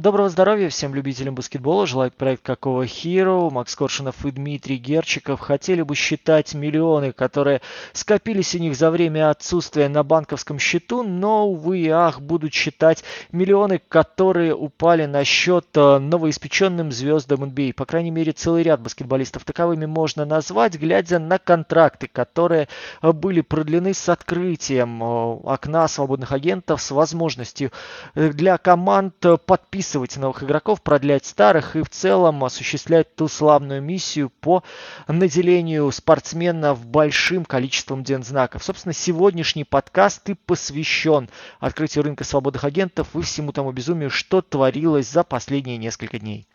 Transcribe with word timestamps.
Доброго 0.00 0.30
здоровья 0.30 0.70
всем 0.70 0.94
любителям 0.94 1.34
баскетбола. 1.34 1.86
Желает 1.86 2.14
проект 2.14 2.42
Какого 2.42 2.84
Hero. 2.84 3.50
Макс 3.50 3.76
Коршунов 3.76 4.24
и 4.24 4.30
Дмитрий 4.30 4.78
Герчиков 4.78 5.40
хотели 5.40 5.82
бы 5.82 5.94
считать 5.94 6.54
миллионы, 6.54 7.12
которые 7.12 7.60
скопились 7.92 8.54
у 8.54 8.60
них 8.60 8.76
за 8.76 8.90
время 8.90 9.28
отсутствия 9.28 9.90
на 9.90 10.02
банковском 10.02 10.58
счету, 10.58 11.02
но, 11.02 11.46
увы 11.46 11.80
и 11.80 11.88
ах, 11.90 12.22
будут 12.22 12.54
считать 12.54 13.04
миллионы, 13.30 13.78
которые 13.78 14.54
упали 14.54 15.04
на 15.04 15.22
счет 15.22 15.66
э, 15.74 15.98
новоиспеченным 15.98 16.92
звездам 16.92 17.44
NBA. 17.44 17.74
По 17.74 17.84
крайней 17.84 18.10
мере, 18.10 18.32
целый 18.32 18.62
ряд 18.62 18.80
баскетболистов 18.80 19.44
таковыми 19.44 19.84
можно 19.84 20.24
назвать, 20.24 20.78
глядя 20.78 21.18
на 21.18 21.38
контракты, 21.38 22.08
которые 22.10 22.68
э, 23.02 23.12
были 23.12 23.42
продлены 23.42 23.92
с 23.92 24.08
открытием 24.08 25.02
э, 25.02 25.06
окна 25.44 25.86
свободных 25.88 26.32
агентов, 26.32 26.80
с 26.80 26.90
возможностью 26.90 27.70
для 28.14 28.56
команд 28.56 29.14
подписывать 29.44 29.89
подписывать 29.90 30.16
новых 30.18 30.44
игроков, 30.44 30.82
продлять 30.82 31.26
старых 31.26 31.74
и 31.74 31.82
в 31.82 31.88
целом 31.88 32.44
осуществлять 32.44 33.16
ту 33.16 33.26
славную 33.26 33.82
миссию 33.82 34.30
по 34.30 34.62
наделению 35.08 35.90
спортсменов 35.90 36.86
большим 36.86 37.44
количеством 37.44 38.04
дензнаков. 38.04 38.62
Собственно, 38.62 38.92
сегодняшний 38.92 39.64
подкаст 39.64 40.28
и 40.30 40.34
посвящен 40.34 41.28
открытию 41.58 42.04
рынка 42.04 42.22
свободных 42.22 42.62
агентов 42.62 43.08
и 43.16 43.22
всему 43.22 43.50
тому 43.50 43.72
безумию, 43.72 44.10
что 44.10 44.42
творилось 44.42 45.10
за 45.10 45.24
последние 45.24 45.76
несколько 45.76 46.20
дней. 46.20 46.46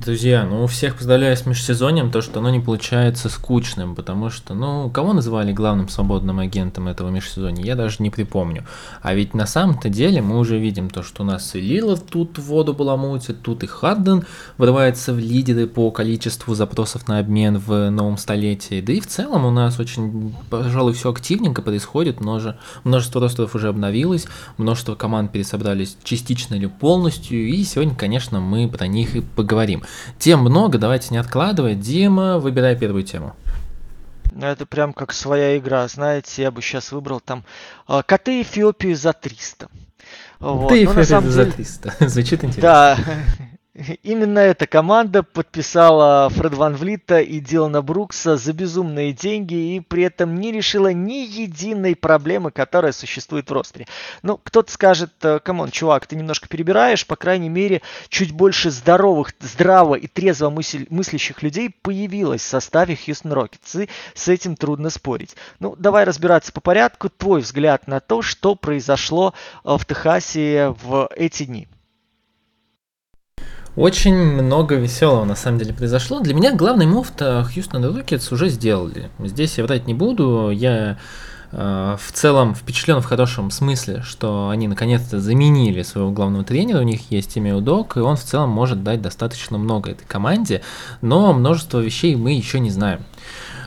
Друзья, 0.00 0.46
ну 0.46 0.64
у 0.64 0.66
всех 0.66 0.96
поздравляю 0.96 1.36
с 1.36 1.44
межсезоньем, 1.44 2.10
то, 2.10 2.22
что 2.22 2.40
оно 2.40 2.48
не 2.48 2.58
получается 2.58 3.28
скучным, 3.28 3.94
потому 3.94 4.30
что, 4.30 4.54
ну, 4.54 4.88
кого 4.88 5.12
называли 5.12 5.52
главным 5.52 5.90
свободным 5.90 6.38
агентом 6.38 6.88
этого 6.88 7.10
межсезонья, 7.10 7.62
я 7.62 7.76
даже 7.76 7.96
не 7.98 8.08
припомню. 8.08 8.64
А 9.02 9.12
ведь 9.12 9.34
на 9.34 9.44
самом-то 9.44 9.90
деле 9.90 10.22
мы 10.22 10.38
уже 10.38 10.58
видим 10.58 10.88
то, 10.88 11.02
что 11.02 11.22
у 11.22 11.26
нас 11.26 11.54
и 11.54 11.60
Лила 11.60 11.98
тут 11.98 12.38
воду 12.38 12.72
баламутит, 12.72 13.42
тут 13.42 13.62
и 13.62 13.66
Харден 13.66 14.24
врывается 14.56 15.12
в 15.12 15.18
лидеры 15.18 15.66
по 15.66 15.90
количеству 15.90 16.54
запросов 16.54 17.06
на 17.06 17.18
обмен 17.18 17.58
в 17.58 17.90
новом 17.90 18.16
столетии. 18.16 18.80
Да 18.80 18.94
и 18.94 19.00
в 19.00 19.06
целом 19.06 19.44
у 19.44 19.50
нас 19.50 19.78
очень, 19.78 20.34
пожалуй, 20.48 20.94
все 20.94 21.10
активненько 21.10 21.60
происходит, 21.60 22.22
множе, 22.22 22.56
множество 22.84 23.20
ростеров 23.20 23.54
уже 23.54 23.68
обновилось, 23.68 24.28
множество 24.56 24.94
команд 24.94 25.30
пересобрались 25.30 25.98
частично 26.02 26.54
или 26.54 26.66
полностью, 26.68 27.46
и 27.46 27.62
сегодня, 27.64 27.94
конечно, 27.94 28.40
мы 28.40 28.66
про 28.66 28.86
них 28.86 29.14
и 29.14 29.20
поговорим. 29.20 29.82
Тем 30.18 30.40
много, 30.40 30.78
давайте 30.78 31.08
не 31.10 31.18
откладывать. 31.18 31.80
Дима, 31.80 32.38
выбирай 32.38 32.76
первую 32.76 33.04
тему. 33.04 33.34
Ну, 34.32 34.46
это 34.46 34.64
прям 34.66 34.92
как 34.92 35.12
своя 35.12 35.58
игра, 35.58 35.86
знаете, 35.88 36.42
я 36.42 36.50
бы 36.50 36.62
сейчас 36.62 36.92
выбрал 36.92 37.20
там 37.20 37.44
а, 37.86 38.02
коты 38.02 38.42
Эфиопии 38.42 38.94
за 38.94 39.12
300. 39.12 39.68
Вот. 40.38 40.68
Ты 40.68 40.84
ну, 40.86 40.92
Эфиопию 40.92 41.30
за 41.30 41.46
300. 41.46 41.94
Звучит 42.08 42.44
интересно. 42.44 42.62
Да, 42.62 42.98
Именно 44.02 44.40
эта 44.40 44.66
команда 44.66 45.22
подписала 45.22 46.28
Фреда 46.30 46.54
Ван 46.54 46.74
Влита 46.74 47.20
и 47.20 47.38
Дилана 47.38 47.82
Брукса 47.82 48.36
за 48.36 48.52
безумные 48.52 49.12
деньги 49.12 49.76
и 49.76 49.80
при 49.80 50.02
этом 50.04 50.34
не 50.34 50.50
решила 50.50 50.92
ни 50.92 51.24
единой 51.24 51.94
проблемы, 51.94 52.50
которая 52.50 52.92
существует 52.92 53.48
в 53.48 53.52
ростере. 53.52 53.86
Ну, 54.22 54.38
кто-то 54.38 54.72
скажет, 54.72 55.12
э, 55.22 55.38
come 55.38 55.56
on, 55.56 55.70
чувак, 55.70 56.06
ты 56.06 56.16
немножко 56.16 56.48
перебираешь, 56.48 57.06
по 57.06 57.14
крайней 57.14 57.48
мере, 57.48 57.82
чуть 58.08 58.32
больше 58.32 58.70
здоровых, 58.70 59.32
здраво 59.38 59.94
и 59.94 60.08
трезво 60.08 60.50
мысль, 60.50 60.86
мыслящих 60.90 61.42
людей 61.42 61.70
появилось 61.82 62.42
в 62.42 62.48
составе 62.48 62.96
Хьюстон 62.96 63.32
Рокетс, 63.32 63.76
и 63.76 63.88
с 64.14 64.26
этим 64.28 64.56
трудно 64.56 64.90
спорить. 64.90 65.36
Ну, 65.60 65.76
давай 65.76 66.04
разбираться 66.04 66.52
по 66.52 66.60
порядку. 66.60 67.08
Твой 67.08 67.40
взгляд 67.40 67.86
на 67.86 68.00
то, 68.00 68.20
что 68.20 68.56
произошло 68.56 69.32
э, 69.64 69.76
в 69.78 69.86
Техасе 69.86 70.74
в 70.82 71.08
эти 71.14 71.44
дни. 71.44 71.68
Очень 73.76 74.16
много 74.16 74.74
веселого 74.74 75.24
на 75.24 75.36
самом 75.36 75.58
деле 75.58 75.72
произошло. 75.72 76.18
Для 76.20 76.34
меня 76.34 76.52
главный 76.52 76.86
мув-то 76.86 77.46
Хьюстон 77.52 77.84
Рокетс 77.84 78.32
уже 78.32 78.48
сделали. 78.48 79.10
Здесь 79.20 79.58
я 79.58 79.64
врать 79.64 79.86
не 79.86 79.94
буду. 79.94 80.50
Я 80.50 80.98
э, 81.52 81.96
в 82.00 82.12
целом 82.12 82.56
впечатлен 82.56 83.00
в 83.00 83.04
хорошем 83.04 83.52
смысле, 83.52 84.02
что 84.02 84.48
они 84.48 84.66
наконец-то 84.66 85.20
заменили 85.20 85.82
своего 85.82 86.10
главного 86.10 86.44
тренера. 86.44 86.80
У 86.80 86.84
них 86.84 87.12
есть 87.12 87.34
Тимео 87.34 87.60
Док, 87.60 87.96
и 87.96 88.00
он 88.00 88.16
в 88.16 88.24
целом 88.24 88.50
может 88.50 88.82
дать 88.82 89.02
достаточно 89.02 89.56
много 89.56 89.92
этой 89.92 90.04
команде, 90.04 90.62
но 91.00 91.32
множество 91.32 91.78
вещей 91.78 92.16
мы 92.16 92.32
еще 92.32 92.58
не 92.58 92.70
знаем. 92.70 93.04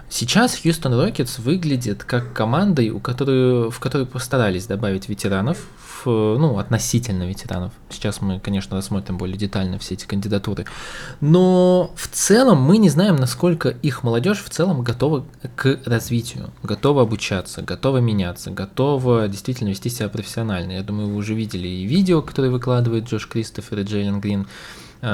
Сейчас 0.09 0.59
Хьюстон 0.61 1.00
Рокетс 1.00 1.39
выглядит 1.39 2.03
как 2.03 2.33
командой, 2.33 2.89
у 2.89 3.00
которой, 3.00 3.72
в 3.72 3.79
которой 3.79 4.06
постарались 4.06 4.67
добавить 4.67 5.07
ветеранов, 5.09 5.59
ну, 6.11 6.57
относительно 6.57 7.23
ветеранов. 7.23 7.73
Сейчас 7.89 8.21
мы, 8.21 8.39
конечно, 8.39 8.77
рассмотрим 8.77 9.17
более 9.17 9.37
детально 9.37 9.79
все 9.79 9.95
эти 9.95 10.05
кандидатуры. 10.05 10.65
Но 11.21 11.91
в 11.95 12.07
целом 12.07 12.61
мы 12.61 12.77
не 12.77 12.89
знаем, 12.89 13.15
насколько 13.15 13.69
их 13.69 14.03
молодежь 14.03 14.43
в 14.43 14.49
целом 14.49 14.83
готова 14.83 15.25
к 15.55 15.79
развитию, 15.85 16.51
готова 16.63 17.03
обучаться, 17.03 17.61
готова 17.61 17.97
меняться, 17.97 18.51
готова 18.51 19.27
действительно 19.27 19.69
вести 19.69 19.89
себя 19.89 20.09
профессионально. 20.09 20.73
Я 20.73 20.83
думаю, 20.83 21.09
вы 21.09 21.15
уже 21.15 21.33
видели 21.33 21.67
и 21.67 21.85
видео, 21.85 22.21
которое 22.21 22.49
выкладывает 22.49 23.05
Джош 23.05 23.27
Кристофер 23.27 23.79
и 23.79 23.83
Джейлен 23.83 24.19
Грин 24.19 24.43
Э, 24.43 24.47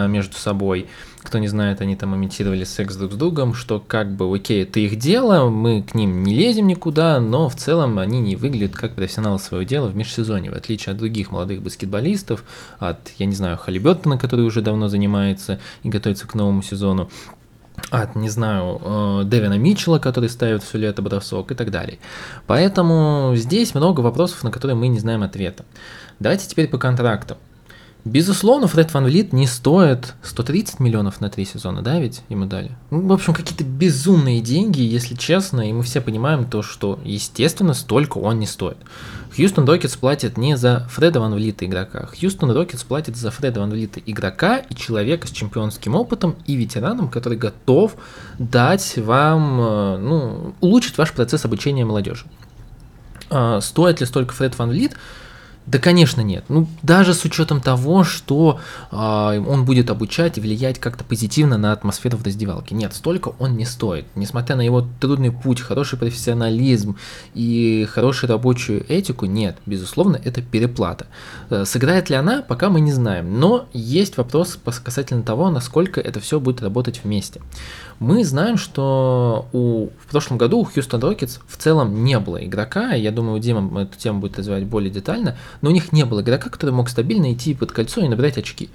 между 0.08 0.36
собой. 0.36 0.88
Кто 1.22 1.38
не 1.40 1.48
знает, 1.48 1.82
они 1.82 1.96
там 1.96 2.16
имитировали 2.16 2.64
секс 2.64 2.96
друг 2.96 3.14
с 3.14 3.16
другом, 3.16 3.54
что 3.54 3.84
как 3.86 4.16
бы 4.16 4.34
окей, 4.34 4.64
это 4.64 4.80
их 4.80 4.98
дело, 4.98 5.50
мы 5.50 5.84
к 5.84 5.94
ним 5.94 6.24
не 6.24 6.34
лезем 6.34 6.68
никуда, 6.68 7.20
но 7.20 7.50
в 7.50 7.56
целом 7.56 8.00
они 8.00 8.22
не 8.22 8.36
выглядят 8.36 8.76
как 8.76 8.96
профессионалы 8.96 9.40
своего 9.40 9.64
дела 9.64 9.88
в 9.88 9.96
межсезонье, 9.96 10.52
в 10.52 10.56
отличие 10.56 10.94
от 10.94 10.98
других 10.98 11.32
молодых 11.32 11.62
баскетболистов, 11.62 12.44
от, 12.78 13.00
я 13.18 13.26
не 13.26 13.36
знаю, 13.36 13.58
Халибертона, 13.58 14.18
который 14.18 14.46
уже 14.46 14.62
давно 14.62 14.88
занимается 14.88 15.60
и 15.84 15.90
готовится 15.90 16.28
к 16.28 16.36
новому 16.36 16.62
сезону, 16.62 17.10
от, 17.90 18.16
не 18.16 18.30
знаю, 18.30 18.82
э, 18.84 19.22
Дэвина 19.26 19.58
Митчелла, 19.58 20.00
который 20.00 20.30
ставит 20.30 20.64
все 20.64 20.78
лето 20.78 21.02
бросок 21.02 21.52
и 21.52 21.56
так 21.56 21.72
далее. 21.72 22.00
Поэтому 22.48 23.34
здесь 23.36 23.74
много 23.74 24.02
вопросов, 24.02 24.44
на 24.44 24.52
которые 24.52 24.76
мы 24.76 24.88
не 24.88 25.00
знаем 25.00 25.24
ответа. 25.24 25.66
Давайте 26.20 26.48
теперь 26.48 26.68
по 26.68 26.78
контрактам. 26.78 27.38
Безусловно, 28.06 28.68
Фред 28.68 28.94
Ван 28.94 29.04
Влит 29.04 29.34
не 29.34 29.46
стоит 29.46 30.16
130 30.24 30.80
миллионов 30.80 31.20
на 31.20 31.30
три 31.30 31.44
сезона, 31.44 31.82
да, 31.82 32.00
ведь 32.00 32.22
ему 32.30 32.46
дали? 32.46 32.72
Ну, 32.92 33.06
в 33.08 33.12
общем, 33.12 33.34
какие-то 33.34 33.66
безумные 33.66 34.40
деньги, 34.40 34.82
если 34.82 35.16
честно, 35.16 35.70
и 35.70 35.74
мы 35.74 35.84
все 35.84 36.00
понимаем 36.00 36.46
то, 36.46 36.62
что, 36.62 36.98
естественно, 37.04 37.74
столько 37.74 38.18
он 38.18 38.40
не 38.40 38.48
стоит. 38.48 38.78
Хьюстон 39.36 39.68
Рокетс 39.68 39.96
платит 39.98 40.38
не 40.38 40.58
за 40.58 40.88
Фреда 40.90 41.20
Ван 41.20 41.34
Влита 41.34 41.66
игрока. 41.66 42.08
Хьюстон 42.08 42.52
Рокетс 42.52 42.84
платит 42.84 43.18
за 43.18 43.32
Фреда 43.32 43.60
Ван 43.60 43.72
Влита 43.72 44.00
игрока 44.06 44.58
и 44.58 44.74
человека 44.76 45.28
с 45.28 45.32
чемпионским 45.32 45.94
опытом 45.94 46.36
и 46.48 46.56
ветераном, 46.56 47.10
который 47.10 47.38
готов 47.38 47.96
дать 48.40 48.98
вам, 48.98 49.62
э, 49.62 49.98
ну, 49.98 50.54
улучшить 50.62 50.98
ваш 50.98 51.12
процесс 51.12 51.44
обучения 51.46 51.86
молодежи. 51.86 52.26
А, 53.30 53.62
стоит 53.62 54.00
ли 54.00 54.06
столько 54.06 54.34
Фред 54.34 54.58
Ван 54.58 54.70
Влит? 54.70 54.96
Да, 55.70 55.78
конечно, 55.78 56.22
нет. 56.22 56.46
Ну, 56.50 56.68
даже 56.82 57.14
с 57.14 57.24
учетом 57.26 57.62
того, 57.62 58.04
что 58.04 58.60
э, 58.92 58.96
он 58.96 59.66
будет 59.66 59.92
обучать 59.92 60.40
и 60.40 60.42
влиять 60.42 60.80
как-то 60.80 61.04
позитивно 61.04 61.60
на 61.60 61.72
атмосферу 61.72 62.18
в 62.18 62.24
раздевалке. 62.24 62.74
Нет, 62.74 62.96
столько 62.96 63.34
он 63.38 63.56
не 63.56 63.66
стоит. 63.66 64.06
Несмотря 64.16 64.56
на 64.56 64.62
его 64.62 64.88
трудный 65.00 65.32
путь, 65.32 65.62
хороший 65.62 66.00
профессионализм 66.00 66.98
и 67.36 67.88
хорошую 67.88 68.32
рабочую 68.32 68.84
этику, 68.92 69.28
нет, 69.28 69.58
безусловно, 69.68 70.20
это 70.24 70.42
переплата. 70.42 71.06
Э, 71.52 71.66
сыграет 71.66 72.10
ли 72.10 72.16
она, 72.16 72.42
пока 72.42 72.70
мы 72.70 72.82
не 72.82 72.92
знаем. 72.92 73.40
Но 73.40 73.68
есть 73.72 74.18
вопрос 74.18 74.58
касательно 74.84 75.22
того, 75.22 75.52
насколько 75.52 76.02
это 76.02 76.20
все 76.20 76.40
будет 76.40 76.64
работать 76.64 77.02
вместе. 77.04 77.42
Мы 78.00 78.24
знаем, 78.24 78.58
что 78.58 79.48
у, 79.52 79.90
в 80.00 80.08
прошлом 80.10 80.38
году 80.38 80.60
у 80.60 80.64
Хьюстон 80.64 81.02
Рокетс 81.02 81.40
в 81.46 81.58
целом 81.58 82.06
не 82.06 82.18
было 82.18 82.44
игрока, 82.44 82.94
я 82.94 83.12
думаю, 83.12 83.42
Дима 83.42 83.82
эту 83.82 83.98
тему 83.98 84.22
будет 84.22 84.40
развивать 84.40 84.64
более 84.64 84.90
детально, 84.90 85.38
но 85.62 85.70
у 85.70 85.74
них 85.74 85.92
не 85.92 86.06
было 86.06 86.22
игрока, 86.22 86.50
который 86.50 86.72
мог 86.72 86.90
стабильно 86.90 87.32
идти 87.34 87.54
под 87.54 87.72
кольцо 87.72 88.02
и 88.02 88.08
набирать 88.08 88.38
очки. 88.38 88.70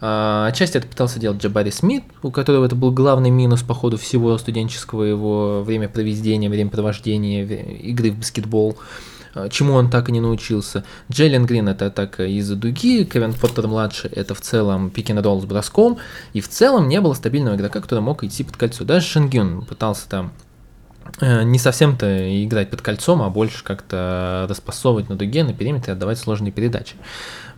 А, 0.00 0.46
отчасти 0.46 0.76
это 0.76 0.86
пытался 0.86 1.18
делать 1.18 1.42
Джабари 1.42 1.70
Смит, 1.70 2.04
у 2.22 2.30
которого 2.30 2.66
это 2.66 2.76
был 2.76 2.92
главный 2.92 3.30
минус 3.30 3.62
по 3.62 3.74
ходу 3.74 3.96
всего 3.96 4.36
студенческого 4.38 5.04
его 5.04 5.62
времяпроведения, 5.62 6.50
времяпровождения 6.50 7.44
игры 7.44 8.10
в 8.10 8.18
баскетбол 8.18 8.76
чему 9.50 9.74
он 9.74 9.90
так 9.90 10.08
и 10.08 10.12
не 10.12 10.20
научился. 10.20 10.84
Джейлен 11.10 11.46
Грин 11.46 11.68
это 11.68 11.86
атака 11.86 12.24
из-за 12.26 12.56
дуги, 12.56 13.04
Кевин 13.04 13.34
Поттер 13.34 13.66
младший 13.66 14.10
это 14.10 14.34
в 14.34 14.40
целом 14.40 14.90
пикин 14.90 15.18
ролл 15.18 15.40
с 15.40 15.44
броском, 15.44 15.98
и 16.32 16.40
в 16.40 16.48
целом 16.48 16.88
не 16.88 17.00
было 17.00 17.14
стабильного 17.14 17.56
игрока, 17.56 17.80
который 17.80 18.00
мог 18.00 18.24
идти 18.24 18.44
под 18.44 18.56
кольцо. 18.56 18.84
Даже 18.84 19.06
Шенгюн 19.06 19.64
пытался 19.64 20.08
там 20.08 20.32
не 21.20 21.58
совсем-то 21.58 22.44
играть 22.44 22.70
под 22.70 22.82
кольцом, 22.82 23.22
а 23.22 23.30
больше 23.30 23.64
как-то 23.64 24.46
распасовывать 24.48 25.08
на 25.08 25.16
дуге, 25.16 25.44
на 25.44 25.54
периметре, 25.54 25.92
отдавать 25.92 26.18
сложные 26.18 26.52
передачи. 26.52 26.96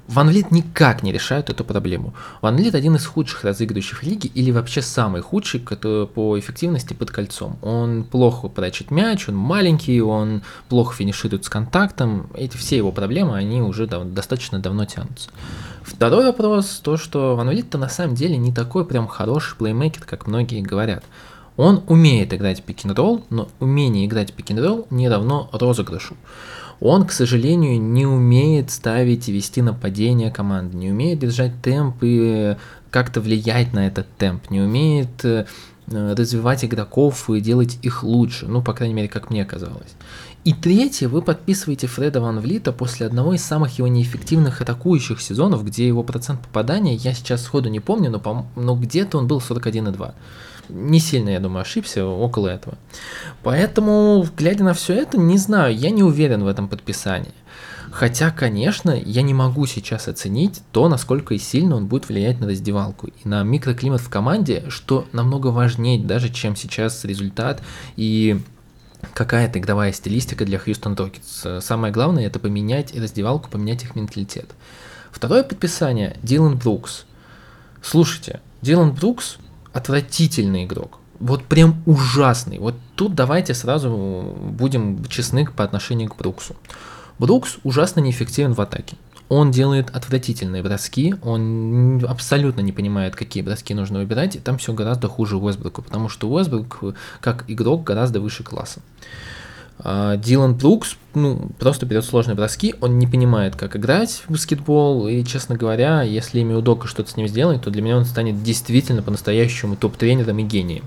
Ван 0.08 0.28
Влит 0.28 0.50
никак 0.50 1.02
не 1.02 1.12
решает 1.12 1.50
эту 1.50 1.64
проблему. 1.64 2.14
Ван 2.40 2.56
Влит 2.56 2.74
один 2.74 2.96
из 2.96 3.04
худших 3.04 3.44
разыгрывающих 3.44 4.02
лиги 4.02 4.26
или 4.28 4.50
вообще 4.50 4.80
самый 4.80 5.20
худший 5.20 5.60
по 5.60 6.38
эффективности 6.38 6.94
под 6.94 7.10
кольцом. 7.10 7.58
Он 7.60 8.04
плохо 8.04 8.48
прячет 8.48 8.90
мяч, 8.90 9.28
он 9.28 9.36
маленький, 9.36 10.00
он 10.00 10.42
плохо 10.70 10.94
финиширует 10.94 11.44
с 11.44 11.50
контактом. 11.50 12.30
Эти 12.34 12.56
все 12.56 12.78
его 12.78 12.90
проблемы, 12.90 13.36
они 13.36 13.60
уже 13.60 13.86
дав- 13.86 14.10
достаточно 14.10 14.58
давно 14.58 14.86
тянутся. 14.86 15.28
Второй 15.82 16.24
вопрос, 16.24 16.80
то 16.82 16.96
что 16.96 17.36
Ван 17.36 17.48
Влит-то 17.48 17.76
на 17.76 17.90
самом 17.90 18.14
деле 18.14 18.38
не 18.38 18.52
такой 18.52 18.86
прям 18.86 19.08
хороший 19.08 19.56
плеймейкер, 19.58 20.04
как 20.04 20.26
многие 20.26 20.62
говорят. 20.62 21.04
Он 21.58 21.82
умеет 21.88 22.32
играть 22.32 22.62
пик-н-ролл, 22.62 23.24
но 23.30 23.48
умение 23.58 24.06
играть 24.06 24.32
пик-н-ролл 24.32 24.86
не 24.90 25.08
равно 25.08 25.50
розыгрышу. 25.52 26.16
Он, 26.78 27.04
к 27.04 27.10
сожалению, 27.10 27.82
не 27.82 28.06
умеет 28.06 28.70
ставить 28.70 29.28
и 29.28 29.32
вести 29.32 29.60
нападение 29.60 30.30
команды, 30.30 30.76
не 30.76 30.92
умеет 30.92 31.18
держать 31.18 31.60
темп 31.60 31.96
и 32.02 32.56
как-то 32.92 33.20
влиять 33.20 33.72
на 33.72 33.88
этот 33.88 34.06
темп, 34.16 34.50
не 34.50 34.60
умеет 34.60 35.24
э, 35.24 35.46
развивать 35.88 36.64
игроков 36.64 37.28
и 37.28 37.40
делать 37.40 37.80
их 37.82 38.04
лучше, 38.04 38.46
ну, 38.46 38.62
по 38.62 38.72
крайней 38.72 38.94
мере, 38.94 39.08
как 39.08 39.28
мне 39.28 39.44
казалось. 39.44 39.96
И 40.44 40.52
третье, 40.52 41.08
вы 41.08 41.22
подписываете 41.22 41.88
Фреда 41.88 42.20
Ван 42.20 42.38
Влита 42.38 42.70
после 42.70 43.04
одного 43.04 43.34
из 43.34 43.42
самых 43.42 43.76
его 43.78 43.88
неэффективных 43.88 44.60
атакующих 44.60 45.20
сезонов, 45.20 45.64
где 45.66 45.88
его 45.88 46.04
процент 46.04 46.40
попадания, 46.40 46.94
я 46.94 47.14
сейчас 47.14 47.42
сходу 47.42 47.68
не 47.68 47.80
помню, 47.80 48.10
но, 48.10 48.46
но 48.54 48.76
где-то 48.76 49.18
он 49.18 49.26
был 49.26 49.38
41,2 49.38 50.14
не 50.68 51.00
сильно, 51.00 51.30
я 51.30 51.40
думаю, 51.40 51.62
ошибся 51.62 52.06
около 52.06 52.48
этого. 52.48 52.76
Поэтому, 53.42 54.26
глядя 54.36 54.64
на 54.64 54.74
все 54.74 54.94
это, 54.94 55.18
не 55.18 55.38
знаю, 55.38 55.76
я 55.76 55.90
не 55.90 56.02
уверен 56.02 56.44
в 56.44 56.46
этом 56.46 56.68
подписании. 56.68 57.32
Хотя, 57.90 58.30
конечно, 58.30 58.90
я 58.90 59.22
не 59.22 59.34
могу 59.34 59.66
сейчас 59.66 60.08
оценить 60.08 60.62
то, 60.72 60.88
насколько 60.88 61.36
сильно 61.38 61.76
он 61.76 61.86
будет 61.86 62.08
влиять 62.08 62.38
на 62.38 62.46
раздевалку 62.46 63.08
и 63.08 63.28
на 63.28 63.42
микроклимат 63.42 64.00
в 64.00 64.08
команде, 64.10 64.64
что 64.68 65.06
намного 65.12 65.48
важнее 65.48 65.98
даже, 65.98 66.28
чем 66.28 66.54
сейчас 66.54 67.04
результат 67.04 67.62
и 67.96 68.40
какая-то 69.14 69.58
игровая 69.58 69.92
стилистика 69.92 70.44
для 70.44 70.58
Хьюстон 70.58 70.94
Рокетс. 70.94 71.46
Самое 71.60 71.92
главное 71.92 72.26
это 72.26 72.38
поменять 72.38 72.94
раздевалку, 72.94 73.48
поменять 73.48 73.84
их 73.84 73.96
менталитет. 73.96 74.50
Второе 75.10 75.42
подписание– 75.42 76.16
Дилан 76.22 76.58
Брукс. 76.58 77.04
Слушайте, 77.82 78.40
Дилан 78.60 78.92
Брукс 78.92 79.38
отвратительный 79.78 80.64
игрок. 80.64 80.98
Вот 81.20 81.44
прям 81.44 81.82
ужасный. 81.86 82.58
Вот 82.58 82.74
тут 82.94 83.14
давайте 83.14 83.54
сразу 83.54 84.36
будем 84.40 85.04
честны 85.06 85.46
по 85.46 85.64
отношению 85.64 86.10
к 86.10 86.16
Бруксу. 86.16 86.54
Брукс 87.18 87.58
ужасно 87.64 88.00
неэффективен 88.00 88.52
в 88.52 88.60
атаке. 88.60 88.96
Он 89.28 89.50
делает 89.50 89.90
отвратительные 89.90 90.62
броски, 90.62 91.14
он 91.22 92.02
абсолютно 92.08 92.62
не 92.62 92.72
понимает, 92.72 93.14
какие 93.14 93.42
броски 93.42 93.74
нужно 93.74 93.98
выбирать, 93.98 94.36
и 94.36 94.38
там 94.38 94.56
все 94.56 94.72
гораздо 94.72 95.08
хуже 95.08 95.36
Уэсбрука, 95.36 95.82
потому 95.82 96.08
что 96.08 96.30
Уэсбрук 96.30 96.94
как 97.20 97.44
игрок 97.46 97.84
гораздо 97.84 98.20
выше 98.20 98.42
класса. 98.42 98.80
А, 99.80 100.16
Дилан 100.16 100.54
Брукс, 100.54 100.96
ну, 101.14 101.50
просто 101.58 101.86
берет 101.86 102.04
сложные 102.04 102.34
броски, 102.34 102.74
он 102.80 102.98
не 102.98 103.06
понимает, 103.06 103.54
как 103.54 103.76
играть 103.76 104.22
в 104.26 104.32
баскетбол, 104.32 105.08
и, 105.08 105.24
честно 105.24 105.56
говоря, 105.56 106.02
если 106.02 106.40
Ими 106.40 106.54
Удока 106.54 106.88
что-то 106.88 107.10
с 107.10 107.16
ним 107.16 107.28
сделает, 107.28 107.62
то 107.62 107.70
для 107.70 107.82
меня 107.82 107.96
он 107.96 108.04
станет 108.04 108.42
действительно 108.42 109.02
по-настоящему 109.02 109.76
топ-тренером 109.76 110.38
и 110.38 110.42
гением. 110.42 110.84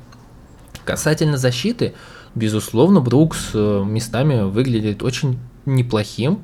Касательно 0.83 1.37
защиты, 1.37 1.93
безусловно, 2.35 2.99
Брукс 3.01 3.51
э, 3.53 3.83
местами 3.85 4.41
выглядит 4.43 5.03
очень 5.03 5.39
неплохим, 5.65 6.39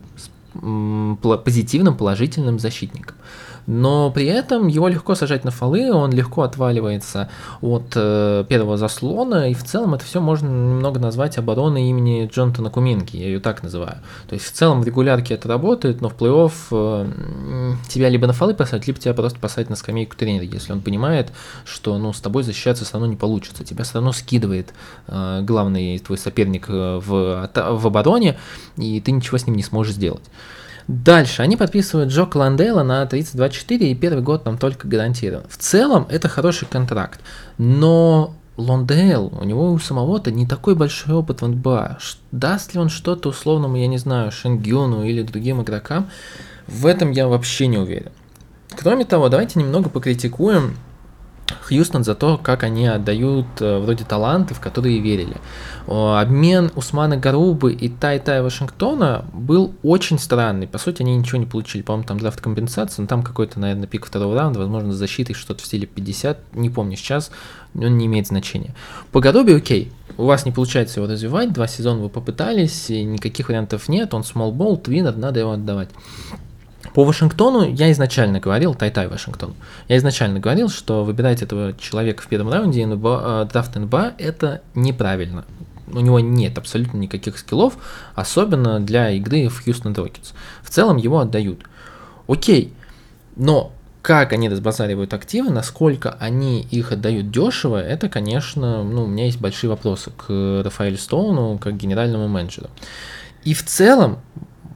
позитивным, 1.44 1.98
положительным 1.98 2.60
защитником 2.60 3.16
но 3.68 4.10
при 4.12 4.26
этом 4.26 4.68
его 4.68 4.88
легко 4.88 5.14
сажать 5.14 5.44
на 5.44 5.52
фолы, 5.52 5.92
он 5.94 6.12
легко 6.12 6.44
отваливается 6.44 7.30
от 7.62 7.92
э, 7.96 8.46
первого 8.48 8.78
заслона, 8.78 9.50
и 9.50 9.54
в 9.54 9.64
целом 9.64 9.94
это 9.94 10.06
все 10.06 10.22
можно 10.22 10.48
немного 10.48 11.00
назвать 11.00 11.38
обороной 11.38 11.84
имени 11.84 12.28
Джонатана 12.34 12.70
Куминки, 12.70 13.18
я 13.18 13.26
ее 13.26 13.40
так 13.42 13.64
называю. 13.64 13.98
То 14.30 14.36
есть 14.36 14.46
в 14.46 14.52
целом 14.54 14.82
в 14.82 14.86
регулярке 14.86 15.34
это 15.34 15.50
работает, 15.50 16.00
но 16.00 16.08
в 16.08 16.16
плей-офф 16.16 16.54
э, 16.72 17.74
тебя 17.90 18.08
либо 18.08 18.26
на 18.26 18.34
фолы 18.34 18.54
посадить, 18.54 18.88
либо 18.88 19.00
тебя 19.00 19.14
просто 19.14 19.38
посадить 19.38 19.70
на 19.70 19.76
скамейку 19.76 20.16
тренера, 20.16 20.46
если 20.46 20.72
он 20.72 20.82
понимает, 20.82 21.34
что 21.66 21.98
ну, 21.98 22.14
с 22.14 22.22
тобой 22.22 22.44
защищаться 22.44 22.86
все 22.86 22.94
равно 22.94 23.08
не 23.08 23.18
получится, 23.18 23.66
тебя 23.66 23.84
все 23.84 23.96
равно 23.96 24.14
скидывает 24.14 24.74
э, 25.08 25.42
главный 25.44 26.00
твой 26.00 26.18
соперник 26.18 26.70
э, 26.70 27.02
в, 27.06 27.50
в 27.54 27.88
обороне, 27.88 28.38
и 28.78 29.02
ты 29.02 29.12
ничего 29.12 29.38
с 29.38 29.46
ним 29.46 29.58
не 29.58 29.64
сможешь 29.64 29.96
сделать. 29.96 30.24
Дальше, 30.88 31.42
они 31.42 31.58
подписывают 31.58 32.12
Джока 32.12 32.26
Лондейла 32.26 32.84
на 32.84 33.04
32.4 33.04 33.78
и 33.78 33.96
первый 33.96 34.24
год 34.24 34.46
нам 34.46 34.58
только 34.58 34.88
гарантирован. 34.88 35.44
В 35.50 35.58
целом, 35.58 36.08
это 36.10 36.30
хороший 36.30 36.66
контракт, 36.68 37.20
но 37.58 38.34
Лондейл, 38.56 39.34
у 39.40 39.44
него 39.44 39.72
у 39.72 39.80
самого-то 39.80 40.32
не 40.32 40.48
такой 40.48 40.76
большой 40.76 41.14
опыт 41.14 41.42
в 41.42 41.48
НБА. 41.48 42.00
Даст 42.32 42.74
ли 42.74 42.80
он 42.80 42.90
что-то 42.90 43.30
условному, 43.30 43.76
я 43.76 43.88
не 43.88 43.98
знаю, 43.98 44.32
Шенгюну 44.32 45.04
или 45.04 45.22
другим 45.22 45.62
игрокам, 45.62 46.10
в 46.68 46.86
этом 46.86 47.12
я 47.12 47.28
вообще 47.28 47.68
не 47.68 47.78
уверен. 47.78 48.12
Кроме 48.76 49.06
того, 49.06 49.30
давайте 49.30 49.60
немного 49.60 49.90
покритикуем 49.90 50.78
Хьюстон 51.62 52.04
за 52.04 52.16
то, 52.16 52.38
как 52.38 52.64
они 52.64 52.88
отдают 52.88 53.46
э, 53.60 53.80
вроде 53.80 54.04
таланты, 54.04 54.54
в 54.54 54.60
которые 54.60 55.00
верили. 55.00 55.38
Обмен 55.88 56.72
Усмана 56.76 57.16
Гарубы 57.16 57.74
и 57.74 57.88
Тай-Тай 57.88 58.42
Вашингтона 58.42 59.26
был 59.34 59.74
очень 59.84 60.20
странный. 60.20 60.68
По 60.68 60.78
сути, 60.78 61.02
они 61.02 61.16
ничего 61.16 61.38
не 61.38 61.46
получили. 61.46 61.82
По-моему, 61.82 62.06
там 62.06 62.20
драфт 62.20 62.42
компенсации, 62.42 63.02
но 63.02 63.08
там 63.08 63.24
какой-то, 63.24 63.60
наверное, 63.60 63.88
пик 63.88 64.06
второго 64.06 64.36
раунда, 64.36 64.60
возможно, 64.60 64.92
с 64.92 64.98
защитой 64.98 65.34
что-то 65.34 65.64
в 65.64 65.66
стиле 65.66 65.88
50, 65.88 66.56
не 66.56 66.70
помню 66.70 66.98
сейчас, 66.98 67.32
он 67.74 67.98
не 67.98 68.08
имеет 68.08 68.28
значения. 68.28 68.76
По 69.12 69.22
Гарубе 69.22 69.56
окей, 69.56 69.92
у 70.18 70.26
вас 70.26 70.46
не 70.46 70.52
получается 70.52 71.00
его 71.00 71.12
развивать, 71.12 71.54
два 71.54 71.68
сезона 71.68 72.02
вы 72.02 72.10
попытались, 72.10 72.90
никаких 72.90 73.50
вариантов 73.50 73.88
нет, 73.88 74.14
он 74.14 74.24
ball, 74.24 74.82
твиннер, 74.82 75.16
надо 75.16 75.40
его 75.40 75.52
отдавать. 75.52 75.90
По 76.98 77.04
Вашингтону 77.04 77.62
я 77.62 77.92
изначально 77.92 78.40
говорил, 78.40 78.74
Тай-Тай 78.74 79.08
Вашингтон, 79.08 79.54
я 79.88 79.98
изначально 79.98 80.40
говорил, 80.40 80.68
что 80.68 81.04
выбирать 81.04 81.44
этого 81.44 81.74
человека 81.78 82.24
в 82.24 82.28
первом 82.28 82.52
раунде 82.52 82.84
НБА, 82.88 83.44
э, 83.44 83.52
драфт 83.54 83.76
НБА 83.76 84.14
это 84.18 84.64
неправильно. 84.74 85.46
У 85.94 86.00
него 86.00 86.20
нет 86.20 86.58
абсолютно 86.58 86.98
никаких 86.98 87.38
скиллов, 87.38 87.78
особенно 88.16 88.80
для 88.80 89.12
игры 89.12 89.48
в 89.48 89.64
Хьюстон 89.64 89.94
Рокетс. 89.94 90.32
В 90.64 90.72
целом 90.72 90.98
его 90.98 91.20
отдают. 91.20 91.60
Окей, 92.28 92.74
но 93.36 93.74
как 94.02 94.34
они 94.34 94.50
разбазаривают 94.50 95.14
активы, 95.14 95.52
насколько 95.52 96.18
они 96.20 96.64
их 96.64 96.92
отдают 96.92 97.30
дешево, 97.30 97.80
это, 97.80 98.10
конечно, 98.10 98.84
ну, 98.84 99.04
у 99.04 99.08
меня 99.08 99.26
есть 99.26 99.40
большие 99.40 99.70
вопросы 99.70 100.10
к 100.18 100.64
Рафаэлю 100.66 100.98
Стоуну, 100.98 101.60
как 101.60 101.78
генеральному 101.78 102.28
менеджеру. 102.28 102.72
И 103.44 103.54
в 103.54 103.64
целом, 103.64 104.18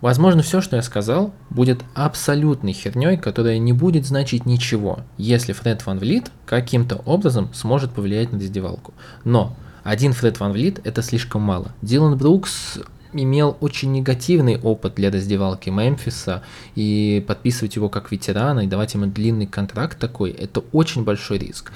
Возможно, 0.02 0.42
все, 0.42 0.62
что 0.62 0.76
я 0.76 0.82
сказал, 0.82 1.32
будет 1.52 1.84
абсолютной 1.94 2.74
херней, 2.74 3.18
которая 3.18 3.60
не 3.60 3.72
будет 3.72 4.06
значить 4.06 4.48
ничего, 4.48 5.00
если 5.18 5.54
Фред 5.54 5.86
Ван 5.86 6.00
Влит 6.00 6.32
каким-то 6.48 6.98
образом 7.06 7.54
сможет 7.54 7.92
повлиять 7.92 8.32
на 8.32 8.40
раздевалку. 8.40 8.94
Но 9.24 9.56
один 9.84 10.14
Фред 10.14 10.40
Ван 10.40 10.54
Влит 10.54 10.82
это 10.84 11.04
слишком 11.04 11.44
мало. 11.44 11.74
Дилан 11.84 12.18
Брукс 12.18 12.80
имел 13.14 13.58
очень 13.60 13.92
негативный 13.92 14.58
опыт 14.58 14.96
для 14.96 15.12
раздевалки 15.12 15.70
Мемфиса, 15.70 16.42
и 16.76 17.24
подписывать 17.28 17.76
его 17.76 17.90
как 17.90 18.12
ветерана 18.12 18.62
и 18.62 18.68
давать 18.68 18.94
ему 18.94 19.06
длинный 19.06 19.48
контракт 19.48 20.00
такой, 20.00 20.32
это 20.32 20.64
очень 20.72 21.04
большой 21.04 21.38
риск. 21.38 21.72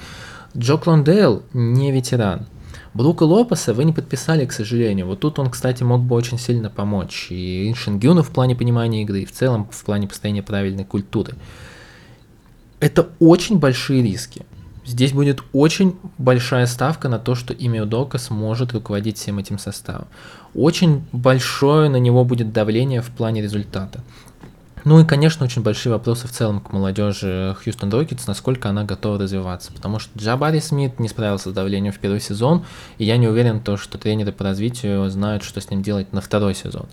Джо 0.56 0.78
Клондейл 0.78 1.42
не 1.52 1.92
ветеран, 1.92 2.46
Брука 2.96 3.24
Лопеса 3.24 3.74
вы 3.74 3.84
не 3.84 3.92
подписали, 3.92 4.46
к 4.46 4.52
сожалению. 4.52 5.06
Вот 5.06 5.20
тут 5.20 5.38
он, 5.38 5.50
кстати, 5.50 5.82
мог 5.82 6.00
бы 6.00 6.16
очень 6.16 6.38
сильно 6.38 6.70
помочь. 6.70 7.26
И 7.28 7.74
Шингюну 7.76 8.22
в 8.22 8.30
плане 8.30 8.56
понимания 8.56 9.02
игры, 9.02 9.20
и 9.20 9.26
в 9.26 9.32
целом 9.32 9.68
в 9.70 9.84
плане 9.84 10.08
построения 10.08 10.42
правильной 10.42 10.86
культуры. 10.86 11.34
Это 12.80 13.10
очень 13.18 13.58
большие 13.58 14.02
риски. 14.02 14.46
Здесь 14.86 15.12
будет 15.12 15.42
очень 15.52 15.96
большая 16.16 16.64
ставка 16.64 17.10
на 17.10 17.18
то, 17.18 17.34
что 17.34 17.52
имя 17.52 17.82
Удока 17.82 18.16
сможет 18.16 18.72
руководить 18.72 19.18
всем 19.18 19.38
этим 19.38 19.58
составом. 19.58 20.06
Очень 20.54 21.04
большое 21.12 21.90
на 21.90 21.96
него 21.96 22.24
будет 22.24 22.54
давление 22.54 23.02
в 23.02 23.10
плане 23.10 23.42
результата. 23.42 24.02
Ну 24.86 25.00
и, 25.00 25.04
конечно, 25.04 25.44
очень 25.44 25.62
большие 25.62 25.92
вопросы 25.92 26.28
в 26.28 26.30
целом 26.30 26.60
к 26.60 26.70
молодежи 26.72 27.56
Хьюстон 27.60 27.90
Рокетс, 27.90 28.28
насколько 28.28 28.68
она 28.68 28.84
готова 28.84 29.18
развиваться. 29.18 29.72
Потому 29.72 29.98
что 29.98 30.16
Джабари 30.16 30.60
Смит 30.60 31.00
не 31.00 31.08
справился 31.08 31.50
с 31.50 31.52
давлением 31.52 31.92
в 31.92 31.98
первый 31.98 32.20
сезон, 32.20 32.64
и 32.96 33.04
я 33.04 33.16
не 33.16 33.26
уверен, 33.26 33.58
то, 33.58 33.76
что 33.76 33.98
тренеры 33.98 34.30
по 34.30 34.44
развитию 34.44 35.10
знают, 35.10 35.42
что 35.42 35.60
с 35.60 35.70
ним 35.70 35.82
делать 35.82 36.12
на 36.12 36.20
второй 36.20 36.54
сезон. 36.54 36.86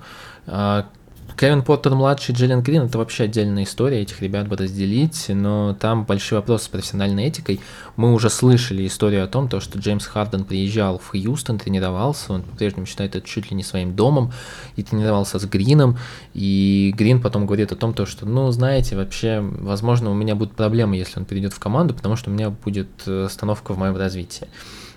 Кевин 1.37 1.63
Поттер 1.63 1.95
младший, 1.95 2.35
Джиллен 2.35 2.61
Грин 2.61 2.83
это 2.83 2.97
вообще 2.97 3.23
отдельная 3.23 3.63
история, 3.63 4.01
этих 4.01 4.21
ребят 4.21 4.47
бы 4.47 4.55
разделить, 4.55 5.25
но 5.29 5.73
там 5.73 6.05
большой 6.05 6.39
вопрос 6.39 6.63
с 6.63 6.67
профессиональной 6.67 7.25
этикой. 7.27 7.59
Мы 7.95 8.13
уже 8.13 8.29
слышали 8.29 8.85
историю 8.85 9.23
о 9.23 9.27
том, 9.27 9.47
то, 9.47 9.59
что 9.59 9.79
Джеймс 9.79 10.05
Харден 10.05 10.45
приезжал 10.45 10.99
в 10.99 11.09
Хьюстон, 11.09 11.57
тренировался, 11.57 12.33
он 12.33 12.43
по-прежнему 12.43 12.85
считает 12.85 13.15
это 13.15 13.27
чуть 13.27 13.49
ли 13.49 13.57
не 13.57 13.63
своим 13.63 13.95
домом, 13.95 14.31
и 14.75 14.83
тренировался 14.83 15.39
с 15.39 15.45
Грином, 15.45 15.97
и 16.33 16.93
Грин 16.95 17.21
потом 17.21 17.45
говорит 17.45 17.71
о 17.71 17.75
том, 17.75 17.93
то, 17.93 18.05
что, 18.05 18.25
ну, 18.25 18.51
знаете, 18.51 18.95
вообще, 18.95 19.39
возможно, 19.41 20.11
у 20.11 20.13
меня 20.13 20.35
будут 20.35 20.55
проблемы, 20.55 20.95
если 20.95 21.19
он 21.19 21.25
перейдет 21.25 21.53
в 21.53 21.59
команду, 21.59 21.93
потому 21.93 22.15
что 22.15 22.29
у 22.29 22.33
меня 22.33 22.49
будет 22.49 22.89
э, 23.05 23.25
остановка 23.25 23.73
в 23.73 23.77
моем 23.77 23.97
развитии. 23.97 24.47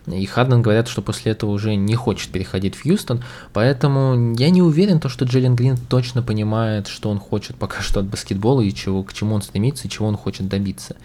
И 0.06 0.24
Харден 0.24 0.62
говорят, 0.62 0.88
что 0.88 1.02
после 1.02 1.32
этого 1.32 1.50
уже 1.50 1.74
не 1.74 1.94
хочет 1.94 2.30
переходить 2.30 2.76
в 2.76 2.82
Хьюстон, 2.82 3.24
поэтому 3.52 4.34
я 4.36 4.50
не 4.50 4.62
уверен, 4.62 5.00
то, 5.00 5.08
что 5.08 5.24
Джеллен 5.24 5.56
Грин 5.56 5.76
точно 5.76 6.22
понимает, 6.22 6.86
что 6.86 7.10
он 7.10 7.18
хочет 7.18 7.56
пока 7.56 7.82
что 7.82 8.00
от 8.00 8.06
баскетбола 8.06 8.60
и 8.60 8.72
чего, 8.72 9.02
к 9.02 9.12
чему 9.12 9.34
он 9.34 9.42
стремится 9.42 9.86
и 9.86 9.90
чего 9.90 10.06
он 10.06 10.16
хочет 10.16 10.48
добиться. 10.48 10.96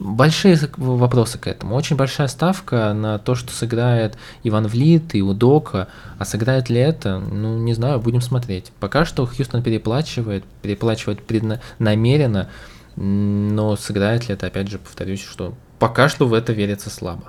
Большие 0.00 0.58
вопросы 0.78 1.36
к 1.36 1.46
этому. 1.46 1.76
Очень 1.76 1.96
большая 1.96 2.26
ставка 2.26 2.94
на 2.94 3.18
то, 3.18 3.34
что 3.34 3.52
сыграет 3.52 4.16
Иван 4.42 4.66
Влит 4.66 5.14
и 5.14 5.20
Удока. 5.20 5.88
А 6.18 6.24
сыграет 6.24 6.70
ли 6.70 6.80
это? 6.80 7.18
Ну, 7.18 7.58
не 7.58 7.74
знаю, 7.74 8.00
будем 8.00 8.22
смотреть. 8.22 8.72
Пока 8.80 9.04
что 9.04 9.26
Хьюстон 9.26 9.62
переплачивает, 9.62 10.44
переплачивает 10.62 11.20
предна- 11.20 11.60
намеренно, 11.78 12.48
но 12.96 13.76
сыграет 13.76 14.26
ли 14.26 14.34
это, 14.34 14.46
опять 14.46 14.68
же, 14.68 14.78
повторюсь, 14.78 15.22
что 15.22 15.52
пока 15.78 16.08
что 16.08 16.26
в 16.26 16.32
это 16.32 16.54
верится 16.54 16.88
слабо. 16.88 17.24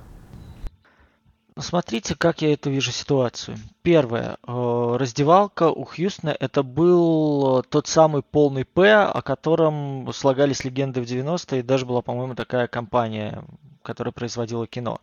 Смотрите, 1.59 2.15
как 2.15 2.41
я 2.41 2.53
эту 2.53 2.69
вижу 2.69 2.91
ситуацию. 2.91 3.57
Первое. 3.83 4.37
Э, 4.47 4.95
раздевалка 4.97 5.69
у 5.69 5.83
Хьюстона 5.83 6.35
это 6.39 6.63
был 6.63 7.59
э, 7.59 7.63
тот 7.69 7.87
самый 7.87 8.21
полный 8.21 8.63
П, 8.63 9.03
о 9.03 9.21
котором 9.21 10.11
слагались 10.13 10.63
легенды 10.63 11.01
в 11.01 11.03
90-е, 11.03 11.59
и 11.59 11.63
даже 11.63 11.85
была, 11.85 12.01
по-моему, 12.01 12.35
такая 12.35 12.67
компания, 12.67 13.43
которая 13.83 14.13
производила 14.13 14.65
кино. 14.65 15.01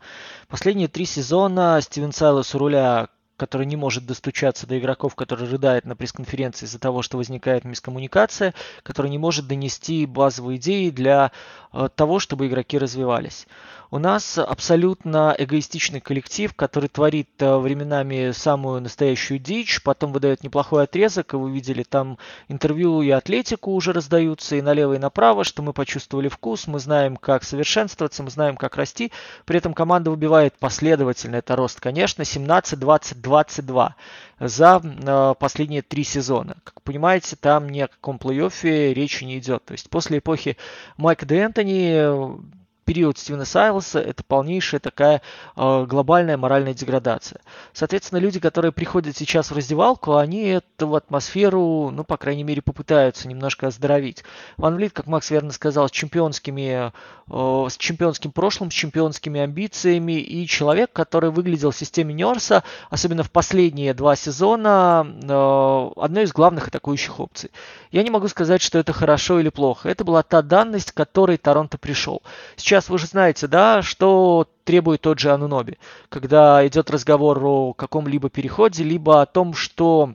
Последние 0.49 0.89
три 0.89 1.05
сезона 1.05 1.81
Стивен 1.83 2.13
Сайлос 2.13 2.55
у 2.55 2.59
руля 2.59 3.09
который 3.39 3.67
не 3.67 3.77
может 3.77 4.05
достучаться 4.05 4.67
до 4.67 4.79
игроков, 4.79 5.15
который 5.15 5.49
рыдает 5.49 5.85
на 5.87 5.95
пресс-конференции 5.95 6.67
из-за 6.67 6.81
того, 6.81 7.03
что 7.03 7.17
возникает 7.17 7.65
мискоммуникация, 7.65 8.53
который 8.83 9.11
не 9.11 9.19
может 9.19 9.47
донести 9.47 10.05
базовые 10.07 10.59
идеи 10.59 10.91
для 10.91 11.31
э, 11.73 11.89
того, 11.95 12.19
чтобы 12.19 12.49
игроки 12.49 12.77
развивались. 12.77 13.47
У 13.91 13.99
нас 13.99 14.37
абсолютно 14.37 15.35
эгоистичный 15.39 16.01
коллектив, 16.01 16.53
который 16.53 16.91
творит 16.91 17.31
э, 17.39 17.57
временами 17.57 18.33
самую 18.33 18.83
настоящую 18.83 19.39
дичь, 19.39 19.83
потом 19.83 20.13
выдает 20.13 20.43
неплохой 20.43 20.85
отрезок, 20.85 21.33
и 21.33 21.37
вы 21.37 21.51
видели 21.51 21.85
там 21.85 22.19
интервью 22.49 23.01
и 23.01 23.09
атлетику 23.09 23.73
уже 23.73 23.95
раздаются, 23.95 24.57
и 24.57 24.63
налево, 24.63 24.93
и 24.93 24.99
направо, 24.99 25.43
что 25.43 25.63
мы 25.63 25.73
почувствовали 25.73 26.29
вкус, 26.29 26.67
мы 26.67 26.81
знаем, 26.81 27.17
как 27.17 27.45
совершенствоваться, 27.45 28.23
мы 28.23 28.29
знаем, 28.29 28.59
как 28.59 28.77
расти. 28.77 29.11
При 29.47 29.57
этом 29.57 29.73
команда 29.73 30.11
выбивает 30.11 30.53
последовательно, 30.59 31.37
это 31.37 31.57
рост, 31.57 31.81
конечно, 31.81 32.27
17, 32.27 32.79
20, 32.79 33.23
22 33.23 33.97
за 34.39 34.83
э, 34.85 35.35
последние 35.41 35.81
три 35.81 36.05
сезона. 36.05 36.59
Как 36.63 36.83
понимаете, 36.83 37.37
там 37.37 37.71
ни 37.71 37.81
о 37.81 37.89
каком 37.89 38.19
плей-оффе 38.19 38.93
речи 38.93 39.25
не 39.25 39.39
идет. 39.39 39.65
То 39.65 39.73
есть 39.73 39.89
после 39.89 40.19
эпохи 40.19 40.59
Майка 40.99 41.25
Де 41.25 41.39
Энтони 41.39 42.58
период 42.89 43.19
Стивена 43.19 43.45
Сайлоса 43.45 44.01
это 44.01 44.25
полнейшая 44.25 44.81
такая 44.81 45.21
э, 45.57 45.87
глобальная 45.87 46.39
моральная 46.39 46.73
деградация. 46.73 47.43
Соответственно, 47.75 48.19
люди, 48.19 48.41
которые 48.41 48.73
приходят 48.73 49.15
сейчас 49.15 49.51
в 49.51 49.55
раздевалку, 49.55 50.17
они 50.17 50.45
эту 50.45 50.95
атмосферу, 50.95 51.91
ну, 51.91 52.03
по 52.03 52.17
крайней 52.17 52.45
мере, 52.45 52.63
попытаются 52.63 53.29
немножко 53.29 53.67
оздоровить. 53.67 54.25
Ван 54.57 54.77
Влит, 54.77 54.95
как 54.95 55.07
Макс 55.07 55.31
верно 55.31 55.53
сказал, 55.53 55.89
с 55.89 55.91
чемпионскими, 55.91 56.91
с 57.31 57.77
чемпионским 57.77 58.33
прошлым, 58.33 58.71
с 58.71 58.75
чемпионскими 58.75 59.41
амбициями 59.41 60.21
и 60.21 60.47
человек, 60.47 60.93
который 60.93 61.31
выглядел 61.31 61.71
в 61.71 61.77
системе 61.77 62.15
Нерса, 62.15 62.65
особенно 62.91 63.23
в 63.23 63.31
последние 63.31 63.95
два 63.95 64.17
сезона, 64.17 65.07
э, 65.07 65.91
одной 65.97 66.25
из 66.25 66.33
главных 66.33 66.69
атакующих 66.69 67.21
опций. 67.21 67.51
Я 67.91 68.03
не 68.03 68.11
могу 68.11 68.29
сказать, 68.29 68.63
что 68.63 68.79
это 68.79 68.93
хорошо 68.93 69.41
или 69.41 69.51
плохо. 69.51 69.89
Это 69.89 70.05
была 70.05 70.23
та 70.23 70.43
данность, 70.43 70.93
к 70.93 70.97
которой 70.97 71.37
Торонто 71.37 71.79
пришел. 71.79 72.23
Сейчас 72.57 72.89
вы 72.89 72.99
же 72.99 73.07
знаете, 73.07 73.47
да, 73.47 73.83
что 73.83 74.49
требует 74.65 75.03
тот 75.03 75.19
же 75.19 75.31
Ануноби, 75.31 75.79
когда 76.09 76.67
идет 76.67 76.91
разговор 76.91 77.43
о 77.45 77.73
каком-либо 77.73 78.31
переходе, 78.31 78.85
либо 78.85 79.23
о 79.23 79.27
том, 79.27 79.55
что 79.55 80.15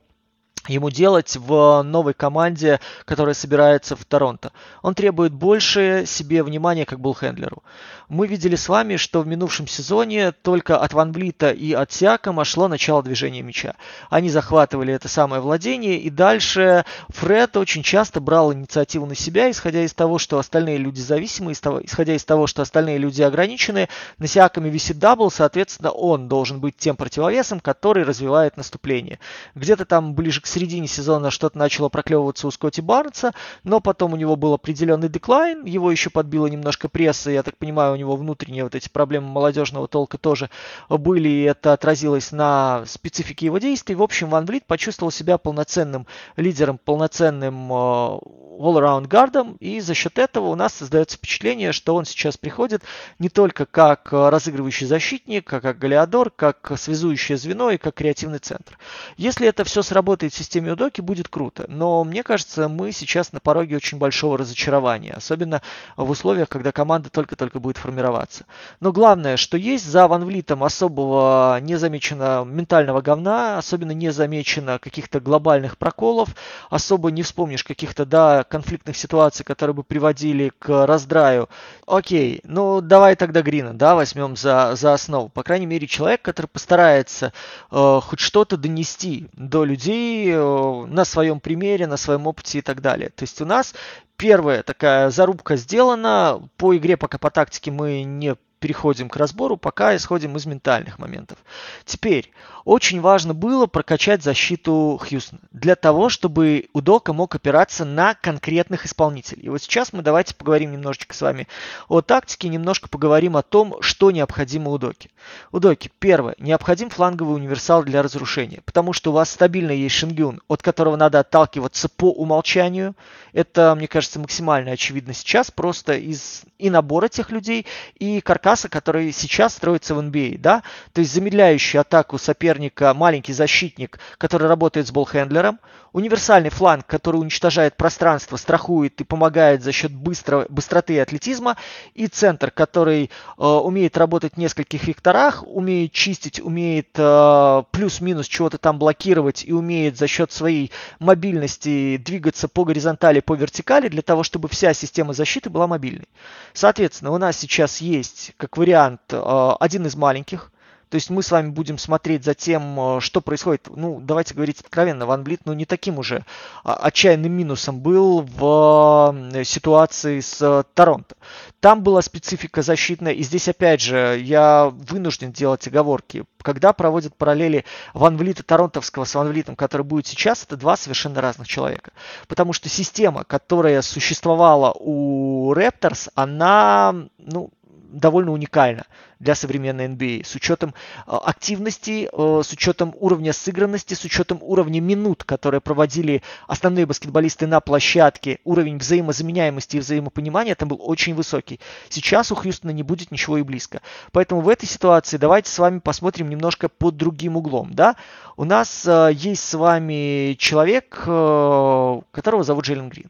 ему 0.68 0.90
делать 0.90 1.36
в 1.36 1.82
новой 1.84 2.14
команде, 2.14 2.80
которая 3.06 3.34
собирается 3.34 3.96
в 3.96 4.06
Торонто. 4.06 4.52
Он 4.82 4.96
требует 4.96 5.34
больше 5.34 6.04
себе 6.06 6.44
внимания 6.44 6.86
как 6.86 7.00
буллхендлеру. 7.00 7.64
Мы 8.10 8.28
видели 8.28 8.56
с 8.56 8.70
вами, 8.70 8.98
что 8.98 9.22
в 9.22 9.28
минувшем 9.28 9.68
сезоне 9.68 10.32
только 10.32 10.78
от 10.78 10.94
Ван 10.94 11.12
Влита 11.12 11.52
и 11.52 11.74
от 11.74 11.92
Сиакома 11.92 12.46
шло 12.46 12.68
начало 12.68 13.02
движения 13.02 13.42
мяча. 13.42 13.76
Они 14.10 14.30
захватывали 14.30 14.94
это 14.94 15.08
самое 15.08 15.42
владение, 15.42 15.98
и 15.98 16.10
дальше 16.10 16.86
Фред 17.10 17.58
очень 17.58 17.82
часто 17.82 18.20
брал 18.20 18.54
инициативу 18.54 19.06
на 19.06 19.16
себя, 19.16 19.50
исходя 19.50 19.84
из 19.84 19.94
того, 19.94 20.20
что 20.20 20.38
остальные 20.38 20.78
люди 20.78 21.00
зависимы, 21.00 21.54
исходя 21.54 22.14
из 22.14 22.24
того, 22.24 22.46
что 22.46 22.62
остальные 22.62 22.98
люди 22.98 23.22
ограничены. 23.22 23.90
На 24.18 24.28
Сиакоме 24.28 24.70
висит 24.70 25.00
double, 25.00 25.32
соответственно, 25.32 25.92
он 25.92 26.28
должен 26.28 26.60
быть 26.60 26.78
тем 26.78 26.96
противовесом, 26.96 27.60
который 27.60 28.04
развивает 28.04 28.58
наступление. 28.58 29.20
Где-то 29.56 29.86
там 29.86 30.14
ближе 30.14 30.42
к 30.42 30.46
середине 30.54 30.88
сезона 30.88 31.32
что-то 31.32 31.58
начало 31.58 31.90
проклевываться 31.90 32.48
у 32.48 32.52
Скотти 32.52 32.82
Барнса, 32.82 33.34
но 33.64 33.80
потом 33.80 34.14
у 34.14 34.16
него 34.16 34.36
был 34.36 34.54
определенный 34.54 35.10
деклайн, 35.10 35.66
его 35.66 35.92
еще 35.92 36.10
подбило 36.10 36.48
немножко 36.48 36.90
пресса, 36.90 37.32
я 37.32 37.44
так 37.44 37.58
понимаю, 37.58 37.94
у 37.94 37.96
него 37.96 38.16
внутренние 38.16 38.64
вот 38.64 38.76
эти 38.76 38.88
проблемы 38.90 39.28
молодежного 39.28 39.88
толка 39.88 40.18
тоже 40.18 40.50
были, 40.90 41.28
и 41.28 41.42
это 41.44 41.74
отразилось 41.74 42.32
на 42.32 42.84
специфике 42.86 43.48
его 43.48 43.58
действий. 43.58 43.96
В 43.96 44.04
общем, 44.04 44.30
Ван 44.30 44.46
Влит 44.46 44.66
почувствовал 44.66 45.12
себя 45.12 45.38
полноценным 45.38 46.06
лидером, 46.38 46.78
полноценным 46.78 47.72
э, 47.72 48.20
all-around 48.60 49.08
гардом, 49.08 49.58
и 49.60 49.80
за 49.80 49.94
счет 49.94 50.20
этого 50.20 50.48
у 50.48 50.56
нас 50.56 50.74
создается 50.74 51.18
впечатление, 51.18 51.72
что 51.72 51.96
он 51.96 52.06
сейчас 52.06 52.38
приходит 52.38 52.84
не 53.20 53.30
только 53.30 53.66
как 53.66 54.10
разыгрывающий 54.12 54.88
защитник, 54.88 55.52
а 55.52 55.62
как 55.62 55.78
Галиадор, 55.80 56.30
как 56.30 56.74
связующее 56.78 57.38
звено 57.38 57.72
и 57.72 57.78
как 57.78 57.96
креативный 57.96 58.40
центр. 58.40 58.78
Если 59.18 59.48
это 59.48 59.64
все 59.64 59.82
сработает 59.82 60.34
системе 60.44 60.74
Удоки, 60.74 61.02
будет 61.02 61.28
круто, 61.28 61.66
но 61.68 62.04
мне 62.04 62.24
кажется, 62.24 62.68
мы 62.68 62.92
сейчас 62.92 63.32
на 63.34 63.40
пороге 63.40 63.78
очень 63.78 63.98
большого 63.98 64.38
разочарования, 64.38 65.14
особенно 65.14 65.62
в 65.98 66.10
условиях, 66.10 66.50
когда 66.50 66.72
команда 66.72 67.10
только-только 67.10 67.60
будет 67.60 67.78
формироваться. 67.78 68.46
Но 68.80 68.92
главное, 68.92 69.38
что 69.38 69.58
есть 69.58 69.86
за 69.86 70.08
Ван 70.08 70.26
Влитом 70.26 70.64
особого 70.64 71.60
не 71.62 71.78
замечено 71.78 72.44
ментального 72.46 73.02
говна, 73.02 73.58
особенно 73.58 73.92
не 73.92 74.12
замечено 74.12 74.80
каких-то 74.80 75.20
глобальных 75.20 75.78
проколов, 75.78 76.30
особо 76.70 77.12
не 77.12 77.24
вспомнишь 77.24 77.64
каких-то, 77.64 78.06
да, 78.06 78.44
конфликтных 78.44 78.98
ситуаций, 78.98 79.46
которые 79.46 79.74
бы 79.74 79.84
приводили 79.84 80.52
к 80.60 80.86
раздраю. 80.86 81.50
Окей, 81.88 82.42
ну 82.44 82.82
давай 82.82 83.16
тогда 83.16 83.42
Грина, 83.42 83.74
да, 83.74 83.96
возьмем 83.96 84.36
за, 84.36 84.76
за 84.76 84.94
основу. 84.94 85.30
По 85.30 85.44
крайней 85.44 85.66
мере, 85.66 85.88
человек, 85.88 86.22
который 86.22 86.48
постарается 86.48 87.34
э, 87.72 88.00
хоть 88.04 88.20
что-то 88.20 88.58
донести 88.58 89.28
до 89.34 89.64
людей 89.64 90.33
на 90.36 91.06
своем 91.06 91.40
примере, 91.40 91.88
на 91.88 91.98
своем 91.98 92.28
опыте 92.28 92.60
и 92.60 92.62
так 92.62 92.82
далее. 92.82 93.10
То 93.10 93.24
есть 93.24 93.42
у 93.42 93.46
нас 93.46 93.74
первая 94.18 94.64
такая 94.64 95.10
зарубка 95.10 95.56
сделана. 95.56 96.48
По 96.58 96.76
игре 96.76 96.98
пока 96.98 97.18
по 97.18 97.32
тактике 97.32 97.72
мы 97.72 98.04
не 98.04 98.36
переходим 98.64 99.10
к 99.10 99.18
разбору, 99.18 99.58
пока 99.58 99.94
исходим 99.94 100.38
из 100.38 100.46
ментальных 100.46 100.98
моментов. 100.98 101.38
Теперь, 101.84 102.32
очень 102.64 103.02
важно 103.02 103.34
было 103.34 103.66
прокачать 103.66 104.24
защиту 104.24 104.98
Хьюстона 105.04 105.42
для 105.52 105.76
того, 105.76 106.08
чтобы 106.08 106.68
Удока 106.72 107.12
мог 107.12 107.36
опираться 107.36 107.84
на 107.84 108.14
конкретных 108.14 108.86
исполнителей. 108.86 109.44
И 109.44 109.50
вот 109.50 109.62
сейчас 109.62 109.92
мы 109.92 110.02
давайте 110.02 110.34
поговорим 110.34 110.72
немножечко 110.72 111.14
с 111.14 111.22
вами 111.22 111.50
о 111.90 112.00
тактике, 112.00 112.48
немножко 112.48 112.88
поговорим 112.88 113.36
о 113.36 113.42
том, 113.42 113.82
что 113.82 114.12
необходимо 114.12 114.72
Удоке. 114.72 115.10
Удоке, 115.52 115.92
первое, 116.00 116.36
необходим 116.40 116.90
фланговый 116.90 117.36
универсал 117.36 117.84
для 117.84 118.02
разрушения, 118.02 118.62
потому 118.64 118.94
что 118.94 119.12
у 119.12 119.14
вас 119.14 119.30
стабильно 119.30 119.72
есть 119.72 119.96
Шингюн, 119.96 120.42
от 120.48 120.62
которого 120.62 120.96
надо 120.96 121.20
отталкиваться 121.20 121.90
по 121.90 122.12
умолчанию. 122.12 122.96
Это, 123.34 123.76
мне 123.76 123.90
кажется, 123.90 124.20
максимально 124.20 124.72
очевидно 124.72 125.14
сейчас, 125.14 125.52
просто 125.52 125.96
из 125.96 126.44
и 126.60 126.70
набора 126.70 127.10
тех 127.10 127.30
людей, 127.30 127.66
и 127.96 128.22
каркас 128.22 128.53
трасса, 128.54 128.70
которая 128.70 129.12
сейчас 129.12 129.56
строится 129.56 129.96
в 129.96 130.00
NBA, 130.00 130.38
да, 130.38 130.62
то 130.94 131.02
есть 131.02 131.12
замедляющий 131.12 131.80
атаку 131.80 132.20
соперника 132.20 132.94
маленький 132.94 133.34
защитник, 133.34 133.98
который 134.20 134.48
работает 134.48 134.88
с 134.88 134.92
болхендлером, 134.92 135.60
универсальный 135.94 136.50
фланг, 136.50 136.86
который 136.86 137.18
уничтожает 137.18 137.78
пространство, 137.78 138.36
страхует 138.36 139.00
и 139.00 139.04
помогает 139.04 139.64
за 139.64 139.72
счет 139.72 139.92
быстро, 139.92 140.46
быстроты 140.50 140.96
и 140.96 140.98
атлетизма, 140.98 141.56
и 141.94 142.08
центр, 142.08 142.52
который 142.52 143.10
э, 143.38 143.44
умеет 143.44 143.98
работать 143.98 144.34
в 144.34 144.38
нескольких 144.38 144.88
векторах, 144.88 145.44
умеет 145.48 145.92
чистить, 145.92 146.40
умеет 146.40 146.90
э, 146.96 147.64
плюс-минус 147.72 148.28
чего-то 148.28 148.58
там 148.58 148.80
блокировать 148.80 149.46
и 149.46 149.54
умеет 149.54 149.98
за 149.98 150.08
счет 150.08 150.32
своей 150.32 150.72
мобильности 151.00 151.98
двигаться 151.98 152.48
по 152.48 152.66
горизонтали, 152.66 153.20
по 153.20 153.36
вертикали 153.36 153.88
для 153.88 154.02
того, 154.02 154.24
чтобы 154.24 154.50
вся 154.50 154.74
система 154.74 155.14
защиты 155.14 155.50
была 155.50 155.68
мобильной. 155.68 156.08
Соответственно, 156.54 157.12
у 157.12 157.18
нас 157.18 157.38
сейчас 157.38 157.78
есть 157.78 158.34
как 158.44 158.58
вариант 158.58 159.00
э, 159.12 159.52
один 159.62 159.86
из 159.86 159.96
маленьких, 159.96 160.52
то 160.90 160.96
есть 160.96 161.10
мы 161.10 161.24
с 161.24 161.32
вами 161.32 161.50
будем 161.50 161.78
смотреть 161.78 162.26
за 162.26 162.34
тем, 162.36 162.98
э, 162.98 163.00
что 163.00 163.22
происходит. 163.22 163.68
Ну, 163.74 164.02
давайте 164.02 164.34
говорить 164.34 164.60
откровенно, 164.60 165.06
Ван 165.06 165.24
Блит, 165.24 165.40
ну, 165.46 165.54
не 165.54 165.66
таким 165.66 165.98
уже 165.98 166.26
а, 166.66 166.76
отчаянным 166.76 167.32
минусом 167.32 167.80
был 167.80 168.22
в 168.22 169.16
ситуации 169.46 170.20
с 170.20 170.42
э, 170.42 170.64
Торонто. 170.74 171.16
Там 171.62 171.84
была 171.84 172.02
специфика 172.02 172.62
защитная, 172.62 173.14
и 173.14 173.24
здесь, 173.24 173.48
опять 173.48 173.80
же, 173.80 174.20
я 174.22 174.66
вынужден 174.66 175.32
делать 175.32 175.66
оговорки. 175.66 176.26
Когда 176.42 176.74
проводят 176.74 177.16
параллели 177.16 177.64
Ван 177.94 178.18
Влита 178.18 178.44
Торонтовского 178.44 179.06
с 179.06 179.16
Ван 179.16 179.30
Влитом, 179.30 179.56
который 179.56 179.84
будет 179.84 180.06
сейчас, 180.06 180.44
это 180.44 180.58
два 180.58 180.76
совершенно 180.76 181.22
разных 181.22 181.48
человека. 181.48 181.92
Потому 182.28 182.52
что 182.52 182.68
система, 182.68 183.24
которая 183.24 183.82
существовала 183.82 184.76
у 184.78 185.54
Репторс, 185.54 186.10
она, 186.14 186.94
ну, 187.18 187.50
довольно 187.94 188.32
уникальна 188.32 188.86
для 189.20 189.36
современной 189.36 189.88
NBA. 189.88 190.22
А. 190.22 190.26
С 190.26 190.36
учетом 190.36 190.74
э, 191.08 191.12
активности, 191.12 192.10
э, 192.12 192.42
с 192.44 192.52
учетом 192.52 192.94
уровня 193.00 193.34
сыгранности, 193.34 193.94
с 193.94 194.04
учетом 194.04 194.40
уровня 194.42 194.82
минут, 194.82 195.24
которые 195.24 195.62
проводили 195.62 196.22
основные 196.48 196.86
баскетболисты 196.86 197.48
на 197.48 197.62
площадке, 197.62 198.40
уровень 198.44 198.78
взаимозаменяемости 198.78 199.78
и 199.78 199.80
взаимопонимания 199.80 200.56
там 200.56 200.68
был 200.68 200.80
очень 200.82 201.16
высокий. 201.16 201.60
Сейчас 201.90 202.32
у 202.32 202.36
Хьюстона 202.36 202.72
не 202.72 202.84
будет 202.84 203.12
ничего 203.12 203.38
и 203.38 203.44
близко. 203.44 203.82
Поэтому 204.12 204.42
в 204.42 204.50
этой 204.50 204.66
ситуации 204.66 205.18
давайте 205.18 205.50
с 205.50 205.60
вами 205.60 205.80
посмотрим 205.80 206.30
немножко 206.30 206.70
под 206.70 206.98
другим 206.98 207.38
углом. 207.38 207.74
Да? 207.74 207.96
У 208.36 208.44
нас 208.44 208.86
э, 208.86 209.12
есть 209.14 209.48
с 209.48 209.54
вами 209.54 210.36
человек, 210.38 210.90
которого 210.94 212.44
зовут 212.44 212.66
Джейлен 212.66 212.90
Грин. 212.90 213.10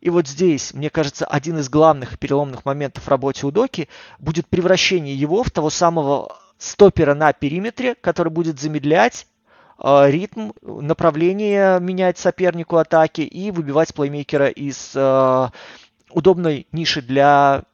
И 0.00 0.10
вот 0.10 0.26
здесь, 0.26 0.74
мне 0.74 0.90
кажется, 0.90 1.24
один 1.24 1.58
из 1.58 1.68
главных 1.68 2.18
переломных 2.18 2.64
моментов 2.64 3.04
в 3.04 3.08
работе 3.08 3.46
Удоки 3.46 3.88
будет 4.18 4.46
превращение 4.46 5.14
его 5.14 5.42
в 5.42 5.50
того 5.50 5.70
самого 5.70 6.36
стопера 6.58 7.14
на 7.14 7.32
периметре, 7.32 7.94
который 7.94 8.30
будет 8.30 8.60
замедлять 8.60 9.26
э, 9.78 10.10
ритм, 10.10 10.52
направление 10.62 11.80
менять 11.80 12.18
сопернику 12.18 12.76
атаки 12.76 13.22
и 13.22 13.50
выбивать 13.50 13.94
плеймейкера 13.94 14.48
из 14.48 14.92
э, 14.94 15.48
удобной 16.10 16.66
ниши 16.72 17.02
для 17.02 17.64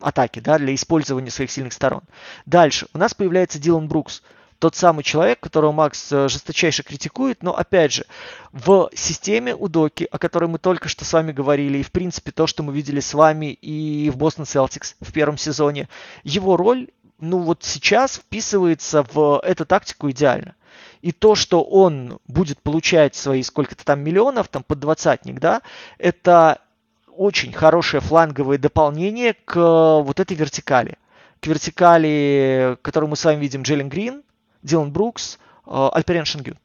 атаки, 0.00 0.40
да, 0.40 0.58
для 0.58 0.74
использования 0.74 1.30
своих 1.30 1.50
сильных 1.50 1.72
сторон. 1.72 2.02
Дальше 2.44 2.86
у 2.92 2.98
нас 2.98 3.14
появляется 3.14 3.58
Дилан 3.58 3.88
Брукс– 3.88 4.22
тот 4.62 4.76
самый 4.76 5.02
человек, 5.02 5.40
которого 5.40 5.72
Макс 5.72 6.12
э, 6.12 6.28
жесточайше 6.28 6.84
критикует, 6.84 7.42
но 7.42 7.52
опять 7.52 7.94
же, 7.94 8.06
в 8.52 8.90
системе 8.94 9.56
Удоки, 9.56 10.06
о 10.08 10.18
которой 10.18 10.48
мы 10.48 10.60
только 10.60 10.88
что 10.88 11.04
с 11.04 11.12
вами 11.12 11.32
говорили, 11.32 11.78
и 11.78 11.82
в 11.82 11.90
принципе 11.90 12.30
то, 12.30 12.46
что 12.46 12.62
мы 12.62 12.72
видели 12.72 13.00
с 13.00 13.12
вами 13.12 13.46
и 13.46 14.08
в 14.08 14.16
Бостон 14.16 14.44
Celtics 14.44 14.94
в 15.00 15.12
первом 15.12 15.36
сезоне, 15.36 15.88
его 16.22 16.56
роль, 16.56 16.90
ну 17.18 17.38
вот 17.38 17.64
сейчас 17.64 18.18
вписывается 18.18 19.04
в 19.12 19.40
эту 19.40 19.66
тактику 19.66 20.08
идеально. 20.12 20.54
И 21.00 21.10
то, 21.10 21.34
что 21.34 21.64
он 21.64 22.20
будет 22.28 22.60
получать 22.60 23.16
свои 23.16 23.42
сколько-то 23.42 23.84
там 23.84 23.98
миллионов, 23.98 24.46
там 24.46 24.62
под 24.62 24.78
двадцатник, 24.78 25.40
да, 25.40 25.62
это 25.98 26.60
очень 27.08 27.52
хорошее 27.52 28.00
фланговое 28.00 28.58
дополнение 28.58 29.34
к 29.44 29.56
вот 29.56 30.20
этой 30.20 30.36
вертикали. 30.36 30.98
К 31.40 31.48
вертикали, 31.48 32.78
которую 32.82 33.10
мы 33.10 33.16
с 33.16 33.24
вами 33.24 33.40
видим, 33.40 33.62
Джеллен 33.62 33.88
Грин, 33.88 34.22
Дилан 34.62 34.92
Брукс, 34.92 35.38
э, 35.66 35.88
Альперен 35.92 36.24
Шенгюн. 36.24 36.58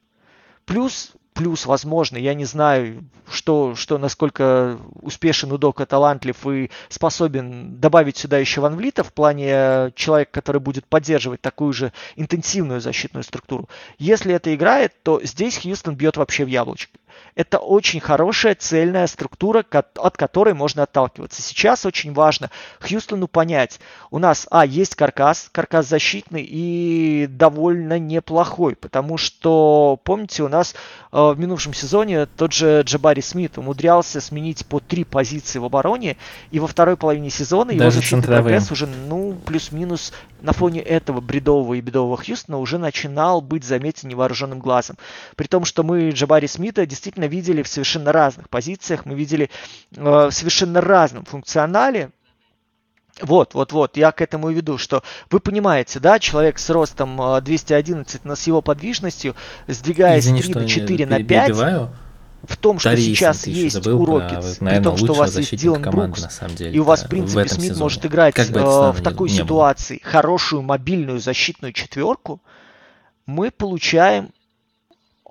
Плюс, 0.66 1.13
плюс, 1.34 1.66
возможно, 1.66 2.18
я 2.18 2.34
не 2.34 2.46
знаю, 2.46 3.06
что, 3.32 3.75
что 3.75 3.98
насколько 3.98 4.77
успешен 5.01 5.51
Удока, 5.51 5.86
талантлив 5.86 6.46
и 6.48 6.72
способен 6.89 7.80
добавить 7.80 8.18
сюда 8.18 8.38
еще 8.38 8.62
Ван 8.62 8.75
Влита 8.75 9.04
в 9.04 9.13
плане 9.13 9.92
человека, 9.96 10.32
который 10.32 10.60
будет 10.60 10.86
поддерживать 10.86 11.42
такую 11.42 11.74
же 11.74 11.94
интенсивную 12.16 12.82
защитную 12.82 13.24
структуру. 13.24 13.70
Если 13.98 14.34
это 14.34 14.54
играет, 14.54 15.01
то 15.04 15.22
здесь 15.24 15.58
Хьюстон 15.60 15.96
бьет 15.96 16.18
вообще 16.18 16.44
в 16.44 16.50
яблочко 16.50 16.98
это 17.36 17.59
очень 17.59 18.00
хорошая 18.00 18.55
цельная 18.55 19.07
структура, 19.07 19.63
от 19.69 20.17
которой 20.17 20.53
можно 20.53 20.83
отталкиваться. 20.83 21.41
Сейчас 21.41 21.86
очень 21.86 22.13
важно 22.13 22.50
Хьюстону 22.79 23.27
понять, 23.27 23.79
у 24.09 24.17
нас, 24.19 24.47
а, 24.50 24.65
есть 24.65 24.95
каркас, 24.95 25.50
каркас 25.51 25.88
защитный 25.88 26.43
и 26.43 27.27
довольно 27.29 28.00
неплохой, 28.00 28.75
потому 28.75 29.17
что, 29.17 30.00
помните, 30.03 30.43
у 30.43 30.47
нас 30.47 30.74
э, 31.12 31.17
в 31.17 31.36
минувшем 31.38 31.74
сезоне 31.74 32.25
тот 32.25 32.53
же 32.53 32.81
Джабари 32.83 33.21
Смит 33.21 33.57
умудрялся 33.57 34.21
сменить 34.21 34.65
по 34.65 34.79
три 34.79 35.03
позиции 35.03 35.59
в 35.59 35.65
обороне, 35.65 36.17
и 36.51 36.59
во 36.59 36.67
второй 36.67 36.97
половине 36.97 37.29
сезона 37.29 37.74
Даже 37.74 37.81
его 37.81 37.91
защитный 37.91 38.24
прогресс 38.24 38.71
уже, 38.71 38.88
ну, 38.88 39.38
плюс-минус 39.45 40.13
на 40.41 40.53
фоне 40.53 40.82
этого 40.82 41.22
бредового 41.22 41.75
и 41.75 41.81
бедового 41.81 42.18
Хьюстона 42.18 42.57
уже 42.57 42.77
начинал 42.77 43.42
быть 43.42 43.64
заметен 43.64 44.09
невооруженным 44.09 44.59
глазом. 44.59 44.98
При 45.35 45.48
том, 45.48 45.66
что 45.66 45.83
мы 45.83 46.09
Джабари 46.11 46.48
Смита 46.48 46.85
действительно 46.85 47.25
видели 47.25 47.64
в 47.64 47.68
совершенно 47.68 48.11
разных 48.11 48.50
позициях, 48.50 49.05
мы 49.05 49.16
видели 49.16 49.50
э, 49.96 50.01
в 50.01 50.31
совершенно 50.31 50.81
разном 50.81 51.25
функционале. 51.25 52.11
Вот, 53.22 53.55
вот, 53.55 53.72
вот, 53.72 53.98
я 53.98 54.11
к 54.11 54.22
этому 54.22 54.51
и 54.51 54.53
веду, 54.53 54.77
что 54.77 55.01
вы 55.31 55.40
понимаете, 55.40 56.00
да, 56.00 56.20
человек 56.20 56.59
с 56.59 56.70
ростом 56.70 57.20
211, 57.42 58.25
но 58.25 58.35
с 58.35 58.46
его 58.46 58.61
подвижностью, 58.61 59.35
сдвигаясь 59.66 60.25
Извини, 60.25 60.44
3 60.44 60.53
на 60.53 60.68
4 60.68 61.05
на 61.07 61.24
5, 61.24 61.27
перебиваю. 61.27 61.96
В 62.43 62.57
том, 62.57 62.79
что 62.79 62.89
Тарисин, 62.89 63.15
сейчас 63.15 63.47
есть 63.47 63.75
забыл, 63.75 64.01
уроки, 64.01 64.35
а, 64.35 64.41
при 64.41 64.83
том, 64.83 64.97
что 64.97 65.13
у 65.13 65.15
вас 65.15 65.35
есть 65.37 65.55
Дилан 65.55 65.81
Брукс, 65.81 66.21
на 66.21 66.29
самом 66.29 66.55
деле, 66.55 66.71
и 66.71 66.79
у 66.79 66.83
вас, 66.83 67.03
в 67.03 67.09
принципе, 67.09 67.43
в 67.43 67.50
Смит 67.50 67.63
сезоне. 67.63 67.79
может 67.83 68.05
играть 68.05 68.35
как 68.35 68.50
бы 68.50 68.59
э, 68.59 68.91
в 68.91 69.01
такой 69.01 69.29
ситуации 69.29 70.00
было. 70.01 70.11
хорошую 70.11 70.61
мобильную 70.61 71.19
защитную 71.19 71.73
четверку, 71.73 72.41
мы 73.25 73.51
получаем 73.51 74.31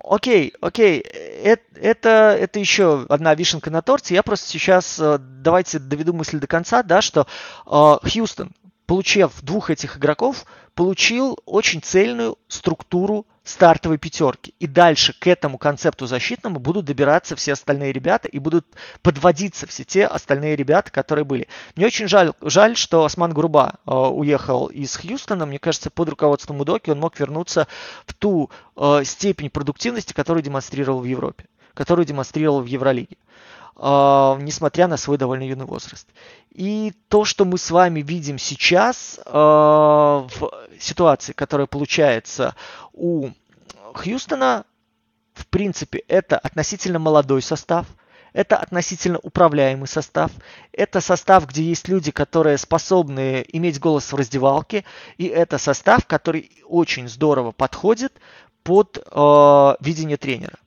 Окей, 0.09 0.53
окей, 0.61 0.99
это, 0.99 1.63
это, 1.75 2.37
это 2.39 2.59
еще 2.59 3.05
одна 3.09 3.35
вишенка 3.35 3.69
на 3.71 3.81
торте. 3.81 4.13
Я 4.13 4.23
просто 4.23 4.47
сейчас, 4.47 4.97
э, 4.99 5.17
давайте 5.19 5.79
доведу 5.79 6.13
мысль 6.13 6.39
до 6.39 6.47
конца, 6.47 6.81
да, 6.81 7.01
что 7.01 7.27
э, 7.65 8.07
Хьюстон, 8.07 8.51
получив 8.85 9.31
двух 9.41 9.69
этих 9.69 9.97
игроков, 9.97 10.45
получил 10.75 11.37
очень 11.45 11.81
цельную 11.81 12.37
структуру 12.47 13.25
стартовой 13.47 13.97
пятерки. 13.97 14.53
И 14.59 14.67
дальше 14.67 15.15
к 15.17 15.25
этому 15.25 15.57
концепту 15.57 16.05
защитному 16.05 16.59
будут 16.59 16.85
добираться 16.85 17.35
все 17.35 17.53
остальные 17.53 17.93
ребята 17.93 18.27
и 18.27 18.39
будут 18.39 18.67
подводиться 19.01 19.65
все 19.67 19.85
те 19.85 20.05
остальные 20.05 20.57
ребята, 20.57 20.91
которые 20.91 21.23
были. 21.23 21.47
Мне 21.75 21.85
очень 21.85 22.07
жаль, 22.07 22.33
жаль 22.41 22.75
что 22.75 23.05
Осман 23.05 23.33
Груба 23.33 23.75
э, 23.85 23.91
уехал 23.91 24.67
из 24.67 24.95
Хьюстона. 24.97 25.45
Мне 25.45 25.59
кажется, 25.59 25.89
под 25.89 26.09
руководством 26.09 26.59
Удоки 26.59 26.89
он 26.89 26.99
мог 26.99 27.17
вернуться 27.19 27.67
в 28.05 28.13
ту 28.13 28.51
э, 28.75 29.03
степень 29.05 29.49
продуктивности, 29.49 30.11
которую 30.13 30.43
демонстрировал 30.43 30.99
в 30.99 31.05
Европе, 31.05 31.45
которую 31.73 32.05
демонстрировал 32.05 32.61
в 32.61 32.65
Евролиге. 32.65 33.15
Uh, 33.79 34.41
несмотря 34.41 34.87
на 34.87 34.97
свой 34.97 35.19
довольно 35.19 35.43
юный 35.43 35.67
возраст. 35.67 36.07
И 36.49 36.93
то, 37.09 37.25
что 37.25 37.45
мы 37.45 37.59
с 37.59 37.69
вами 37.69 38.01
видим 38.01 38.39
сейчас 38.39 39.19
uh, 39.23 40.27
в 40.27 40.51
ситуации, 40.79 41.33
которая 41.33 41.67
получается 41.67 42.55
у 42.93 43.29
Хьюстона, 43.93 44.65
в 45.35 45.45
принципе, 45.45 45.99
это 46.07 46.39
относительно 46.39 46.97
молодой 46.97 47.43
состав, 47.43 47.85
это 48.33 48.57
относительно 48.57 49.19
управляемый 49.21 49.87
состав, 49.87 50.31
это 50.71 50.99
состав, 50.99 51.45
где 51.47 51.61
есть 51.61 51.87
люди, 51.87 52.09
которые 52.09 52.57
способны 52.57 53.45
иметь 53.49 53.79
голос 53.79 54.11
в 54.11 54.15
раздевалке, 54.15 54.85
и 55.17 55.25
это 55.25 55.59
состав, 55.59 56.07
который 56.07 56.51
очень 56.65 57.07
здорово 57.07 57.51
подходит 57.51 58.13
под 58.63 58.97
э, 58.97 59.75
видение 59.81 60.17
тренера. 60.17 60.57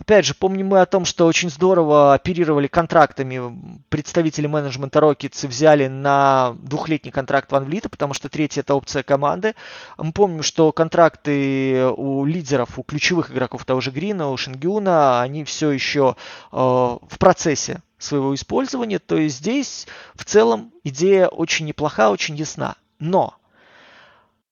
Опять 0.00 0.26
же, 0.26 0.34
помним 0.34 0.68
мы 0.68 0.80
о 0.80 0.86
том, 0.86 1.04
что 1.04 1.26
очень 1.26 1.50
здорово 1.50 2.14
оперировали 2.14 2.68
контрактами. 2.68 3.80
Представители 3.88 4.46
менеджмента 4.46 5.00
Рокетс 5.00 5.42
взяли 5.42 5.88
на 5.88 6.54
двухлетний 6.62 7.10
контракт 7.10 7.50
Ван 7.50 7.64
Влита, 7.64 7.88
потому 7.88 8.14
что 8.14 8.28
третья 8.28 8.60
это 8.60 8.76
опция 8.76 9.02
команды. 9.02 9.56
Мы 9.96 10.12
помним, 10.12 10.44
что 10.44 10.70
контракты 10.70 11.84
у 11.96 12.24
лидеров, 12.24 12.78
у 12.78 12.84
ключевых 12.84 13.32
игроков 13.32 13.64
того 13.64 13.80
же 13.80 13.90
Грина, 13.90 14.30
у 14.30 14.36
Шингюна, 14.36 15.20
они 15.20 15.42
все 15.42 15.72
еще 15.72 16.14
э, 16.52 16.56
в 16.56 17.18
процессе 17.18 17.82
своего 17.98 18.32
использования, 18.36 19.00
то 19.00 19.16
есть 19.16 19.38
здесь 19.38 19.88
в 20.14 20.24
целом 20.24 20.72
идея 20.84 21.26
очень 21.26 21.66
неплоха, 21.66 22.10
очень 22.10 22.36
ясна. 22.36 22.76
Но 23.00 23.34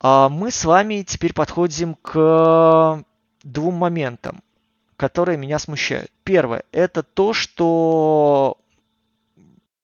а 0.01 0.29
мы 0.29 0.51
с 0.51 0.65
вами 0.65 1.03
теперь 1.03 1.33
подходим 1.33 1.95
к 1.95 3.05
двум 3.45 3.75
моментам, 3.75 4.43
которые 4.97 5.39
меня 5.39 5.59
смущают. 5.59 6.11
Первое– 6.25 6.65
это 6.73 7.03
то, 7.03 7.33
что 7.33 8.59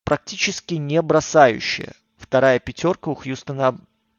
практически 0.05 0.75
не 0.75 1.01
бросающая 1.03 1.93
вторая 2.19 2.59
пятерка 2.59 3.11
у 3.11 3.15
Хьюстона 3.15 3.79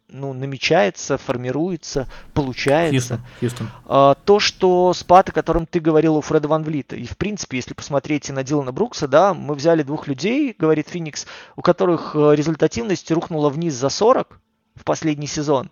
ну, 0.09 0.33
намечается, 0.33 1.17
формируется, 1.17 2.07
получается. 2.35 3.19
Хьюстон, 3.39 3.39
Хьюстон. 3.39 3.69
А, 3.85 4.13
то, 4.13 4.39
что 4.39 4.93
спад, 4.93 5.29
о 5.29 5.31
котором 5.31 5.65
ты 5.65 5.79
говорил 5.79 6.15
у 6.15 6.21
Фреда 6.21 6.47
Ван 6.47 6.63
Влита, 6.63 6.95
и 6.95 7.05
в 7.05 7.17
принципе, 7.17 7.57
если 7.57 7.73
посмотреть 7.73 8.29
на 8.29 8.43
Дилана 8.43 8.71
Брукса, 8.71 9.07
да, 9.07 9.33
мы 9.33 9.55
взяли 9.55 9.81
двух 9.81 10.07
людей, 10.07 10.55
говорит 10.57 10.87
Феникс, 10.89 11.25
у 11.55 11.61
которых 11.63 12.15
э, 12.15 12.35
результативность 12.35 13.09
рухнула 13.11 13.49
вниз 13.49 13.73
за 13.73 13.89
40 13.89 14.39
в 14.75 14.83
последний 14.83 15.27
сезон, 15.27 15.71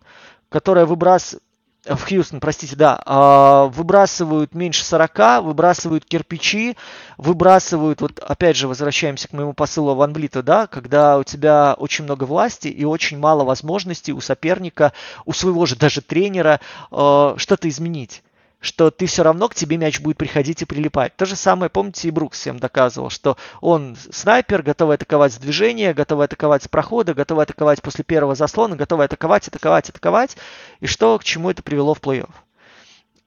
которая 0.50 0.88
выбрасывает 0.88 1.44
в 1.86 2.08
Хьюстон, 2.08 2.40
простите, 2.40 2.76
да, 2.76 3.02
а, 3.06 3.66
выбрасывают 3.66 4.54
меньше 4.54 4.86
40, 4.86 5.44
выбрасывают 5.44 6.06
кирпичи, 6.06 6.78
выбрасывают, 7.18 8.02
вот 8.02 8.20
опять 8.20 8.56
же 8.56 8.68
возвращаемся 8.68 9.28
к 9.28 9.34
моему 9.34 9.54
посылу 9.54 9.96
Ван 9.96 10.14
Блита, 10.14 10.44
да, 10.44 10.68
когда 10.68 11.18
у 11.18 11.24
тебя 11.24 11.76
очень 11.78 12.04
много 12.04 12.26
власти 12.26 12.68
и 12.68 12.86
очень 12.86 13.18
мало 13.18 13.44
возможностей 13.44 14.14
у 14.14 14.22
соперника, 14.22 14.94
у 15.26 15.34
своего 15.34 15.66
же 15.66 15.76
даже 15.76 16.02
тренера 16.02 16.60
а, 16.92 17.34
что-то 17.38 17.68
изменить 17.68 18.22
что 18.62 18.92
ты 18.92 19.08
все 19.08 19.24
равно 19.24 19.50
к 19.50 19.56
тебе 19.56 19.78
мяч 19.78 20.00
будет 20.00 20.18
приходить 20.18 20.62
и 20.62 20.66
прилипать. 20.66 21.16
То 21.18 21.26
же 21.26 21.36
самое, 21.36 21.70
помните, 21.70 22.08
и 22.08 22.12
Брукс 22.12 22.40
всем 22.40 22.60
доказывал, 22.60 23.10
что 23.10 23.36
он 23.60 23.98
снайпер, 24.12 24.62
готовый 24.62 24.96
атаковать 24.96 25.34
с 25.34 25.38
движения, 25.38 25.94
готовый 25.94 26.26
атаковать 26.26 26.64
с 26.64 26.68
прохода, 26.68 27.14
готовый 27.14 27.44
атаковать 27.44 27.82
после 27.82 28.04
первого 28.06 28.36
заслона, 28.36 28.76
готовый 28.76 29.08
атаковать, 29.08 29.48
атаковать, 29.48 29.90
атаковать. 29.90 30.38
И 30.80 30.86
что, 30.86 31.18
к 31.18 31.24
чему 31.24 31.50
это 31.50 31.64
привело 31.64 31.96
в 31.96 32.00
плей-офф. 32.00 32.30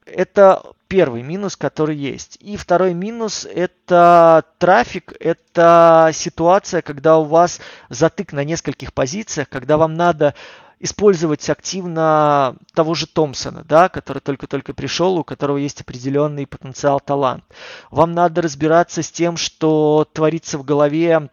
Это 0.06 0.62
первый 0.86 1.22
минус, 1.22 1.56
который 1.56 1.96
есть. 1.96 2.36
И 2.40 2.56
второй 2.56 2.94
минус– 2.94 3.48
это 3.54 4.44
трафик, 4.58 5.14
это 5.18 6.10
ситуация, 6.12 6.82
когда 6.82 7.18
у 7.18 7.24
вас 7.24 7.60
затык 7.88 8.32
на 8.32 8.44
нескольких 8.44 8.92
позициях, 8.92 9.48
когда 9.48 9.76
вам 9.76 9.94
надо 9.94 10.34
использовать 10.80 11.48
активно 11.48 12.56
того 12.74 12.94
же 12.94 13.06
Томпсона, 13.06 13.64
да, 13.64 13.88
который 13.88 14.20
только-только 14.20 14.74
пришел, 14.74 15.18
у 15.18 15.24
которого 15.24 15.56
есть 15.56 15.80
определенный 15.80 16.46
потенциал, 16.46 17.00
талант. 17.00 17.44
Вам 17.90 18.12
надо 18.12 18.42
разбираться 18.42 19.02
с 19.02 19.10
тем, 19.10 19.36
что 19.36 20.06
творится 20.12 20.58
в 20.58 20.64
голове 20.64 21.30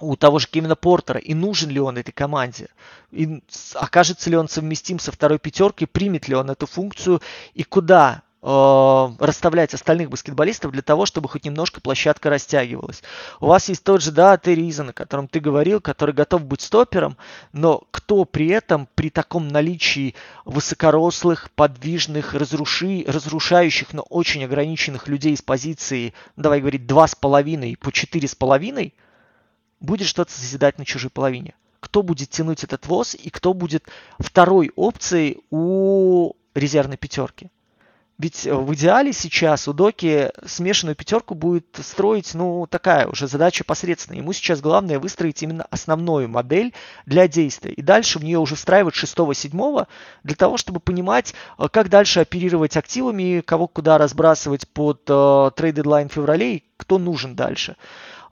у 0.00 0.16
того 0.16 0.38
же 0.38 0.48
Кевина 0.48 0.76
Портера, 0.76 1.20
и 1.20 1.34
нужен 1.34 1.70
ли 1.70 1.80
он 1.80 1.98
этой 1.98 2.12
команде, 2.12 2.68
и 3.12 3.42
окажется 3.74 4.28
ли 4.28 4.36
он 4.36 4.48
совместим 4.48 4.98
со 4.98 5.12
второй 5.12 5.38
пятеркой, 5.38 5.86
примет 5.86 6.28
ли 6.28 6.34
он 6.34 6.50
эту 6.50 6.66
функцию, 6.66 7.20
и 7.54 7.62
куда 7.62 8.22
Э, 8.46 9.10
расставлять 9.20 9.72
остальных 9.72 10.10
баскетболистов 10.10 10.70
для 10.70 10.82
того, 10.82 11.06
чтобы 11.06 11.30
хоть 11.30 11.46
немножко 11.46 11.80
площадка 11.80 12.28
растягивалась. 12.28 13.02
У 13.40 13.46
вас 13.46 13.70
есть 13.70 13.82
тот 13.82 14.02
же, 14.02 14.12
да, 14.12 14.36
Терри 14.36 14.68
Изен, 14.68 14.90
о 14.90 14.92
котором 14.92 15.28
ты 15.28 15.40
говорил, 15.40 15.80
который 15.80 16.14
готов 16.14 16.44
быть 16.44 16.60
стопером, 16.60 17.16
но 17.54 17.84
кто 17.90 18.26
при 18.26 18.48
этом, 18.48 18.86
при 18.96 19.08
таком 19.08 19.48
наличии 19.48 20.14
высокорослых, 20.44 21.50
подвижных, 21.52 22.34
разруши, 22.34 23.06
разрушающих, 23.06 23.94
но 23.94 24.02
очень 24.02 24.44
ограниченных 24.44 25.08
людей 25.08 25.34
с 25.34 25.40
позиции, 25.40 26.12
давай 26.36 26.60
говорить, 26.60 26.82
2,5 26.82 27.78
по 27.78 27.88
4,5, 27.88 28.92
будет 29.80 30.06
что-то 30.06 30.32
созидать 30.32 30.78
на 30.78 30.84
чужой 30.84 31.08
половине? 31.08 31.54
Кто 31.80 32.02
будет 32.02 32.28
тянуть 32.28 32.62
этот 32.62 32.86
ВОЗ 32.88 33.14
и 33.14 33.30
кто 33.30 33.54
будет 33.54 33.86
второй 34.18 34.70
опцией 34.76 35.40
у 35.48 36.34
резервной 36.54 36.98
пятерки? 36.98 37.48
Ведь 38.18 38.46
э, 38.46 38.54
в 38.54 38.72
идеале 38.74 39.12
сейчас 39.12 39.66
у 39.66 39.72
Доки 39.72 40.30
смешанную 40.46 40.94
пятерку 40.94 41.34
будет 41.34 41.66
строить, 41.82 42.32
ну, 42.34 42.66
такая 42.70 43.08
уже 43.08 43.26
задача 43.26 43.64
посредственная. 43.64 44.20
Ему 44.20 44.32
сейчас 44.32 44.60
главное 44.60 45.00
выстроить 45.00 45.42
именно 45.42 45.66
основную 45.70 46.28
модель 46.28 46.72
для 47.06 47.26
действия. 47.26 47.72
И 47.72 47.82
дальше 47.82 48.20
в 48.20 48.24
нее 48.24 48.38
уже 48.38 48.54
встраивать 48.54 48.94
6-7 48.94 49.86
для 50.22 50.36
того, 50.36 50.56
чтобы 50.56 50.78
понимать, 50.78 51.34
э, 51.58 51.68
как 51.68 51.88
дальше 51.88 52.20
оперировать 52.20 52.76
активами, 52.76 53.40
кого 53.40 53.66
куда 53.66 53.98
разбрасывать 53.98 54.68
под 54.68 55.02
э, 55.08 55.50
trade 55.56 55.76
deadline 55.76 56.08
в 56.08 56.12
феврале 56.12 56.56
и 56.56 56.64
кто 56.76 56.98
нужен 56.98 57.34
дальше. 57.34 57.76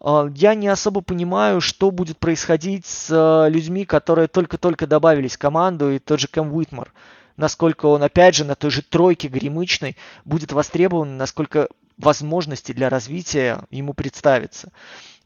Э, 0.01 0.31
я 0.37 0.55
не 0.55 0.69
особо 0.69 1.01
понимаю, 1.01 1.61
что 1.61 1.91
будет 1.91 2.19
происходить 2.19 2.87
с 2.87 3.49
людьми, 3.49 3.85
которые 3.85 4.29
только-только 4.29 4.87
добавились 4.87 5.35
в 5.35 5.39
команду, 5.39 5.91
и 5.91 5.99
тот 5.99 6.21
же 6.21 6.29
Кэм 6.29 6.55
Уитмор 6.55 6.93
насколько 7.37 7.87
он, 7.87 8.03
опять 8.03 8.35
же, 8.35 8.45
на 8.45 8.55
той 8.55 8.71
же 8.71 8.83
тройке 8.83 9.29
горемычной 9.29 9.97
будет 10.25 10.53
востребован, 10.53 11.17
насколько 11.17 11.69
возможности 11.99 12.73
для 12.73 12.89
развития 12.89 13.65
ему 13.71 13.95
представится. 13.95 14.73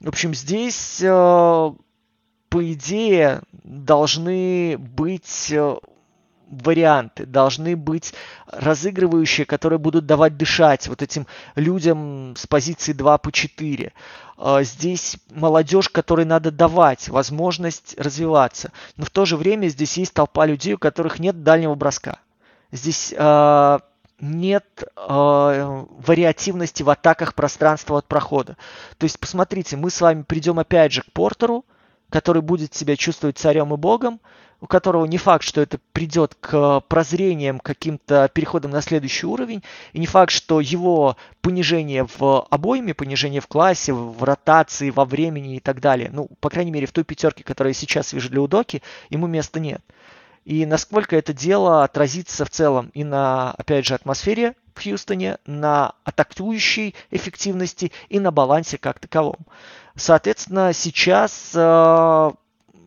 В 0.01 0.09
общем, 0.09 0.35
здесь, 0.35 1.01
э, 1.03 1.73
по 2.49 2.73
идее, 2.73 3.43
должны 3.65 4.77
быть 4.79 5.51
э, 5.51 5.77
варианты, 6.47 7.27
должны 7.27 7.77
быть 7.77 8.15
разыгрывающие, 8.47 9.47
которые 9.47 9.79
будут 9.79 10.07
давать 10.07 10.37
дышать 10.37 10.89
вот 10.89 11.03
этим 11.03 11.27
людям 11.55 12.35
с 12.37 12.47
позиции 12.47 12.93
2 12.93 13.19
по 13.19 13.33
4. 13.33 13.93
А, 14.39 14.63
здесь 14.63 15.17
молодежь, 15.31 15.89
которой 15.89 16.25
надо 16.25 16.51
давать 16.51 17.09
возможность 17.09 17.95
развиваться. 17.99 18.73
Но 18.97 19.05
в 19.05 19.11
то 19.11 19.25
же 19.25 19.37
время 19.37 19.69
здесь 19.69 19.97
есть 19.97 20.15
толпа 20.15 20.47
людей, 20.47 20.75
у 20.75 20.79
которых 20.79 21.19
нет 21.19 21.43
дальнего 21.43 21.75
броска. 21.75 22.19
Здесь 22.73 23.15
э, 23.17 23.79
нет 24.21 24.65
э, 24.83 25.85
вариативности 26.07 26.83
в 26.83 26.91
атаках 26.91 27.35
пространства 27.35 27.99
от 27.99 28.07
прохода. 28.07 28.57
То 28.99 29.05
есть, 29.05 29.19
посмотрите, 29.21 29.77
мы 29.77 29.91
с 29.91 30.01
вами 30.01 30.23
придем 30.23 30.59
опять 30.59 30.93
же 30.93 31.03
к 31.03 31.13
Портеру, 31.13 31.65
который 32.11 32.43
будет 32.43 32.75
себя 32.75 32.97
чувствовать 32.97 33.39
царем 33.39 33.73
и 33.75 33.77
богом, 33.77 34.21
у 34.61 34.67
которого 34.67 35.05
не 35.07 35.19
факт, 35.19 35.45
что 35.45 35.61
это 35.61 35.79
придет 35.93 36.37
к 36.41 36.81
прозрениям, 36.89 37.61
каким-то 37.61 38.31
переходам 38.33 38.71
на 38.71 38.81
следующий 38.81 39.27
уровень, 39.27 39.63
и 39.93 39.99
не 39.99 40.07
факт, 40.07 40.33
что 40.33 40.61
его 40.61 41.17
понижение 41.41 42.07
в 42.19 42.47
обойме, 42.51 42.95
понижение 42.95 43.41
в 43.41 43.47
классе, 43.47 43.93
в 43.93 44.23
ротации, 44.23 44.91
во 44.91 45.05
времени 45.05 45.57
и 45.57 45.61
так 45.61 45.81
далее, 45.81 46.11
ну, 46.13 46.29
по 46.41 46.51
крайней 46.51 46.71
мере, 46.71 46.87
в 46.87 46.93
той 46.93 47.05
пятерке, 47.05 47.45
которая 47.45 47.73
я 47.73 47.79
сейчас 47.79 48.13
вижу 48.13 48.31
для 48.31 48.41
Удоки, 48.41 48.83
ему 49.11 49.27
места 49.27 49.61
нет. 49.61 49.83
И 50.45 50.65
насколько 50.65 51.17
это 51.17 51.33
дело 51.33 51.83
отразится 51.83 52.45
в 52.45 52.51
целом 52.51 52.91
и 52.95 53.03
на, 53.03 53.51
опять 53.59 53.85
же, 53.85 53.95
атмосфере 53.95 54.55
в 54.77 54.83
Хьюстоне, 54.83 55.39
на 55.45 55.95
атакующей 56.05 56.95
эффективности 57.11 57.91
и 58.09 58.21
на 58.21 58.31
балансе 58.31 58.79
как 58.79 59.01
таковом. 59.01 59.39
Соответственно, 59.97 60.73
сейчас 60.73 61.51
э, 61.55 62.31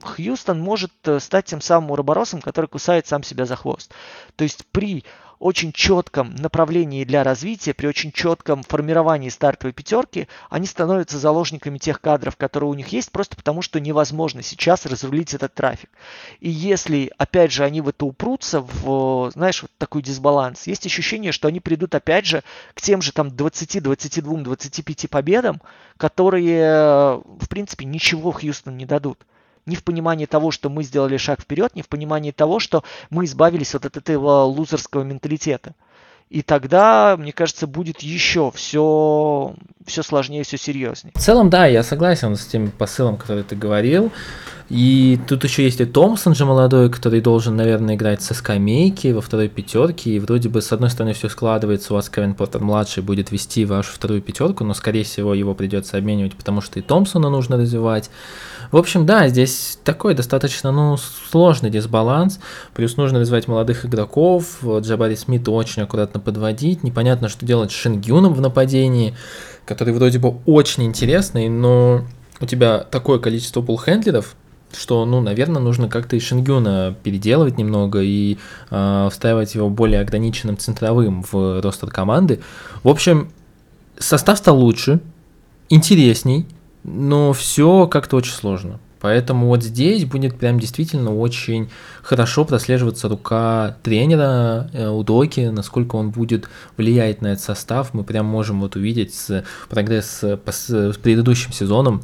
Хьюстон 0.02 0.60
может 0.60 0.92
э, 1.06 1.20
стать 1.20 1.46
тем 1.46 1.62
самым 1.62 1.92
уроборосом, 1.92 2.42
который 2.42 2.68
кусает 2.68 3.08
сам 3.08 3.24
себя 3.24 3.46
за 3.46 3.56
хвост. 3.56 3.92
То 4.36 4.44
есть 4.44 4.66
при 4.72 5.04
очень 5.40 5.72
четком 5.72 6.36
направлении 6.36 7.06
для 7.06 7.24
развития, 7.24 7.74
при 7.74 7.88
очень 7.88 8.12
четком 8.12 8.62
формировании 8.64 9.30
стартовой 9.30 9.74
пятерки, 9.74 10.28
они 10.50 10.68
становятся 10.68 11.18
заложниками 11.18 11.78
тех 11.78 12.02
кадров, 12.02 12.36
которые 12.36 12.70
у 12.70 12.74
них 12.74 12.90
есть, 12.90 13.12
просто 13.12 13.38
потому 13.38 13.62
что 13.62 13.80
невозможно 13.80 14.44
сейчас 14.44 14.86
разрулить 14.86 15.34
этот 15.34 15.54
трафик. 15.54 15.90
И 16.42 16.50
если, 16.50 17.12
опять 17.18 17.54
же, 17.54 17.64
они 17.64 17.80
в 17.80 17.88
это 17.88 18.06
упрутся, 18.06 18.62
в, 18.62 19.32
знаешь, 19.32 19.62
вот 19.62 19.72
такой 19.78 20.02
дисбаланс, 20.02 20.68
есть 20.68 20.86
ощущение, 20.86 21.32
что 21.32 21.48
они 21.48 21.62
придут, 21.62 21.96
опять 21.96 22.26
же, 22.26 22.44
к 22.74 22.82
тем 22.82 23.02
же 23.02 23.14
там 23.14 23.36
20, 23.36 23.82
22, 23.82 24.38
25 24.42 25.10
победам, 25.10 25.62
которые, 25.96 27.16
в 27.18 27.48
принципе, 27.50 27.86
ничего 27.86 28.32
Хьюстон 28.32 28.76
не 28.78 28.86
дадут 28.86 29.20
ни 29.70 29.76
в 29.76 29.84
понимании 29.84 30.26
того, 30.26 30.52
что 30.52 30.70
мы 30.70 30.84
сделали 30.84 31.18
шаг 31.18 31.42
вперед, 31.42 31.76
ни 31.76 31.82
в 31.82 31.88
понимании 31.88 32.32
того, 32.32 32.60
что 32.60 32.84
мы 33.10 33.26
избавились 33.26 33.76
от 33.76 33.86
этого 33.86 34.44
лузерского 34.44 35.04
менталитета. 35.04 35.76
И 36.30 36.44
тогда, 36.44 37.16
мне 37.18 37.32
кажется, 37.32 37.66
будет 37.66 38.02
еще 38.02 38.52
все, 38.54 39.56
все 39.88 40.04
сложнее, 40.04 40.44
все 40.44 40.58
серьезнее. 40.58 41.12
В 41.16 41.20
целом, 41.20 41.50
да, 41.50 41.66
я 41.66 41.82
согласен 41.82 42.36
с 42.36 42.46
тем 42.46 42.70
посылом, 42.70 43.18
который 43.18 43.44
ты 43.44 43.56
говорил. 43.56 44.12
И 44.70 45.20
тут 45.28 45.44
еще 45.44 45.64
есть 45.64 45.82
и 45.82 45.86
Томпсон 45.86 46.36
же 46.36 46.46
молодой, 46.46 46.92
который 46.92 47.22
должен, 47.22 47.56
наверное, 47.56 47.96
играть 47.96 48.22
со 48.22 48.36
скамейки 48.36 49.08
во 49.08 49.22
второй 49.22 49.50
пятерке. 49.50 50.12
И 50.12 50.20
вроде 50.20 50.50
бы, 50.50 50.62
с 50.62 50.72
одной 50.72 50.92
стороны, 50.92 51.14
все 51.14 51.30
складывается, 51.30 51.94
у 51.94 51.96
вас 51.96 52.12
Кевин 52.12 52.36
Поттер 52.36 52.62
младший 52.62 53.02
будет 53.02 53.32
вести 53.32 53.66
вашу 53.66 53.92
вторую 53.92 54.22
пятерку, 54.22 54.64
но, 54.64 54.76
скорее 54.76 55.04
всего, 55.04 55.34
его 55.34 55.56
придется 55.56 55.98
обменивать, 55.98 56.36
потому 56.36 56.62
что 56.62 56.78
и 56.78 56.84
Томпсона 56.84 57.32
нужно 57.32 57.58
развивать. 57.58 58.12
В 58.72 58.78
общем, 58.78 59.06
да, 59.06 59.28
здесь 59.28 59.80
такой 59.84 60.14
достаточно, 60.14 60.72
ну, 60.72 60.96
сложный 60.98 61.72
дисбаланс. 61.72 62.40
Плюс 62.74 62.98
нужно 62.98 63.20
развивать 63.20 63.48
молодых 63.48 63.86
игроков. 63.86 64.60
Джабари 64.64 65.16
Смит 65.16 65.48
очень 65.50 65.82
аккуратно 65.82 66.20
подводить. 66.20 66.84
Непонятно, 66.84 67.30
что 67.30 67.46
делать 67.46 67.72
с 67.72 67.76
Шингюном 67.76 68.34
в 68.34 68.42
нападении, 68.42 69.16
который 69.66 69.94
вроде 69.94 70.20
бы 70.20 70.38
очень 70.46 70.84
интересный, 70.84 71.50
но 71.50 72.06
у 72.40 72.46
тебя 72.46 72.80
такое 72.80 73.18
количество 73.18 73.62
пулхендлеров, 73.62 74.36
что, 74.72 75.04
ну, 75.06 75.20
наверное, 75.20 75.62
нужно 75.62 75.90
как-то 75.90 76.16
и 76.16 76.20
Шингюна 76.20 76.96
переделывать 77.04 77.58
немного 77.58 78.02
и 78.02 78.38
э, 78.70 79.10
встраивать 79.12 79.56
его 79.56 79.70
более 79.70 80.00
ограниченным 80.00 80.58
центровым 80.60 81.24
в 81.24 81.60
ростер 81.62 81.90
команды. 81.90 82.40
В 82.84 82.90
общем, 82.90 83.32
состав 83.98 84.38
стал 84.38 84.60
лучше, 84.60 85.00
интересней, 85.70 86.46
но 86.84 87.34
все 87.34 87.88
как-то 87.88 88.18
очень 88.18 88.34
сложно. 88.34 88.80
Поэтому 89.02 89.48
вот 89.48 89.64
здесь 89.64 90.06
будет 90.06 90.38
прям 90.38 90.60
действительно 90.60 91.16
очень 91.16 91.70
хорошо 92.02 92.44
прослеживаться 92.44 93.08
рука 93.08 93.78
тренера 93.82 94.70
э, 94.74 94.90
у 94.90 95.04
Доки, 95.04 95.42
насколько 95.42 95.96
он 95.96 96.10
будет 96.10 96.50
влиять 96.76 97.22
на 97.22 97.28
этот 97.28 97.44
состав. 97.44 97.94
Мы 97.94 98.04
прям 98.04 98.26
можем 98.26 98.60
вот 98.60 98.76
увидеть 98.76 99.14
с, 99.14 99.46
прогресс 99.70 100.24
по, 100.44 100.52
с 100.52 100.98
предыдущим 100.98 101.54
сезоном, 101.54 102.02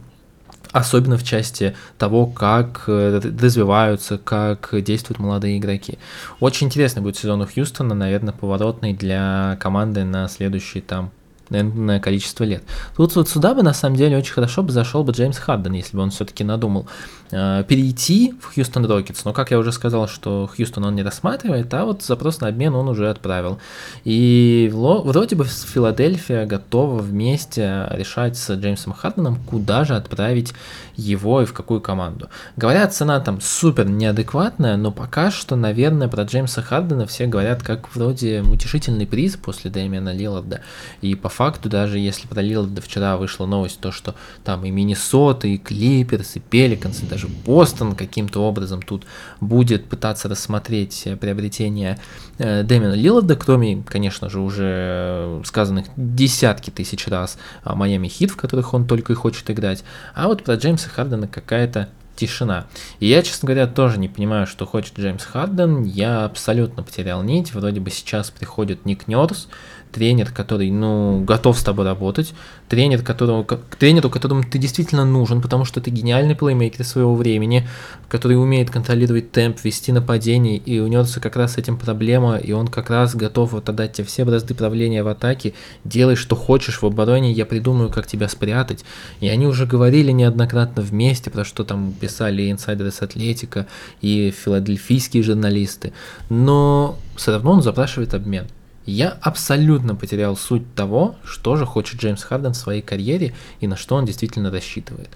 особенно 0.72 1.18
в 1.18 1.24
части 1.24 1.76
того, 1.98 2.28
как 2.28 2.86
э, 2.88 3.20
развиваются, 3.42 4.18
как 4.18 4.70
действуют 4.82 5.20
молодые 5.20 5.58
игроки. 5.58 6.00
Очень 6.40 6.68
интересный 6.68 7.02
будет 7.02 7.18
сезон 7.18 7.42
у 7.42 7.46
Хьюстона, 7.46 7.94
наверное, 7.94 8.34
поворотный 8.34 8.94
для 8.94 9.58
команды 9.60 10.06
на 10.06 10.30
следующий 10.30 10.80
там 10.80 11.12
на 11.50 12.00
количество 12.00 12.44
лет. 12.44 12.64
Тут 12.96 13.16
вот 13.16 13.30
сюда 13.30 13.54
бы 13.54 13.64
на 13.64 13.74
самом 13.74 13.96
деле 13.96 14.18
очень 14.18 14.34
хорошо 14.34 14.64
бы 14.64 14.72
зашел 14.72 15.04
бы 15.04 15.14
Джеймс 15.14 15.38
Харден, 15.38 15.74
если 15.74 15.96
бы 15.96 16.04
он 16.04 16.12
все-таки 16.12 16.44
надумал 16.44 16.88
э, 17.32 17.64
перейти 17.68 18.34
в 18.42 18.54
Хьюстон 18.54 18.86
Рокетс. 18.86 19.26
Но, 19.26 19.34
как 19.34 19.52
я 19.52 19.60
уже 19.60 19.72
сказал, 19.72 20.08
что 20.08 20.50
Хьюстон 20.56 20.86
он 20.86 20.96
не 20.96 21.04
рассматривает, 21.04 21.74
а 21.74 21.86
вот 21.86 22.04
запрос 22.04 22.42
на 22.42 22.48
обмен 22.48 22.76
он 22.76 22.88
уже 22.88 23.10
отправил. 23.10 23.60
И 24.04 24.70
вроде 24.74 25.36
бы 25.36 25.46
Филадельфия 25.46 26.46
готова 26.46 27.00
вместе 27.00 27.88
решать 27.92 28.38
с 28.38 28.54
Джеймсом 28.54 28.94
Харденом, 28.94 29.38
куда 29.48 29.86
же 29.86 29.96
отправить 29.96 30.54
его 30.98 31.42
и 31.42 31.46
в 31.46 31.54
какую 31.54 31.82
команду. 31.82 32.30
Говорят, 32.56 32.94
цена 32.94 33.20
там 33.20 33.42
супер 33.42 33.88
неадекватная, 33.88 34.78
но 34.78 34.92
пока 34.92 35.32
что, 35.32 35.56
наверное, 35.56 36.08
про 36.08 36.24
Джеймса 36.24 36.62
Хардена 36.62 37.06
все 37.06 37.28
говорят 37.28 37.64
как 37.64 37.94
вроде 37.96 38.42
утешительный 38.42 39.08
приз 39.08 39.36
после 39.36 39.72
Дэмиана 39.72 40.14
Лиларда. 40.14 40.62
И 41.02 41.16
по 41.16 41.30
факту, 41.30 41.70
даже 41.70 42.00
если 42.00 42.28
про 42.28 42.42
Лиларда 42.42 42.82
вчера 42.82 43.18
вышла 43.18 43.46
новость, 43.46 43.80
то 43.80 43.92
что 43.92 44.16
там 44.44 44.66
и 44.66 44.72
Миннесота, 44.72 45.48
и 45.48 45.58
Клиперс, 45.58 46.36
и 46.36 46.40
Пеликанс, 46.40 47.04
и 47.04 47.06
даже 47.06 47.28
Бостон 47.28 47.96
каким-то 47.96 48.42
образом 48.44 48.82
тут 48.82 49.06
будет 49.42 49.86
пытаться 49.86 50.30
рассмотреть 50.30 51.08
приобретение 51.20 52.00
э, 52.38 52.64
Дэмиана 52.64 52.94
Лиларда, 52.94 53.36
кроме, 53.36 53.84
конечно 53.84 54.30
же, 54.30 54.40
уже 54.40 55.42
сказанных 55.46 55.86
десятки 55.96 56.70
тысяч 56.70 57.08
раз 57.08 57.38
Майами 57.64 58.08
Хит, 58.08 58.32
в 58.32 58.38
которых 58.38 58.74
он 58.74 58.86
только 58.86 59.14
и 59.14 59.16
хочет 59.16 59.50
играть. 59.50 59.84
А 60.14 60.28
вот 60.28 60.44
про 60.44 60.56
Джеймса 60.56 60.85
Хардена 60.90 61.28
какая-то 61.28 61.90
тишина. 62.16 62.68
И 63.00 63.08
я, 63.08 63.22
честно 63.22 63.48
говоря, 63.48 63.68
тоже 63.68 64.00
не 64.00 64.08
понимаю, 64.08 64.48
что 64.48 64.66
хочет 64.66 64.98
Джеймс 64.98 65.24
Харден. 65.24 65.84
Я 65.84 66.26
абсолютно 66.26 66.84
потерял 66.84 67.24
нить. 67.24 67.54
Вроде 67.54 67.80
бы 67.80 67.92
сейчас 67.92 68.32
приходит 68.32 68.86
Ник 68.86 69.08
Нерс, 69.08 69.50
тренер, 69.96 70.32
который, 70.32 70.70
ну, 70.72 71.24
готов 71.24 71.58
с 71.58 71.64
тобой 71.64 71.86
работать, 71.86 72.34
тренер, 72.68 73.02
которого, 73.02 73.46
тренеру, 73.80 74.10
которому 74.10 74.44
ты 74.44 74.58
действительно 74.58 75.06
нужен, 75.06 75.42
потому 75.42 75.64
что 75.64 75.80
ты 75.80 75.90
гениальный 75.90 76.36
плеймейкер 76.36 76.84
своего 76.84 77.16
времени, 77.16 77.66
который 78.10 78.34
умеет 78.34 78.70
контролировать 78.70 79.32
темп, 79.32 79.58
вести 79.64 79.94
нападение, 79.94 80.58
и 80.58 80.80
у 80.80 80.88
него 80.88 81.06
как 81.22 81.38
раз 81.38 81.54
с 81.54 81.58
этим 81.58 81.78
проблема, 81.78 82.36
и 82.36 82.52
он 82.52 82.68
как 82.68 82.90
раз 82.90 83.16
готов 83.16 83.54
вот 83.54 83.70
отдать 83.70 83.94
тебе 83.94 84.06
все 84.06 84.26
бразды 84.26 84.54
правления 84.54 85.02
в 85.02 85.08
атаке, 85.08 85.54
делай, 85.86 86.18
что 86.18 86.36
хочешь 86.36 86.82
в 86.82 86.86
обороне, 86.86 87.32
я 87.32 87.46
придумаю, 87.46 87.90
как 87.90 88.06
тебя 88.06 88.28
спрятать. 88.28 88.84
И 89.22 89.30
они 89.30 89.48
уже 89.48 89.66
говорили 89.66 90.12
неоднократно 90.12 90.82
вместе, 90.82 91.30
про 91.30 91.46
что 91.46 91.64
там 91.64 91.94
писали 91.94 92.52
инсайдеры 92.52 92.92
с 92.92 93.02
Атлетика 93.02 93.66
и 94.02 94.32
филадельфийские 94.32 95.24
журналисты, 95.24 95.94
но 96.30 96.98
все 97.16 97.32
равно 97.32 97.52
он 97.52 97.62
запрашивает 97.62 98.14
обмен. 98.14 98.48
Я 98.86 99.18
абсолютно 99.22 99.96
потерял 99.96 100.38
суть 100.38 100.76
того, 100.76 101.16
что 101.24 101.56
же 101.56 101.66
хочет 101.66 102.00
Джеймс 102.00 102.24
Харден 102.24 102.54
в 102.54 102.58
своей 102.58 102.84
карьере 102.84 103.34
и 103.60 103.68
на 103.68 103.76
что 103.76 103.96
он 103.96 104.06
действительно 104.06 104.52
рассчитывает. 104.52 105.10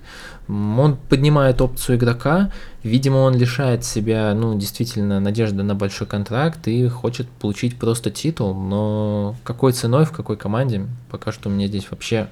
Он 0.47 0.97
поднимает 0.97 1.61
опцию 1.61 1.97
игрока, 1.97 2.51
видимо, 2.81 3.17
он 3.17 3.35
лишает 3.35 3.85
себя, 3.85 4.33
ну, 4.33 4.57
действительно, 4.57 5.19
надежды 5.19 5.61
на 5.61 5.75
большой 5.75 6.07
контракт 6.07 6.67
и 6.67 6.87
хочет 6.87 7.29
получить 7.29 7.77
просто 7.77 8.09
титул, 8.09 8.55
но 8.55 9.35
какой 9.43 9.73
ценой, 9.73 10.05
в 10.05 10.11
какой 10.11 10.37
команде, 10.37 10.87
пока 11.11 11.31
что 11.31 11.49
у 11.49 11.51
меня 11.51 11.67
здесь 11.67 11.91
вообще 11.91 12.29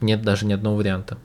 нет 0.00 0.22
даже 0.22 0.46
ни 0.46 0.52
одного 0.52 0.76
варианта. 0.76 1.16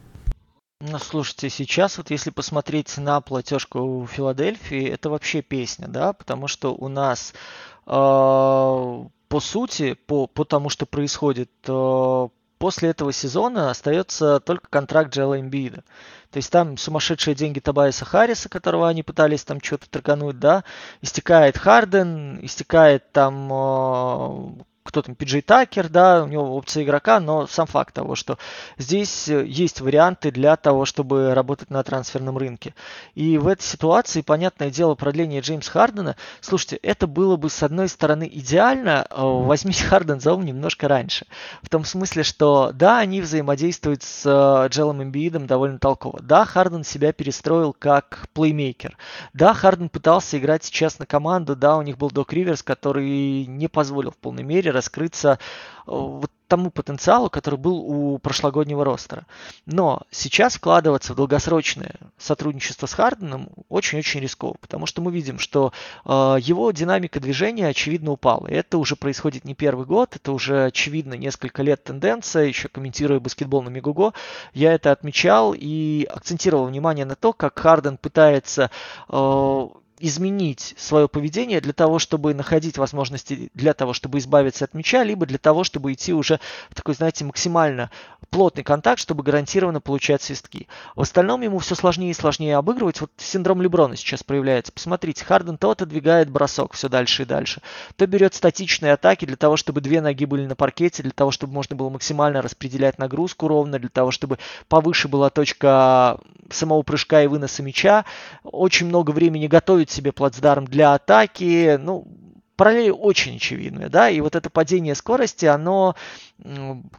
Ну, 0.79 0.99
слушайте, 0.99 1.49
сейчас 1.49 1.97
вот 1.97 2.11
если 2.11 2.29
посмотреть 2.29 2.95
на 2.99 3.19
платежку 3.21 4.07
Филадельфии, 4.11 4.87
это 4.87 5.09
вообще 5.09 5.41
песня, 5.41 5.87
да, 5.87 6.13
потому 6.13 6.47
что 6.47 6.75
у 6.75 6.87
нас 6.87 7.33
э, 7.87 9.07
по 9.29 9.39
сути, 9.39 9.93
по, 9.93 10.27
по 10.27 10.45
тому, 10.45 10.69
что 10.69 10.85
происходит, 10.85 11.49
то 11.61 12.31
после 12.57 12.89
этого 12.89 13.11
сезона 13.11 13.69
остается 13.69 14.39
только 14.39 14.67
контракт 14.69 15.13
Джела 15.13 15.39
Эмбида. 15.39 15.83
То 16.31 16.37
есть 16.37 16.51
там 16.51 16.77
сумасшедшие 16.77 17.35
деньги 17.35 17.59
Табайса 17.59 18.05
Харриса, 18.05 18.49
которого 18.49 18.87
они 18.89 19.03
пытались 19.03 19.43
там 19.43 19.61
что-то 19.61 19.89
торгануть, 19.89 20.39
да, 20.39 20.63
истекает 21.01 21.57
Харден, 21.57 22.39
истекает 22.43 23.11
там 23.11 23.51
э, 23.51 24.63
кто 24.87 25.01
там, 25.01 25.15
Пиджей 25.15 25.41
Такер, 25.41 25.89
да, 25.89 26.23
у 26.23 26.27
него 26.27 26.55
опция 26.55 26.83
игрока, 26.83 27.19
но 27.19 27.45
сам 27.45 27.67
факт 27.67 27.93
того, 27.93 28.15
что 28.15 28.37
здесь 28.77 29.27
э, 29.27 29.45
есть 29.45 29.81
варианты 29.81 30.31
для 30.31 30.55
того, 30.55 30.85
чтобы 30.85 31.33
работать 31.33 31.69
на 31.69 31.83
трансферном 31.83 32.37
рынке. 32.37 32.73
И 33.13 33.37
в 33.37 33.47
этой 33.47 33.63
ситуации, 33.63 34.21
понятное 34.21 34.69
дело, 34.69 34.95
продление 34.95 35.41
Джеймса 35.41 35.71
Хардена, 35.71 36.15
слушайте, 36.39 36.77
это 36.77 37.05
было 37.05 37.35
бы 37.35 37.49
с 37.49 37.61
одной 37.63 37.89
стороны 37.89 38.29
идеально, 38.31 39.05
а 39.09 39.25
возьмите 39.25 39.83
Харден 39.83 40.21
за 40.21 40.33
ум 40.33 40.45
немножко 40.45 40.87
раньше. 40.87 41.25
В 41.61 41.69
том 41.69 41.83
смысле, 41.83 42.23
что 42.23 42.71
да, 42.73 42.99
они 42.99 43.19
взаимодействуют 43.19 44.03
с 44.03 44.23
э, 44.25 44.69
Джелом 44.69 45.03
Эмбиидом 45.03 45.47
довольно 45.47 45.79
толково. 45.79 46.21
Да, 46.21 46.45
Харден 46.45 46.85
себя 46.85 47.11
перестроил 47.11 47.75
как 47.77 48.29
плеймейкер. 48.33 48.97
Да, 49.33 49.53
Харден 49.53 49.89
пытался 49.89 50.37
играть 50.37 50.63
сейчас 50.63 50.97
на 50.97 51.05
команду, 51.05 51.57
да, 51.57 51.75
у 51.75 51.81
них 51.81 51.97
был 51.97 52.09
Док 52.09 52.31
Риверс, 52.31 52.63
который 52.63 53.45
не 53.45 53.67
позволил 53.67 54.11
в 54.11 54.17
полной 54.17 54.43
мере 54.43 54.76
раскрыться 54.77 55.39
э, 55.87 55.91
вот 55.91 56.31
тому 56.47 56.71
потенциалу, 56.71 57.29
который 57.29 57.59
был 57.59 57.77
у 57.77 58.17
прошлогоднего 58.19 58.83
ростера. 58.83 59.25
Но 59.65 60.03
сейчас 60.11 60.55
вкладываться 60.55 61.13
в 61.13 61.15
долгосрочное 61.15 61.95
сотрудничество 62.17 62.87
с 62.87 62.93
Харденом 62.93 63.49
очень-очень 63.69 64.21
рисково, 64.21 64.55
потому 64.59 64.85
что 64.85 65.01
мы 65.01 65.11
видим, 65.11 65.39
что 65.39 65.73
э, 66.05 66.09
его 66.39 66.71
динамика 66.71 67.19
движения 67.19 67.67
очевидно 67.67 68.11
упала. 68.11 68.47
И 68.47 68.53
это 68.53 68.77
уже 68.77 68.95
происходит 68.95 69.45
не 69.45 69.55
первый 69.55 69.85
год, 69.85 70.15
это 70.15 70.31
уже 70.31 70.65
очевидно 70.65 71.13
несколько 71.15 71.63
лет 71.63 71.83
тенденция. 71.83 72.45
Еще 72.45 72.69
комментируя 72.69 73.19
баскетбол 73.19 73.63
на 73.63 73.69
Мегуго, 73.69 74.13
я 74.53 74.73
это 74.73 74.91
отмечал 74.91 75.53
и 75.55 76.07
акцентировал 76.09 76.65
внимание 76.65 77.05
на 77.05 77.15
то, 77.15 77.33
как 77.33 77.59
Харден 77.59 77.97
пытается 77.97 78.71
э, 79.09 79.67
изменить 79.99 80.75
свое 80.77 81.07
поведение 81.07 81.61
для 81.61 81.73
того, 81.73 81.99
чтобы 81.99 82.33
находить 82.33 82.77
возможности 82.77 83.49
для 83.53 83.73
того, 83.73 83.93
чтобы 83.93 84.19
избавиться 84.19 84.65
от 84.65 84.73
мяча, 84.73 85.03
либо 85.03 85.25
для 85.25 85.37
того, 85.37 85.63
чтобы 85.63 85.93
идти 85.93 86.13
уже 86.13 86.39
в 86.69 86.75
такой, 86.75 86.93
знаете, 86.93 87.25
максимально 87.25 87.89
плотный 88.29 88.63
контакт, 88.63 88.99
чтобы 88.99 89.23
гарантированно 89.23 89.81
получать 89.81 90.21
свистки. 90.21 90.67
В 90.95 91.01
остальном 91.01 91.41
ему 91.41 91.59
все 91.59 91.75
сложнее 91.75 92.11
и 92.11 92.13
сложнее 92.13 92.57
обыгрывать. 92.57 93.01
Вот 93.01 93.11
синдром 93.17 93.61
Леброна 93.61 93.95
сейчас 93.95 94.23
проявляется. 94.23 94.71
Посмотрите, 94.71 95.25
Харден 95.25 95.57
то 95.57 95.71
отодвигает 95.71 96.29
бросок 96.29 96.73
все 96.73 96.89
дальше 96.89 97.23
и 97.23 97.25
дальше, 97.25 97.61
то 97.95 98.05
берет 98.05 98.33
статичные 98.33 98.93
атаки 98.93 99.25
для 99.25 99.37
того, 99.37 99.57
чтобы 99.57 99.81
две 99.81 100.01
ноги 100.01 100.25
были 100.25 100.45
на 100.45 100.55
паркете, 100.55 101.03
для 101.03 101.11
того, 101.11 101.31
чтобы 101.31 101.53
можно 101.53 101.75
было 101.75 101.89
максимально 101.89 102.41
распределять 102.41 102.99
нагрузку 102.99 103.47
ровно, 103.47 103.79
для 103.79 103.89
того, 103.89 104.11
чтобы 104.11 104.37
повыше 104.67 105.07
была 105.07 105.29
точка 105.29 106.19
самого 106.49 106.81
прыжка 106.81 107.23
и 107.23 107.27
выноса 107.27 107.63
мяча. 107.63 108.05
Очень 108.43 108.87
много 108.87 109.11
времени 109.11 109.47
готовить 109.47 109.86
себе 109.89 110.11
плацдарм 110.11 110.65
для 110.65 110.93
атаки. 110.93 111.77
Ну, 111.77 112.07
параллели 112.57 112.89
очень 112.89 113.37
очевидные, 113.37 113.87
да, 113.87 114.09
и 114.09 114.19
вот 114.19 114.35
это 114.35 114.49
падение 114.49 114.95
скорости, 114.95 115.45
оно 115.45 115.95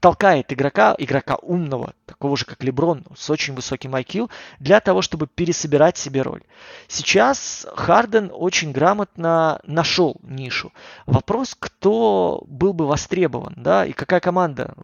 толкает 0.01 0.53
игрока, 0.53 0.95
игрока 0.97 1.37
умного, 1.43 1.95
такого 2.07 2.37
же, 2.37 2.45
как 2.45 2.63
Леброн, 2.63 3.05
с 3.17 3.29
очень 3.29 3.55
высоким 3.55 3.95
IQ, 3.95 4.31
для 4.61 4.81
того, 4.81 5.03
чтобы 5.03 5.27
пересобирать 5.27 5.99
себе 5.99 6.23
роль. 6.23 6.43
Сейчас 6.87 7.67
Харден 7.75 8.31
очень 8.33 8.73
грамотно 8.73 9.61
нашел 9.65 10.17
нишу. 10.23 10.73
Вопрос, 11.07 11.57
кто 11.59 12.45
был 12.47 12.73
бы 12.73 12.87
востребован, 12.87 13.55
да, 13.57 13.85
и 13.85 13.93
какая 13.93 14.21
команда 14.21 14.75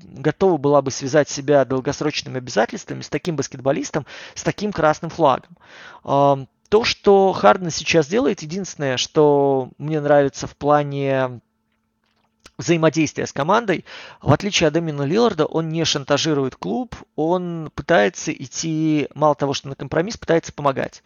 готова 0.00 0.56
была 0.56 0.80
бы 0.80 0.90
связать 0.90 1.28
себя 1.28 1.66
долгосрочными 1.66 2.38
обязательствами 2.38 3.02
с 3.02 3.10
таким 3.10 3.36
баскетболистом, 3.36 4.06
с 4.34 4.42
таким 4.42 4.72
красным 4.72 5.10
флагом. 5.10 5.56
То, 6.68 6.84
что 6.84 7.32
Харден 7.32 7.70
сейчас 7.70 8.08
делает, 8.08 8.42
единственное, 8.42 8.96
что 8.96 9.70
мне 9.78 10.00
нравится 10.00 10.46
в 10.46 10.56
плане 10.56 11.40
взаимодействия 12.58 13.26
с 13.26 13.32
командой, 13.32 13.84
в 14.22 14.32
отличие 14.32 14.68
от 14.68 14.74
Дэмина 14.74 15.02
Лилларда, 15.02 15.44
он 15.46 15.68
не 15.68 15.84
шантажирует 15.84 16.56
клуб, 16.56 16.96
он 17.14 17.70
пытается 17.74 18.32
идти, 18.32 19.08
мало 19.14 19.34
того, 19.34 19.52
что 19.52 19.68
на 19.68 19.74
компромисс, 19.74 20.16
пытается 20.16 20.52
помогать 20.52 21.02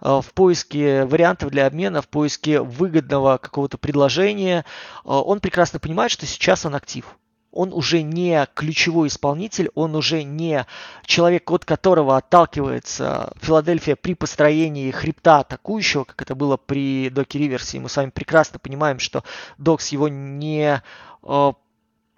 э, 0.00 0.20
в 0.22 0.32
поиске 0.32 1.04
вариантов 1.04 1.50
для 1.50 1.66
обмена, 1.66 2.00
в 2.00 2.08
поиске 2.08 2.60
выгодного 2.60 3.36
какого-то 3.36 3.76
предложения. 3.76 4.64
Э, 5.04 5.10
он 5.10 5.40
прекрасно 5.40 5.78
понимает, 5.78 6.10
что 6.10 6.26
сейчас 6.26 6.64
он 6.64 6.74
актив 6.74 7.04
он 7.54 7.72
уже 7.72 8.02
не 8.02 8.46
ключевой 8.54 9.08
исполнитель, 9.08 9.70
он 9.74 9.94
уже 9.94 10.24
не 10.24 10.66
человек, 11.06 11.50
от 11.50 11.64
которого 11.64 12.16
отталкивается 12.16 13.32
Филадельфия 13.40 13.96
при 13.96 14.14
построении 14.14 14.90
хребта 14.90 15.40
атакующего, 15.40 16.04
как 16.04 16.20
это 16.22 16.34
было 16.34 16.56
при 16.56 17.08
Доке 17.10 17.38
Риверсе. 17.38 17.78
И 17.78 17.80
мы 17.80 17.88
с 17.88 17.96
вами 17.96 18.10
прекрасно 18.10 18.58
понимаем, 18.58 18.98
что 18.98 19.24
Докс 19.56 19.88
его 19.88 20.08
не 20.08 20.82
э, 21.22 21.52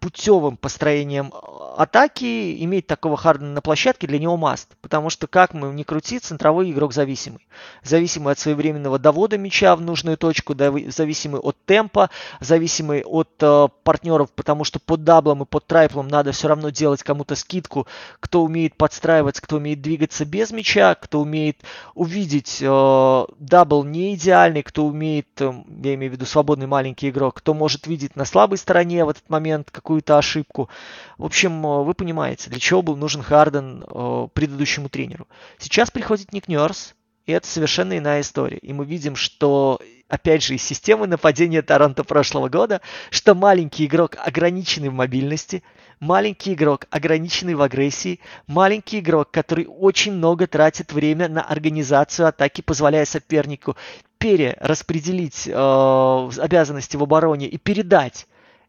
путевым 0.07 0.57
построением 0.57 1.33
э, 1.35 1.67
атаки 1.79 2.63
иметь 2.63 2.87
такого 2.87 3.17
Хардена 3.17 3.51
на 3.55 3.61
площадке 3.61 4.07
для 4.07 4.21
него 4.21 4.37
маст. 4.37 4.77
Потому 4.81 5.11
что, 5.11 5.27
как 5.27 5.53
мы 5.53 5.73
не 5.73 5.83
крути, 5.83 6.21
центровой 6.21 6.71
игрок 6.71 6.93
зависимый. 6.93 7.45
Зависимый 7.83 8.33
от 8.33 8.39
своевременного 8.39 9.01
довода 9.01 9.37
мяча 9.37 9.75
в 9.75 9.81
нужную 9.81 10.17
точку, 10.17 10.55
зависимый 10.55 11.41
от 11.41 11.57
темпа, 11.65 12.11
зависимый 12.39 13.03
от 13.03 13.31
э, 13.41 13.67
партнеров, 13.83 14.31
потому 14.31 14.63
что 14.63 14.79
под 14.79 15.03
даблом 15.03 15.43
и 15.43 15.45
под 15.45 15.67
трайплом 15.67 16.07
надо 16.07 16.31
все 16.31 16.47
равно 16.47 16.71
делать 16.71 17.03
кому-то 17.03 17.35
скидку, 17.35 17.89
кто 18.21 18.45
умеет 18.45 18.77
подстраиваться, 18.77 19.43
кто 19.43 19.57
умеет 19.57 19.83
двигаться 19.83 20.25
без 20.25 20.53
мяча, 20.53 20.95
кто 20.95 21.21
умеет 21.21 21.63
увидеть 21.97 22.59
э, 22.61 23.25
double 23.41 23.83
не 23.83 24.15
идеальный, 24.15 24.63
кто 24.63 24.87
умеет, 24.87 25.27
э, 25.41 25.53
я 25.83 25.95
имею 25.95 26.13
в 26.13 26.15
виду 26.15 26.27
свободный 26.27 26.69
маленький 26.69 27.09
игрок, 27.09 27.35
кто 27.35 27.55
может 27.55 27.89
видеть 27.89 28.15
на 28.15 28.25
слабой 28.25 28.59
стороне 28.59 29.05
в 29.05 29.09
этот 29.09 29.29
момент 29.29 29.73
какую-то 29.97 30.19
ошибку. 30.19 30.69
В 31.17 31.25
общем, 31.25 31.67
э, 31.67 31.83
вы 31.83 31.95
понимаете, 31.95 32.51
для 32.51 32.61
чего 32.61 32.83
был 32.83 32.97
нужен 32.97 33.23
Харден 33.23 33.83
э, 33.83 34.29
предыдущему 34.35 34.89
тренеру. 34.89 35.27
Сейчас 35.59 35.91
приходит 35.91 36.33
Ник 36.33 36.49
Нёрс, 36.49 36.95
и 37.25 37.33
это 37.33 37.47
совершенно 37.47 37.97
иная 37.97 38.21
история. 38.21 38.59
И 38.59 38.73
мы 38.75 38.85
видим, 38.85 39.17
что, 39.17 39.81
опять 40.09 40.45
же, 40.45 40.55
из 40.55 40.63
системы 40.63 41.07
нападения 41.07 41.63
Торонто 41.63 42.05
прошлого 42.05 42.49
года, 42.49 42.83
что 43.11 43.35
маленький 43.35 43.87
игрок 43.87 44.17
ограниченный 44.23 44.91
в 44.91 44.93
мобильности, 44.93 45.63
маленький 45.99 46.53
игрок 46.53 46.85
ограниченный 46.91 47.55
в 47.55 47.63
агрессии, 47.63 48.21
маленький 48.47 48.99
игрок, 49.01 49.31
который 49.31 49.67
очень 49.67 50.13
много 50.13 50.47
тратит 50.47 50.93
время 50.93 51.29
на 51.29 51.43
организацию 51.43 52.29
атаки, 52.29 52.61
позволяя 52.61 53.07
сопернику 53.07 53.77
перераспределить 54.19 55.49
э, 55.49 56.31
обязанности 56.39 56.97
в 56.97 57.03
обороне 57.03 57.47
и 57.47 57.57
передать 57.57 58.27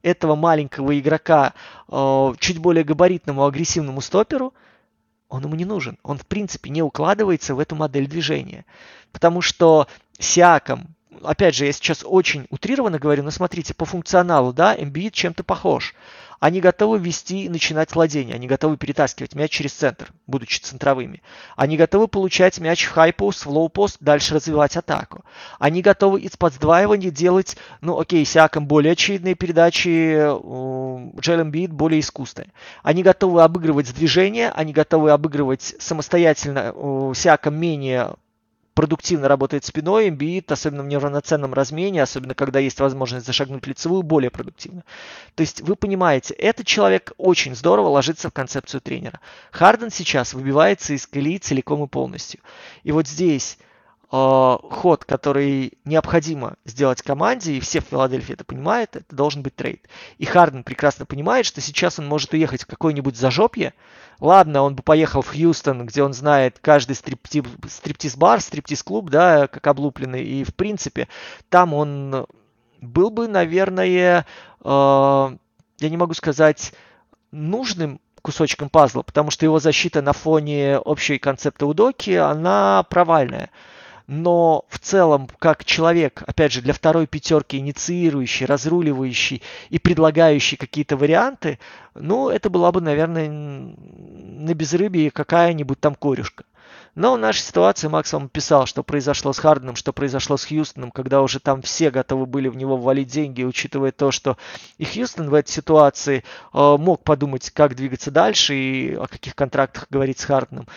этого 0.08 0.36
маленького 0.36 0.98
игрока 0.98 1.54
э, 1.90 2.34
чуть 2.40 2.60
более 2.60 2.84
габаритному 2.84 3.46
агрессивному 3.46 4.02
стоперу, 4.02 4.54
он 5.30 5.44
ему 5.44 5.56
не 5.56 5.66
нужен. 5.66 5.98
Он, 6.04 6.18
в 6.18 6.26
принципе, 6.26 6.70
не 6.70 6.82
укладывается 6.82 7.54
в 7.54 7.60
эту 7.60 7.76
модель 7.76 8.08
движения. 8.08 8.66
Потому 9.12 9.42
что 9.42 9.88
Сиаком, 10.18 10.96
опять 11.22 11.56
же, 11.56 11.66
я 11.66 11.72
сейчас 11.74 12.04
очень 12.06 12.48
утрированно 12.50 13.00
говорю, 13.00 13.24
но 13.24 13.32
смотрите, 13.32 13.74
по 13.74 13.86
функционалу, 13.86 14.54
да, 14.54 14.76
Embiid 14.76 15.12
чем-то 15.12 15.44
похож. 15.44 15.94
Они 16.40 16.62
готовы 16.62 17.00
вести 17.00 17.46
и 17.46 17.50
начинать 17.50 17.94
владение. 17.96 18.36
Они 18.36 18.48
готовы 18.48 18.78
перетаскивать 18.78 19.36
мяч 19.36 19.52
через 19.52 19.74
центр, 19.74 20.12
будучи 20.28 20.60
центровыми. 20.60 21.22
Они 21.56 21.78
готовы 21.78 22.08
получать 22.08 22.60
мяч 22.60 22.86
в 22.86 22.92
хай-пост, 22.92 23.46
в 23.46 23.50
лоу-пост, 23.50 23.98
дальше 24.00 24.36
развивать 24.36 24.78
атаку. 24.78 25.24
Они 25.60 25.82
готовы 25.82 26.22
из 26.22 26.38
подсдваивания 26.38 27.12
делать, 27.12 27.58
ну 27.82 28.00
окей, 28.00 28.24
Сиаком 28.26 28.68
более 28.68 28.94
очевидные 28.94 29.36
передачи, 29.36 30.16
Джелем 31.20 31.52
Бит 31.52 31.72
более 31.72 32.00
искусные. 32.00 32.52
Они 32.84 33.04
готовы 33.04 33.42
обыгрывать 33.42 33.88
с 33.88 33.94
движения, 33.94 34.52
они 34.52 34.74
готовы 34.74 35.12
обыгрывать 35.12 35.76
самостоятельно, 35.80 36.74
Сиаком 37.16 37.56
менее 37.56 38.16
продуктивно 38.78 39.28
работает 39.28 39.66
спиной, 39.66 40.08
имбит, 40.08 40.52
особенно 40.52 40.84
в 40.84 40.86
неравноценном 40.86 41.52
размене, 41.52 42.04
особенно 42.04 42.36
когда 42.36 42.60
есть 42.60 42.80
возможность 42.80 43.26
зашагнуть 43.26 43.66
лицевую, 43.66 44.04
более 44.04 44.30
продуктивно. 44.30 44.84
То 45.34 45.42
есть 45.42 45.62
вы 45.62 45.76
понимаете, 45.76 46.36
этот 46.36 46.68
человек 46.68 47.12
очень 47.18 47.56
здорово 47.56 47.88
ложится 47.88 48.30
в 48.30 48.34
концепцию 48.34 48.82
тренера. 48.82 49.20
Харден 49.50 49.90
сейчас 49.90 50.36
выбивается 50.36 50.94
из 50.94 51.08
колеи 51.08 51.40
целиком 51.40 51.84
и 51.86 51.88
полностью. 51.88 52.40
И 52.84 52.92
вот 52.92 53.08
здесь 53.08 53.58
э, 54.12 54.58
ход, 54.70 55.06
который 55.06 55.74
необходимо 55.86 56.56
сделать 56.66 57.02
команде, 57.02 57.54
и 57.54 57.60
все 57.60 57.82
в 57.82 57.86
Филадельфии 57.86 58.34
это 58.34 58.44
понимают, 58.44 58.96
это 58.96 59.16
должен 59.16 59.42
быть 59.44 59.56
трейд. 59.56 59.88
И 60.18 60.26
Харден 60.26 60.64
прекрасно 60.64 61.06
понимает, 61.06 61.46
что 61.46 61.62
сейчас 61.62 62.00
он 62.00 62.08
может 62.08 62.34
уехать 62.34 62.64
в 62.64 62.68
какое-нибудь 62.68 63.18
зажопье, 63.18 63.74
Ладно, 64.20 64.64
он 64.64 64.76
бы 64.76 64.82
поехал 64.82 65.22
в 65.22 65.32
Хьюстон, 65.32 65.86
где 65.86 66.02
он 66.02 66.14
знает 66.14 66.58
каждый 66.60 66.96
стриптиз-бар, 66.96 68.42
стриптиз-клуб, 68.42 69.12
да, 69.12 69.48
как 69.48 69.68
облупленный. 69.68 70.24
И, 70.24 70.44
в 70.44 70.56
принципе, 70.56 71.08
там 71.50 71.74
он 71.76 72.26
был 72.82 73.12
бы, 73.12 73.28
наверное, 73.28 74.26
э, 74.64 74.64
я 74.64 75.90
не 75.90 75.98
могу 75.98 76.16
сказать, 76.16 76.74
нужным 77.32 78.00
кусочком 78.24 78.70
пазла, 78.70 79.04
потому 79.04 79.30
что 79.30 79.46
его 79.46 79.60
защита 79.60 80.02
на 80.02 80.14
фоне 80.14 80.80
общей 80.80 81.20
концепта 81.20 81.68
Удоки, 81.68 82.12
она 82.12 82.84
провальная 82.90 83.52
но 84.08 84.66
в 84.70 84.80
целом, 84.80 85.28
как 85.38 85.66
человек, 85.66 86.24
опять 86.26 86.54
же, 86.54 86.62
для 86.62 86.74
второй 86.74 87.08
пятерки 87.08 87.58
инициирующий, 87.58 88.46
разруливающий 88.46 89.44
и 89.70 89.80
предлагающий 89.80 90.58
какие-то 90.58 90.96
варианты, 90.96 91.60
ну, 91.94 92.30
это 92.30 92.50
была 92.50 92.72
бы, 92.72 92.80
наверное, 92.80 93.30
на 93.30 94.54
безрыбье 94.54 95.12
какая-нибудь 95.12 95.80
там 95.80 95.94
корюшка. 95.94 96.46
Но 96.96 97.14
в 97.14 97.20
нашей 97.20 97.42
ситуации 97.42 97.88
Макс 97.90 98.12
вам 98.12 98.28
писал, 98.28 98.66
что 98.66 98.82
произошло 98.82 99.32
с 99.32 99.38
Харденом, 99.38 99.76
что 99.76 99.94
произошло 99.94 100.36
с 100.36 100.46
Хьюстоном, 100.46 100.90
когда 100.90 101.22
уже 101.22 101.40
там 101.40 101.62
все 101.62 101.92
готовы 101.92 102.26
были 102.26 102.48
в 102.48 102.56
него 102.56 102.76
ввалить 102.76 103.10
деньги, 103.10 103.44
учитывая 103.44 103.92
то, 103.92 104.10
что 104.10 104.36
и 104.80 104.86
Хьюстон 104.86 105.30
в 105.30 105.36
этой 105.36 105.52
ситуации 105.52 106.24
э, 106.54 106.78
мог 106.80 107.04
подумать, 107.04 107.52
как 107.52 107.76
двигаться 107.76 108.10
дальше 108.10 108.56
и 108.56 108.96
о 108.96 109.06
каких 109.06 109.36
контрактах 109.36 109.86
говорить 109.92 110.18
с 110.18 110.26
Харденом. 110.26 110.68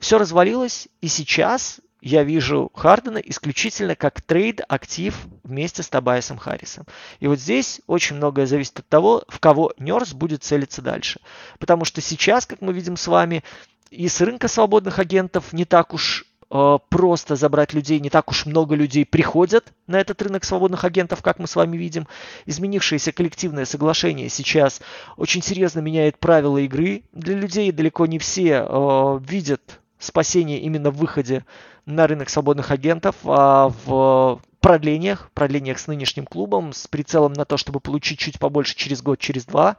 Все 0.00 0.16
развалилось, 0.16 0.88
и 1.02 1.08
сейчас 1.08 1.80
я 2.00 2.22
вижу 2.22 2.70
Хардена 2.74 3.18
исключительно 3.18 3.96
как 3.96 4.20
трейд-актив 4.20 5.16
вместе 5.42 5.82
с 5.82 5.88
Табайсом 5.88 6.36
Харрисом. 6.38 6.84
И 7.20 7.26
вот 7.26 7.38
здесь 7.38 7.80
очень 7.86 8.16
многое 8.16 8.46
зависит 8.46 8.78
от 8.78 8.88
того, 8.88 9.24
в 9.28 9.40
кого 9.40 9.72
Нерс 9.78 10.12
будет 10.12 10.42
целиться 10.42 10.82
дальше. 10.82 11.20
Потому 11.58 11.84
что 11.84 12.00
сейчас, 12.00 12.46
как 12.46 12.60
мы 12.60 12.72
видим 12.72 12.96
с 12.96 13.06
вами, 13.06 13.42
и 13.90 14.08
с 14.08 14.20
рынка 14.20 14.48
свободных 14.48 14.98
агентов 14.98 15.52
не 15.52 15.64
так 15.64 15.94
уж 15.94 16.26
э, 16.50 16.78
просто 16.88 17.34
забрать 17.36 17.72
людей, 17.72 17.98
не 18.00 18.10
так 18.10 18.30
уж 18.30 18.46
много 18.46 18.74
людей 18.74 19.06
приходят 19.06 19.72
на 19.86 19.98
этот 19.98 20.20
рынок 20.22 20.44
свободных 20.44 20.84
агентов, 20.84 21.22
как 21.22 21.38
мы 21.38 21.46
с 21.46 21.56
вами 21.56 21.76
видим. 21.76 22.06
Изменившееся 22.44 23.12
коллективное 23.12 23.64
соглашение 23.64 24.28
сейчас 24.28 24.82
очень 25.16 25.42
серьезно 25.42 25.80
меняет 25.80 26.18
правила 26.18 26.58
игры 26.58 27.04
для 27.12 27.34
людей. 27.34 27.72
Далеко 27.72 28.06
не 28.06 28.18
все 28.18 28.66
э, 28.68 29.20
видят 29.26 29.80
спасение 29.98 30.60
именно 30.60 30.90
в 30.90 30.98
выходе 30.98 31.44
на 31.86 32.06
рынок 32.06 32.28
свободных 32.28 32.70
агентов 32.70 33.16
а 33.24 33.72
в 33.86 34.40
продлениях, 34.60 35.30
продлениях 35.32 35.78
с 35.78 35.86
нынешним 35.86 36.26
клубом, 36.26 36.72
с 36.72 36.88
прицелом 36.88 37.32
на 37.32 37.44
то, 37.44 37.56
чтобы 37.56 37.78
получить 37.78 38.18
чуть 38.18 38.40
побольше 38.40 38.74
через 38.74 39.00
год, 39.00 39.20
через 39.20 39.44
два. 39.44 39.76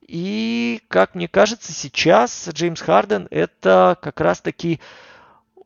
И, 0.00 0.80
как 0.88 1.14
мне 1.14 1.28
кажется, 1.28 1.72
сейчас 1.72 2.48
Джеймс 2.48 2.80
Харден 2.80 3.28
это 3.30 3.98
как 4.00 4.20
раз-таки 4.20 4.80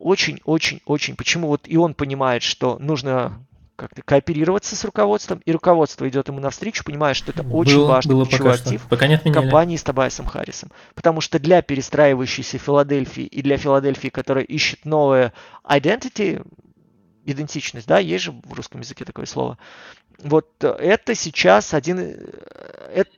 очень-очень-очень, 0.01 1.15
почему 1.15 1.47
вот 1.47 1.63
и 1.67 1.77
он 1.77 1.95
понимает, 1.95 2.43
что 2.43 2.77
нужно 2.81 3.39
как-то 3.77 4.03
кооперироваться 4.03 4.77
с 4.77 4.85
руководством, 4.85 5.41
и 5.45 5.53
руководство 5.53 6.09
идет 6.09 6.29
ему 6.29 6.41
навстречу, 6.41 6.85
понимая, 6.85 7.15
что 7.15 7.33
это 7.33 7.43
очень 7.43 7.77
было, 7.77 7.89
важный 7.89 8.15
было 8.15 8.27
ключевой 8.27 8.53
пока 8.53 8.63
актив 8.63 8.83
пока 8.89 9.07
не 9.07 9.19
компании 9.19 9.77
с 9.77 9.83
Табайсом 9.83 10.27
Харрисом. 10.27 10.71
Потому 10.95 11.21
что 11.21 11.39
для 11.39 11.63
перестраивающейся 11.63 12.59
Филадельфии 12.59 13.25
и 13.25 13.43
для 13.43 13.57
Филадельфии, 13.57 14.09
которая 14.09 14.45
ищет 14.45 14.85
новое 14.85 15.33
identity, 15.65 16.47
идентичность, 17.25 17.87
да, 17.87 17.99
есть 17.99 18.25
же 18.25 18.33
в 18.33 18.53
русском 18.53 18.81
языке 18.81 19.05
такое 19.05 19.27
слово. 19.27 19.59
Вот 20.23 20.49
это 20.63 21.15
сейчас 21.15 21.75
один, 21.75 21.99
это, 21.99 23.11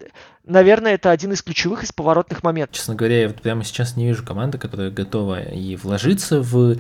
наверное, 0.45 0.95
это 0.95 1.11
один 1.11 1.33
из 1.33 1.43
ключевых 1.43 1.83
из 1.83 1.93
поворотных 1.93 2.43
моментов. 2.43 2.77
Честно 2.77 2.95
говоря, 2.95 3.23
я 3.23 3.29
вот 3.29 3.43
прямо 3.43 3.65
сейчас 3.65 3.97
не 3.97 4.07
вижу 4.07 4.25
команды, 4.25 4.59
которая 4.59 4.91
готова 4.91 5.43
и 5.43 5.77
вложиться 5.77 6.41
в 6.41 6.77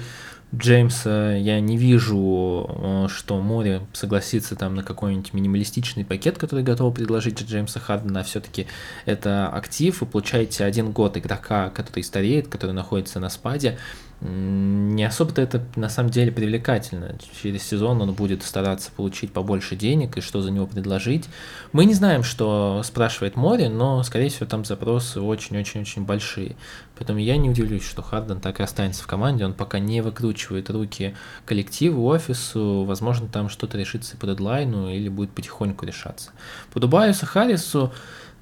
Джеймса 0.57 1.37
я 1.37 1.61
не 1.61 1.77
вижу, 1.77 2.69
э, 2.69 3.07
что 3.09 3.41
море 3.41 3.83
согласится 3.93 4.57
там 4.57 4.75
на 4.75 4.83
какой-нибудь 4.83 5.33
минималистичный 5.33 6.05
пакет, 6.05 6.39
который 6.39 6.65
готов 6.65 6.95
предложить 6.95 7.43
Джеймса 7.43 7.81
Хардена, 7.81 8.23
все-таки 8.23 8.67
это 9.05 9.49
актив, 9.49 10.01
вы 10.01 10.07
получаете 10.07 10.65
один 10.65 10.93
год 10.93 11.17
игрока, 11.17 11.71
который 11.71 12.03
стареет, 12.03 12.49
который 12.49 12.73
находится 12.73 13.21
на 13.21 13.31
спаде, 13.31 13.79
не 14.25 15.05
особо-то 15.05 15.43
это 15.43 15.63
на 15.77 15.91
самом 15.91 16.11
деле 16.11 16.33
привлекательно. 16.33 17.17
Через 17.43 17.63
сезон 17.63 18.01
он 18.01 18.15
будет 18.15 18.43
стараться 18.43 18.91
получить 18.91 19.33
побольше 19.33 19.77
денег 19.77 20.17
и 20.17 20.23
что 20.23 20.41
за 20.41 20.51
него 20.51 20.67
предложить. 20.67 21.29
Мы 21.73 21.85
не 21.85 21.93
знаем, 21.93 22.23
что 22.23 22.81
спрашивает 22.85 23.37
море, 23.37 23.69
но, 23.69 24.03
скорее 24.03 24.31
всего, 24.31 24.47
там 24.47 24.65
запросы 24.65 25.21
очень-очень-очень 25.21 26.05
большие. 26.05 26.57
Поэтому 26.97 27.19
я 27.19 27.37
не 27.37 27.51
удивлюсь, 27.51 27.85
что 27.85 28.01
Харден 28.01 28.41
так 28.41 28.61
и 28.61 28.63
останется 28.63 29.03
в 29.03 29.07
команде. 29.07 29.45
Он 29.45 29.53
пока 29.53 29.79
не 29.79 30.01
выкручивает 30.01 30.71
руки 30.71 31.15
коллективу, 31.45 32.07
офису. 32.07 32.85
Возможно, 32.85 33.29
там 33.29 33.51
что-то 33.51 33.77
решится 33.77 34.17
по 34.17 34.27
дедлайну 34.27 34.89
или 34.89 35.11
будет 35.11 35.33
потихоньку 35.33 35.85
решаться. 35.85 36.31
По 36.73 36.81
Дубайусу 36.81 37.27
Харрису 37.27 37.93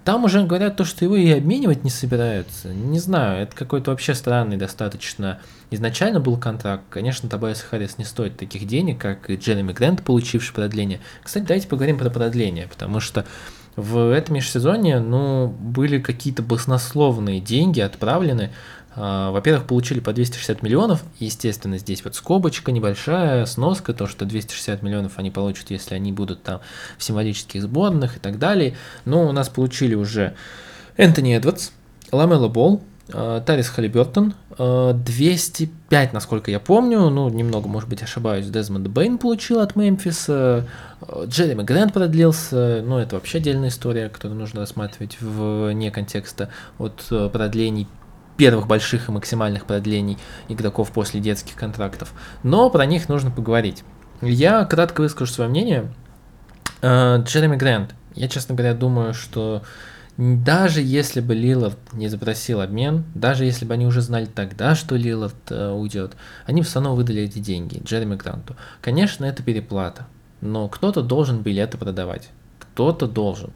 там 0.05 0.25
уже 0.25 0.45
говорят 0.45 0.77
то, 0.77 0.85
что 0.85 1.05
его 1.05 1.17
и 1.17 1.31
обменивать 1.31 1.85
не 1.85 1.91
собираются. 1.91 2.69
Не 2.69 2.99
знаю, 2.99 3.43
это 3.43 3.55
какой-то 3.55 3.91
вообще 3.91 4.15
странный 4.15 4.57
достаточно. 4.57 5.41
Изначально 5.71 6.21
был 6.21 6.37
контракт. 6.37 6.85
Конечно, 6.91 7.29
Табайс 7.29 7.61
Харрис 7.61 7.99
не 7.99 8.05
стоит 8.05 8.37
таких 8.37 8.67
денег, 8.67 9.01
как 9.01 9.31
и 9.31 9.37
Джереми 9.37 9.73
Грэнт, 9.73 10.03
получивший 10.03 10.55
продление. 10.55 11.01
Кстати, 11.23 11.45
давайте 11.45 11.69
поговорим 11.69 11.99
про 11.99 12.11
продление, 12.11 12.67
потому 12.67 13.01
что 13.01 13.25
в 13.77 14.13
этом 14.13 14.35
межсезонье, 14.35 15.01
ну, 15.01 15.49
были 15.49 15.99
какие-то 15.99 16.43
баснословные 16.43 17.41
деньги 17.41 17.81
отправлены 17.81 18.51
во-первых, 18.95 19.67
получили 19.67 20.01
по 20.01 20.13
260 20.13 20.63
миллионов, 20.63 21.03
естественно, 21.19 21.79
здесь 21.79 22.05
вот 22.05 22.15
скобочка 22.15 22.73
небольшая, 22.73 23.47
сноска, 23.47 23.95
то, 23.95 24.07
что 24.07 24.25
260 24.25 24.83
миллионов 24.83 25.13
они 25.17 25.31
получат, 25.31 25.71
если 25.71 25.95
они 25.95 26.13
будут 26.13 26.43
там 26.43 26.61
в 26.99 27.05
символических 27.05 27.63
сборных 27.63 28.17
и 28.17 28.21
так 28.21 28.39
далее. 28.39 28.77
Но 29.05 29.27
у 29.29 29.33
нас 29.33 29.49
получили 29.49 29.95
уже 29.95 30.35
Энтони 30.97 31.37
Эдвардс, 31.37 31.71
Ламела 32.11 32.49
Болл, 32.49 32.83
а, 33.13 33.41
Тарис 33.41 33.69
Халибертон, 33.69 34.35
205, 34.59 36.09
а, 36.11 36.15
насколько 36.15 36.51
я 36.51 36.61
помню, 36.61 37.09
ну, 37.09 37.29
немного, 37.29 37.69
может 37.69 37.89
быть, 37.89 38.03
ошибаюсь, 38.03 38.47
Дезмонд 38.47 38.89
Бейн 38.89 39.19
получил 39.19 39.61
от 39.61 39.77
Мемфиса, 39.77 40.67
Джереми 41.25 41.63
Грэнт 41.63 41.93
продлился, 41.93 42.83
ну, 42.85 42.99
это 42.99 43.17
вообще 43.17 43.39
отдельная 43.39 43.71
история, 43.71 44.09
которую 44.09 44.39
нужно 44.39 44.61
рассматривать 44.61 45.21
вне 45.21 45.91
контекста 45.91 46.51
от 46.79 47.03
продлений 47.33 47.89
первых 48.37 48.67
больших 48.67 49.09
и 49.09 49.13
максимальных 49.13 49.67
продлений 49.67 50.19
игроков 50.49 50.91
после 50.93 51.21
детских 51.21 51.55
контрактов, 51.55 52.13
но 52.43 52.71
про 52.71 52.87
них 52.87 53.09
нужно 53.09 53.31
поговорить. 53.31 53.85
Я 54.21 54.65
кратко 54.65 55.01
выскажу 55.01 55.33
свое 55.33 55.51
мнение. 55.51 55.93
Э, 56.81 57.23
Джереми 57.23 57.57
Грант. 57.57 57.95
Я, 58.15 58.29
честно 58.29 58.55
говоря, 58.55 58.75
думаю, 58.75 59.15
что 59.15 59.63
даже 60.17 60.83
если 60.83 61.21
бы 61.21 61.35
Лилард 61.35 61.79
не 61.93 62.09
запросил 62.09 62.61
обмен, 62.61 63.05
даже 63.15 63.45
если 63.45 63.65
бы 63.65 63.75
они 63.75 63.87
уже 63.87 64.03
знали 64.03 64.27
тогда, 64.27 64.75
что 64.75 64.95
Лилард 64.95 65.51
э, 65.51 65.71
уйдет, 65.71 66.17
они 66.45 66.63
все 66.63 66.75
равно 66.75 66.95
выдали 66.95 67.23
эти 67.23 67.39
деньги 67.39 67.83
Джереми 67.83 68.17
Гранту. 68.17 68.55
Конечно, 68.83 69.25
это 69.25 69.43
переплата, 69.43 70.07
но 70.41 70.69
кто-то 70.69 71.03
должен 71.03 71.41
билеты 71.41 71.79
продавать. 71.79 72.29
Кто-то 72.59 73.07
должен. 73.07 73.53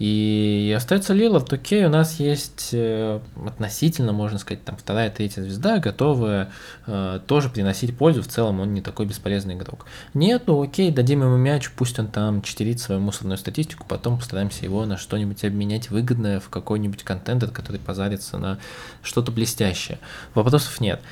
И 0.00 0.74
остается 0.74 1.12
Лилард, 1.12 1.52
окей, 1.52 1.84
у 1.84 1.90
нас 1.90 2.18
есть 2.20 2.70
э, 2.72 3.20
относительно, 3.46 4.14
можно 4.14 4.38
сказать, 4.38 4.64
там 4.64 4.78
вторая, 4.78 5.10
третья 5.10 5.42
звезда, 5.42 5.76
готовая 5.76 6.50
э, 6.86 7.20
тоже 7.26 7.50
приносить 7.50 7.94
пользу, 7.94 8.22
в 8.22 8.26
целом 8.26 8.60
он 8.60 8.72
не 8.72 8.80
такой 8.80 9.04
бесполезный 9.04 9.56
игрок. 9.56 9.84
Нет, 10.14 10.44
ну 10.46 10.62
окей, 10.62 10.90
дадим 10.90 11.20
ему 11.22 11.36
мяч, 11.36 11.70
пусть 11.70 11.98
он 11.98 12.08
там 12.08 12.40
читерит 12.40 12.80
свою 12.80 13.02
мусорную 13.02 13.36
статистику, 13.36 13.84
потом 13.86 14.16
постараемся 14.16 14.64
его 14.64 14.86
на 14.86 14.96
что-нибудь 14.96 15.44
обменять 15.44 15.90
выгодное 15.90 16.40
в 16.40 16.48
какой-нибудь 16.48 17.02
контент, 17.02 17.44
который 17.52 17.78
позарится 17.78 18.38
на 18.38 18.58
что-то 19.02 19.30
блестящее. 19.30 19.98
Вопросов 20.32 20.80
нет. 20.80 21.02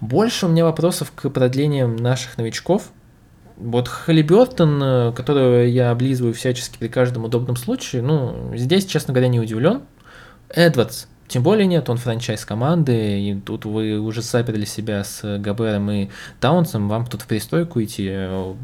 Больше 0.00 0.46
у 0.46 0.48
меня 0.48 0.64
вопросов 0.64 1.12
к 1.14 1.30
продлениям 1.30 1.94
наших 1.94 2.36
новичков, 2.36 2.90
вот 3.56 3.88
Халибертон, 3.88 4.82
э, 4.82 5.12
которого 5.12 5.62
я 5.62 5.90
облизываю 5.90 6.34
всячески 6.34 6.78
при 6.78 6.88
каждом 6.88 7.24
удобном 7.24 7.56
случае, 7.56 8.02
ну, 8.02 8.52
здесь, 8.54 8.86
честно 8.86 9.12
говоря, 9.14 9.28
не 9.28 9.40
удивлен. 9.40 9.82
Эдвардс, 10.48 11.06
тем 11.28 11.42
более 11.42 11.66
нет, 11.66 11.88
он 11.88 11.96
франчайз 11.96 12.44
команды, 12.44 13.20
и 13.20 13.34
тут 13.40 13.64
вы 13.64 13.98
уже 13.98 14.22
заперли 14.22 14.64
себя 14.64 15.02
с 15.04 15.38
Габером 15.38 15.90
и 15.90 16.08
Таунсом, 16.40 16.88
вам 16.88 17.06
тут 17.06 17.22
в 17.22 17.26
перестройку 17.26 17.82
идти, 17.82 18.12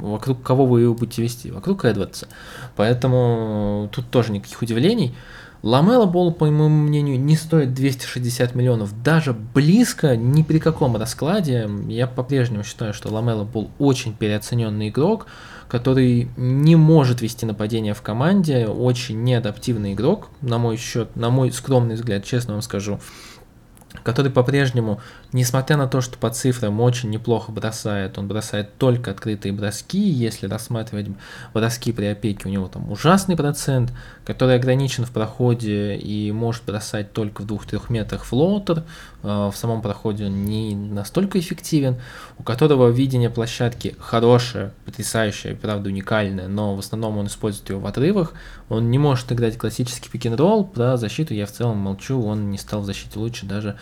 вокруг 0.01 0.43
кого 0.43 0.66
вы 0.66 0.82
его 0.82 0.95
будете 0.95 1.22
вести? 1.22 1.51
Вокруг 1.51 1.84
Эдвардса. 1.84 2.28
Поэтому 2.76 3.88
тут 3.93 4.11
тоже 4.11 4.32
никаких 4.32 4.61
удивлений. 4.61 5.14
Ламела 5.62 6.06
Бол, 6.06 6.32
по 6.32 6.46
моему 6.46 6.68
мнению, 6.68 7.20
не 7.20 7.36
стоит 7.36 7.74
260 7.74 8.54
миллионов. 8.54 9.02
Даже 9.02 9.34
близко, 9.34 10.16
ни 10.16 10.42
при 10.42 10.58
каком 10.58 10.96
раскладе. 10.96 11.68
Я 11.86 12.06
по-прежнему 12.06 12.64
считаю, 12.64 12.94
что 12.94 13.12
Ламела 13.12 13.44
Бол 13.44 13.70
очень 13.78 14.14
переоцененный 14.14 14.88
игрок, 14.88 15.26
который 15.68 16.28
не 16.36 16.76
может 16.76 17.20
вести 17.20 17.44
нападение 17.44 17.92
в 17.92 18.00
команде, 18.00 18.66
очень 18.66 19.22
неадаптивный 19.22 19.92
игрок, 19.92 20.28
на 20.40 20.58
мой 20.58 20.76
счет, 20.76 21.14
на 21.14 21.30
мой 21.30 21.52
скромный 21.52 21.94
взгляд, 21.94 22.24
честно 22.24 22.54
вам 22.54 22.62
скажу 22.62 22.98
который 24.03 24.30
по-прежнему, 24.30 25.01
несмотря 25.32 25.76
на 25.76 25.86
то, 25.86 26.01
что 26.01 26.18
по 26.18 26.30
цифрам 26.30 26.78
очень 26.80 27.11
неплохо 27.11 27.53
бросает, 27.53 28.18
он 28.18 28.28
бросает 28.28 28.76
только 28.78 29.11
открытые 29.11 29.53
броски, 29.53 29.98
если 29.98 30.46
рассматривать 30.46 31.09
броски 31.55 31.92
при 31.92 32.07
опеке, 32.07 32.48
у 32.48 32.48
него 32.48 32.68
там 32.68 32.90
ужасный 32.90 33.36
процент, 33.36 33.92
который 34.24 34.57
ограничен 34.57 35.05
в 35.05 35.11
проходе 35.11 35.96
и 35.96 36.30
может 36.32 36.64
бросать 36.64 37.12
только 37.12 37.42
в 37.42 37.46
2-3 37.46 37.84
метрах 37.88 38.24
флотер, 38.24 38.84
э, 39.22 39.26
в 39.26 39.55
самом 39.55 39.82
проходе 39.82 40.26
он 40.26 40.44
не 40.44 40.74
настолько 40.74 41.38
эффективен, 41.38 41.96
у 42.38 42.42
которого 42.42 42.88
видение 42.88 43.30
площадки 43.30 43.96
хорошее, 43.98 44.72
потрясающее, 44.84 45.55
правда 45.55 45.88
уникальное, 45.90 46.48
но 46.48 46.74
в 46.76 46.78
основном 46.78 47.18
он 47.18 47.26
использует 47.26 47.68
его 47.70 47.80
в 47.80 47.86
отрывах, 47.86 48.34
он 48.68 48.90
не 48.90 48.98
может 48.98 49.32
играть 49.32 49.59
классический 49.59 50.09
пик-н-ролл, 50.09 50.64
про 50.64 50.96
защиту 50.96 51.34
я 51.34 51.46
в 51.46 51.53
целом 51.53 51.78
молчу, 51.78 52.22
он 52.22 52.51
не 52.51 52.59
стал 52.59 52.82
в 52.82 52.84
защите 52.84 53.18
лучше 53.18 53.46
даже 53.46 53.76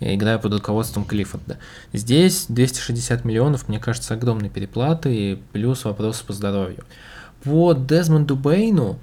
играя 0.00 0.38
под 0.38 0.54
руководством 0.54 1.04
Клиффорда. 1.04 1.58
Здесь 1.92 2.46
260 2.48 3.24
миллионов, 3.24 3.68
мне 3.68 3.78
кажется, 3.78 4.14
огромной 4.14 4.50
переплаты, 4.50 5.14
и 5.14 5.42
плюс 5.52 5.84
вопрос 5.84 6.20
по 6.22 6.32
здоровью. 6.32 6.84
По 7.42 7.74
Дезмонду 7.74 8.36
Бейну, 8.36 8.98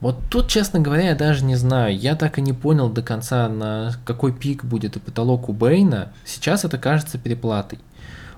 вот 0.00 0.16
тут, 0.30 0.48
честно 0.48 0.80
говоря, 0.80 1.08
я 1.10 1.14
даже 1.14 1.44
не 1.44 1.56
знаю. 1.56 1.96
Я 1.96 2.16
так 2.16 2.38
и 2.38 2.42
не 2.42 2.54
понял 2.54 2.88
до 2.88 3.02
конца, 3.02 3.48
на 3.48 3.92
какой 4.04 4.32
пик 4.32 4.64
будет 4.64 4.96
и 4.96 5.00
потолок 5.00 5.48
у 5.48 5.52
Бейна. 5.52 6.12
Сейчас 6.24 6.64
это 6.64 6.78
кажется 6.78 7.18
переплатой. 7.18 7.78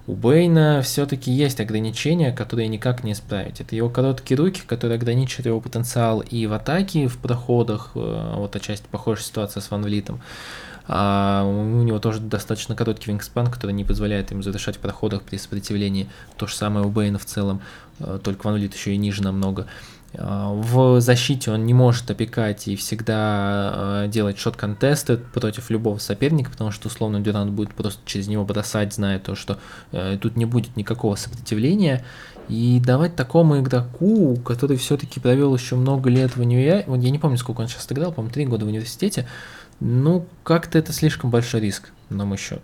У 0.08 0.14
Бейна 0.14 0.82
все-таки 0.82 1.30
есть 1.30 1.60
ограничения, 1.60 2.32
которые 2.32 2.66
никак 2.66 3.04
не 3.04 3.12
исправить. 3.12 3.60
Это 3.60 3.76
его 3.76 3.88
короткие 3.88 4.36
руки, 4.36 4.62
которые 4.66 4.96
ограничивают 4.96 5.46
его 5.46 5.60
потенциал 5.60 6.20
и 6.20 6.46
в 6.46 6.52
атаке, 6.52 7.04
и 7.04 7.06
в 7.06 7.18
проходах. 7.18 7.92
Э, 7.94 8.34
вот 8.36 8.56
отчасти 8.56 8.86
похожая 8.90 9.24
ситуация 9.24 9.60
с 9.60 9.70
Ван 9.70 9.82
Влитом. 9.82 10.20
А 10.88 11.44
у 11.44 11.82
него 11.82 11.98
тоже 11.98 12.20
достаточно 12.20 12.74
короткий 12.74 13.10
вингспан, 13.10 13.46
который 13.48 13.72
не 13.72 13.84
позволяет 13.84 14.30
ему 14.30 14.42
завершать 14.42 14.76
в 14.76 14.80
проходах 14.80 15.22
при 15.22 15.36
сопротивлении. 15.36 16.08
То 16.36 16.46
же 16.46 16.54
самое 16.54 16.86
у 16.86 16.90
Бейна 16.90 17.18
в 17.18 17.24
целом, 17.24 17.60
э, 18.00 18.18
только 18.22 18.46
Ван 18.46 18.54
Влит 18.54 18.74
еще 18.74 18.94
и 18.94 18.96
ниже 18.96 19.22
намного. 19.22 19.66
А, 20.14 20.52
в 20.52 21.00
защите 21.00 21.50
он 21.50 21.64
не 21.64 21.72
может 21.72 22.10
опекать 22.10 22.68
и 22.68 22.76
всегда 22.76 24.04
э, 24.04 24.08
делать 24.08 24.38
шот-контесты 24.38 25.16
против 25.16 25.70
любого 25.70 25.98
соперника, 25.98 26.50
потому 26.50 26.70
что 26.70 26.88
условно 26.88 27.20
Дюрант 27.20 27.52
будет 27.52 27.74
просто 27.74 28.00
через 28.04 28.28
него 28.28 28.44
бросать, 28.44 28.92
зная 28.92 29.18
то, 29.18 29.34
что 29.34 29.58
э, 29.92 30.18
тут 30.20 30.36
не 30.36 30.44
будет 30.44 30.76
никакого 30.76 31.16
сопротивления. 31.16 32.04
И 32.48 32.82
давать 32.84 33.16
такому 33.16 33.60
игроку, 33.60 34.36
который 34.44 34.76
все-таки 34.76 35.20
провел 35.20 35.54
еще 35.54 35.76
много 35.76 36.10
лет 36.10 36.36
в 36.36 36.40
университете, 36.40 36.90
я 36.90 37.10
не 37.10 37.18
помню, 37.18 37.38
сколько 37.38 37.60
он 37.60 37.68
сейчас 37.68 37.90
играл, 37.90 38.12
по-моему, 38.12 38.34
три 38.34 38.46
года 38.46 38.64
в 38.64 38.68
университете, 38.68 39.26
ну, 39.84 40.26
как-то 40.44 40.78
это 40.78 40.92
слишком 40.92 41.30
большой 41.30 41.60
риск, 41.60 41.90
на 42.08 42.24
мой 42.24 42.38
счет. 42.38 42.62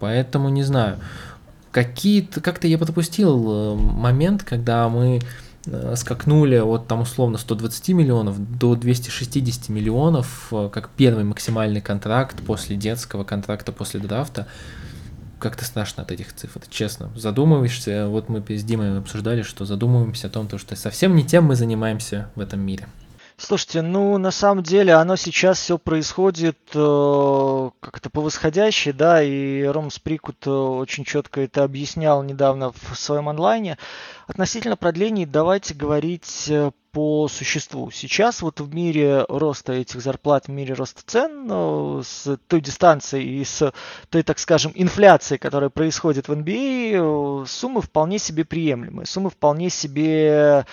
Поэтому 0.00 0.48
не 0.48 0.64
знаю. 0.64 0.98
Какие-то, 1.70 2.40
как-то 2.40 2.66
я 2.66 2.76
пропустил 2.76 3.52
э, 3.52 3.74
момент, 3.76 4.42
когда 4.42 4.88
мы 4.88 5.20
э, 5.66 5.94
скакнули 5.96 6.56
от 6.56 6.88
там 6.88 7.02
условно 7.02 7.38
120 7.38 7.90
миллионов 7.90 8.58
до 8.58 8.74
260 8.74 9.68
миллионов, 9.68 10.48
э, 10.50 10.68
как 10.72 10.88
первый 10.88 11.22
максимальный 11.22 11.80
контракт 11.80 12.36
после 12.44 12.74
детского 12.76 13.22
контракта, 13.22 13.70
после 13.70 14.00
драфта. 14.00 14.48
как-то 15.38 15.64
страшно 15.64 16.02
от 16.02 16.10
этих 16.10 16.34
цифр, 16.34 16.62
честно. 16.68 17.10
Задумываешься, 17.14 18.08
вот 18.08 18.28
мы 18.28 18.42
с 18.48 18.64
Димой 18.64 18.98
обсуждали, 18.98 19.42
что 19.42 19.64
задумываемся 19.64 20.26
о 20.26 20.30
том, 20.30 20.48
что 20.58 20.74
совсем 20.74 21.14
не 21.14 21.24
тем 21.24 21.44
мы 21.44 21.54
занимаемся 21.54 22.28
в 22.34 22.40
этом 22.40 22.58
мире. 22.58 22.88
Слушайте, 23.38 23.82
ну 23.82 24.16
на 24.16 24.30
самом 24.30 24.62
деле 24.62 24.94
оно 24.94 25.16
сейчас 25.16 25.60
все 25.60 25.76
происходит 25.76 26.56
э, 26.74 27.70
как-то 27.80 28.08
по 28.08 28.22
восходящей, 28.22 28.92
да, 28.92 29.22
и 29.22 29.62
Ром 29.64 29.90
Сприкут 29.90 30.46
э, 30.46 30.50
очень 30.50 31.04
четко 31.04 31.42
это 31.42 31.62
объяснял 31.62 32.22
недавно 32.22 32.72
в 32.72 32.94
своем 32.94 33.28
онлайне. 33.28 33.76
Относительно 34.26 34.78
продлений 34.78 35.26
давайте 35.26 35.74
говорить 35.74 36.46
э, 36.48 36.70
по 36.92 37.28
существу. 37.28 37.90
Сейчас 37.90 38.40
вот 38.40 38.60
в 38.60 38.74
мире 38.74 39.26
роста 39.28 39.74
этих 39.74 40.00
зарплат, 40.00 40.46
в 40.46 40.50
мире 40.50 40.72
роста 40.72 41.02
цен, 41.04 41.46
ну, 41.46 42.02
с 42.02 42.38
той 42.48 42.62
дистанцией 42.62 43.42
и 43.42 43.44
с 43.44 43.70
той, 44.08 44.22
так 44.22 44.38
скажем, 44.38 44.72
инфляцией, 44.74 45.38
которая 45.38 45.68
происходит 45.68 46.28
в 46.28 46.32
NBA, 46.32 47.42
э, 47.42 47.46
суммы 47.46 47.82
вполне 47.82 48.18
себе 48.18 48.46
приемлемые, 48.46 49.04
суммы 49.04 49.28
вполне 49.28 49.68
себе 49.68 50.64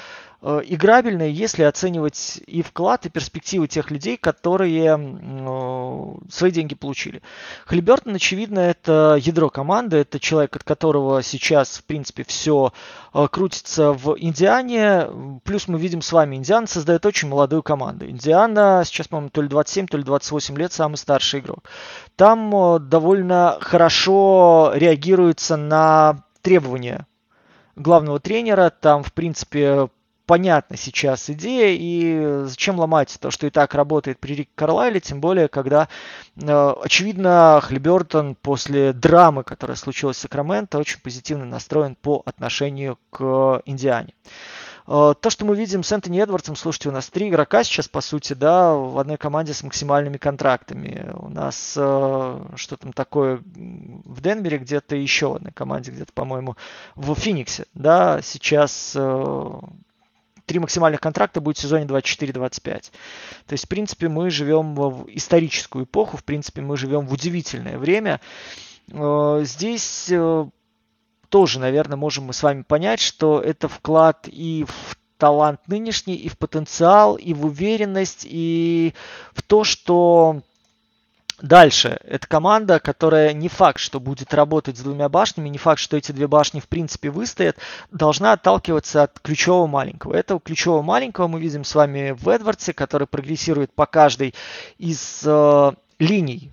Э, 0.46 0.62
играбельной, 0.66 1.32
если 1.32 1.64
оценивать 1.64 2.42
и 2.48 2.62
вклад, 2.64 3.06
и 3.06 3.10
перспективы 3.10 3.70
тех 3.70 3.90
людей, 3.92 4.18
которые 4.18 4.98
э, 5.00 6.16
свои 6.30 6.52
деньги 6.52 6.76
получили. 6.76 7.22
Хлебертон, 7.66 8.16
очевидно, 8.16 8.60
это 8.60 9.18
ядро 9.22 9.50
команды, 9.50 9.98
это 9.98 10.20
человек, 10.20 10.58
от 10.58 10.66
которого 10.66 11.24
сейчас, 11.24 11.78
в 11.78 11.86
принципе, 11.86 12.26
все 12.26 12.74
э, 13.14 13.26
крутится 13.32 13.94
в 13.94 14.18
Индиане. 14.20 15.08
Плюс 15.46 15.70
мы 15.70 15.80
видим 15.80 16.02
с 16.02 16.12
вами, 16.12 16.36
Индиана 16.36 16.68
создает 16.68 17.06
очень 17.06 17.30
молодую 17.30 17.64
команду. 17.64 18.10
Индиана 18.10 18.84
сейчас, 18.86 19.08
по-моему, 19.08 19.30
то 19.30 19.42
ли 19.42 19.48
27, 19.48 19.88
то 19.88 19.98
ли 19.98 20.04
28 20.04 20.58
лет, 20.58 20.74
самый 20.74 20.98
старший 20.98 21.40
игрок. 21.40 21.70
Там 22.18 22.90
довольно 22.90 23.60
хорошо 23.62 24.74
реагируется 24.76 25.56
на 25.56 26.26
требования 26.42 27.08
главного 27.78 28.20
тренера. 28.20 28.70
Там, 28.70 29.04
в 29.04 29.14
принципе, 29.14 29.88
понятна 30.34 30.78
сейчас 30.78 31.30
идея, 31.30 31.78
и 31.80 32.46
зачем 32.48 32.80
ломать 32.80 33.16
то, 33.22 33.30
что 33.30 33.46
и 33.46 33.52
так 33.52 33.76
работает 33.76 34.18
при 34.20 34.34
Рике 34.34 34.50
Карлайле, 34.56 35.00
тем 35.00 35.22
более, 35.22 35.48
когда, 35.48 35.90
э, 36.42 36.74
очевидно, 36.82 37.60
Хлебертон 37.62 38.34
после 38.34 38.94
драмы, 38.94 39.44
которая 39.44 39.78
случилась 39.78 40.18
в 40.18 40.22
Сакраменто, 40.22 40.80
очень 40.80 41.00
позитивно 41.02 41.46
настроен 41.46 41.94
по 41.94 42.24
отношению 42.26 42.98
к 43.12 43.62
Индиане. 43.66 44.16
Э, 44.88 45.14
то, 45.22 45.30
что 45.30 45.46
мы 45.46 45.56
видим 45.56 45.84
с 45.84 45.92
Энтони 45.92 46.20
Эдвардсом, 46.20 46.56
слушайте, 46.56 46.90
у 46.90 46.94
нас 46.94 47.10
три 47.10 47.30
игрока 47.30 47.64
сейчас, 47.64 47.88
по 47.88 48.02
сути, 48.02 48.34
да, 48.34 48.74
в 48.74 48.98
одной 48.98 49.18
команде 49.18 49.54
с 49.54 49.62
максимальными 49.62 50.18
контрактами. 50.18 51.12
У 51.14 51.30
нас 51.30 51.76
э, 51.78 52.40
что 52.56 52.76
там 52.76 52.92
такое 52.92 53.38
в 53.38 54.20
Денвере, 54.20 54.58
где-то 54.58 54.96
еще 54.96 55.30
в 55.30 55.36
одной 55.36 55.52
команде, 55.52 55.92
где-то, 55.92 56.12
по-моему, 56.12 56.56
в 56.96 57.14
Фениксе, 57.14 57.66
да, 57.76 58.20
сейчас 58.24 58.98
три 60.46 60.60
максимальных 60.60 61.00
контракта 61.00 61.42
будет 61.42 61.58
в 61.58 61.62
сезоне 61.62 61.86
24-25. 61.86 62.92
То 63.48 63.54
есть, 63.54 63.66
в 63.66 63.68
принципе, 63.68 64.10
мы 64.10 64.30
живем 64.30 64.76
в 64.76 65.06
историческую 65.10 65.86
эпоху, 65.86 66.18
в 66.18 66.24
принципе, 66.24 66.62
мы 66.62 66.78
живем 66.78 67.08
в 67.08 67.14
удивительное 67.14 67.78
время. 67.78 68.20
Э, 68.92 69.42
здесь 69.44 70.08
э, 70.10 70.46
тоже, 71.30 71.60
наверное, 71.60 71.98
можем 71.98 72.26
мы 72.26 72.34
с 72.34 72.44
вами 72.44 72.64
понять, 72.64 73.00
что 73.00 73.40
это 73.40 73.68
вклад 73.68 74.28
и 74.28 74.66
в 74.68 74.98
талант 75.18 75.62
нынешний, 75.68 76.16
и 76.16 76.28
в 76.28 76.38
потенциал, 76.38 77.16
и 77.16 77.34
в 77.34 77.46
уверенность, 77.46 78.28
и 78.30 78.94
в 79.34 79.42
то, 79.42 79.64
что 79.64 80.42
Дальше. 81.44 82.00
Это 82.06 82.26
команда, 82.26 82.80
которая 82.80 83.34
не 83.34 83.50
факт, 83.50 83.78
что 83.78 84.00
будет 84.00 84.34
работать 84.34 84.78
с 84.78 84.82
двумя 84.82 85.10
башнями, 85.10 85.50
не 85.50 85.58
факт, 85.58 85.82
что 85.82 85.98
эти 85.98 86.14
две 86.14 86.26
башни 86.26 86.62
в 86.62 86.70
принципе 86.70 87.10
выстоят, 87.10 87.58
должна 87.92 88.32
отталкиваться 88.32 89.04
от 89.04 89.20
ключевого 89.20 89.68
маленького. 89.68 90.14
Этого 90.14 90.40
ключевого 90.40 90.82
маленького 90.82 91.28
мы 91.28 91.42
видим 91.42 91.66
с 91.66 91.76
вами 91.76 92.12
в 92.18 92.30
Эдвардсе, 92.30 92.72
который 92.72 93.08
прогрессирует 93.08 93.74
по 93.74 93.86
каждой 93.86 94.34
из 94.78 95.24
э, 95.26 95.72
линий 96.00 96.50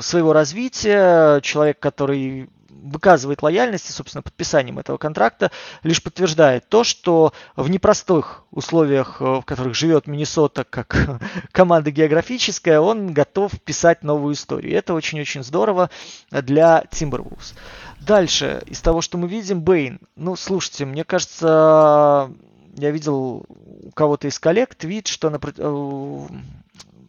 своего 0.00 0.32
развития. 0.32 1.40
Человек, 1.40 1.78
который 1.78 2.50
выказывает 2.82 3.42
лояльность 3.42 3.88
и, 3.88 3.92
собственно, 3.92 4.22
подписанием 4.22 4.78
этого 4.78 4.96
контракта 4.96 5.50
лишь 5.82 6.02
подтверждает 6.02 6.68
то, 6.68 6.84
что 6.84 7.32
в 7.56 7.70
непростых 7.70 8.44
условиях, 8.50 9.20
э, 9.20 9.24
в 9.24 9.42
которых 9.42 9.74
живет 9.74 10.06
Миннесота 10.06 10.64
как 10.64 11.20
команда 11.52 11.90
географическая, 11.90 12.80
он 12.80 13.12
готов 13.12 13.52
писать 13.60 14.02
новую 14.02 14.34
историю. 14.34 14.76
Это 14.76 14.94
очень-очень 14.94 15.42
здорово 15.42 15.90
для 16.30 16.84
Timberwolves. 16.90 17.54
Дальше, 18.00 18.62
из 18.66 18.80
того, 18.80 19.00
что 19.00 19.18
мы 19.18 19.28
видим, 19.28 19.62
Бейн. 19.62 20.00
Ну, 20.16 20.34
слушайте, 20.34 20.84
мне 20.84 21.04
кажется, 21.04 22.30
я 22.76 22.90
видел 22.90 23.46
у 23.48 23.90
кого-то 23.94 24.26
из 24.28 24.38
коллег 24.38 24.74
твит, 24.74 25.06
что 25.06 25.30
на, 25.30 25.38
э, 25.42 26.26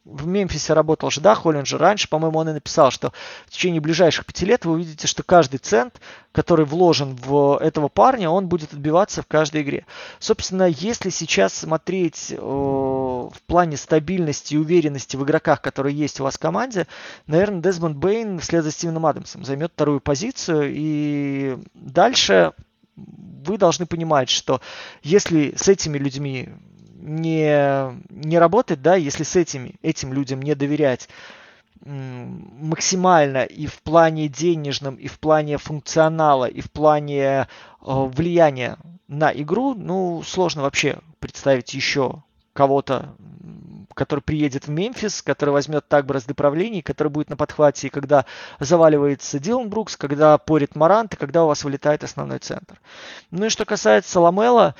в 0.05 0.27
Мемфисе 0.27 0.73
работал 0.73 1.09
же, 1.09 1.21
да, 1.21 1.33
Холлинджер. 1.33 1.79
Раньше, 1.79 2.09
по-моему, 2.09 2.39
он 2.39 2.49
и 2.49 2.53
написал, 2.53 2.91
что 2.91 3.13
в 3.47 3.51
течение 3.51 3.79
ближайших 3.79 4.25
пяти 4.25 4.45
лет 4.45 4.65
вы 4.65 4.73
увидите, 4.73 5.07
что 5.07 5.23
каждый 5.23 5.57
цент, 5.57 6.01
который 6.33 6.65
вложен 6.65 7.15
в 7.15 7.57
этого 7.61 7.87
парня, 7.87 8.29
он 8.29 8.47
будет 8.47 8.73
отбиваться 8.73 9.21
в 9.21 9.27
каждой 9.27 9.61
игре. 9.61 9.85
Собственно, 10.19 10.67
если 10.67 11.09
сейчас 11.09 11.53
смотреть 11.53 12.31
э, 12.31 12.35
в 12.37 13.41
плане 13.47 13.77
стабильности 13.77 14.55
и 14.55 14.57
уверенности 14.57 15.15
в 15.15 15.23
игроках, 15.23 15.61
которые 15.61 15.95
есть 15.95 16.19
у 16.19 16.23
вас 16.25 16.35
в 16.35 16.39
команде, 16.39 16.85
наверное, 17.27 17.61
Дезмонд 17.61 17.95
Бейн 17.95 18.39
вслед 18.39 18.63
за 18.65 18.71
Стивеном 18.71 19.05
Адамсом 19.05 19.45
займет 19.45 19.71
вторую 19.71 20.01
позицию. 20.01 20.73
И 20.73 21.57
дальше 21.73 22.51
вы 22.95 23.57
должны 23.57 23.85
понимать, 23.85 24.29
что 24.29 24.59
если 25.01 25.53
с 25.55 25.67
этими 25.69 25.97
людьми 25.97 26.49
не, 27.03 28.01
не 28.09 28.39
работать, 28.39 28.81
да, 28.81 28.95
если 28.95 29.23
с 29.23 29.35
этими, 29.35 29.75
этим 29.81 30.13
людям 30.13 30.41
не 30.41 30.55
доверять 30.55 31.09
максимально 31.85 33.43
и 33.43 33.65
в 33.65 33.81
плане 33.81 34.29
денежном, 34.29 34.95
и 34.95 35.07
в 35.07 35.19
плане 35.19 35.57
функционала, 35.57 36.45
и 36.45 36.61
в 36.61 36.71
плане 36.71 37.21
э, 37.21 37.45
влияния 37.81 38.77
на 39.09 39.31
игру, 39.33 39.73
ну, 39.73 40.23
сложно 40.25 40.61
вообще 40.61 40.99
представить 41.19 41.73
еще 41.73 42.23
кого-то, 42.53 43.15
который 43.93 44.21
приедет 44.21 44.67
в 44.67 44.69
Мемфис, 44.69 45.21
который 45.21 45.49
возьмет 45.49 45.87
так 45.87 46.05
бразды 46.05 46.33
правлений, 46.33 46.81
который 46.81 47.09
будет 47.09 47.29
на 47.29 47.35
подхвате, 47.35 47.89
когда 47.89 48.25
заваливается 48.59 49.39
Дилан 49.39 49.69
Брукс, 49.69 49.97
когда 49.97 50.37
порит 50.37 50.75
Марант, 50.75 51.13
и 51.13 51.17
когда 51.17 51.43
у 51.43 51.47
вас 51.47 51.63
вылетает 51.63 52.03
основной 52.03 52.39
центр. 52.39 52.79
Ну 53.31 53.45
и 53.45 53.49
что 53.49 53.65
касается 53.65 54.19
Ламела, 54.19 54.75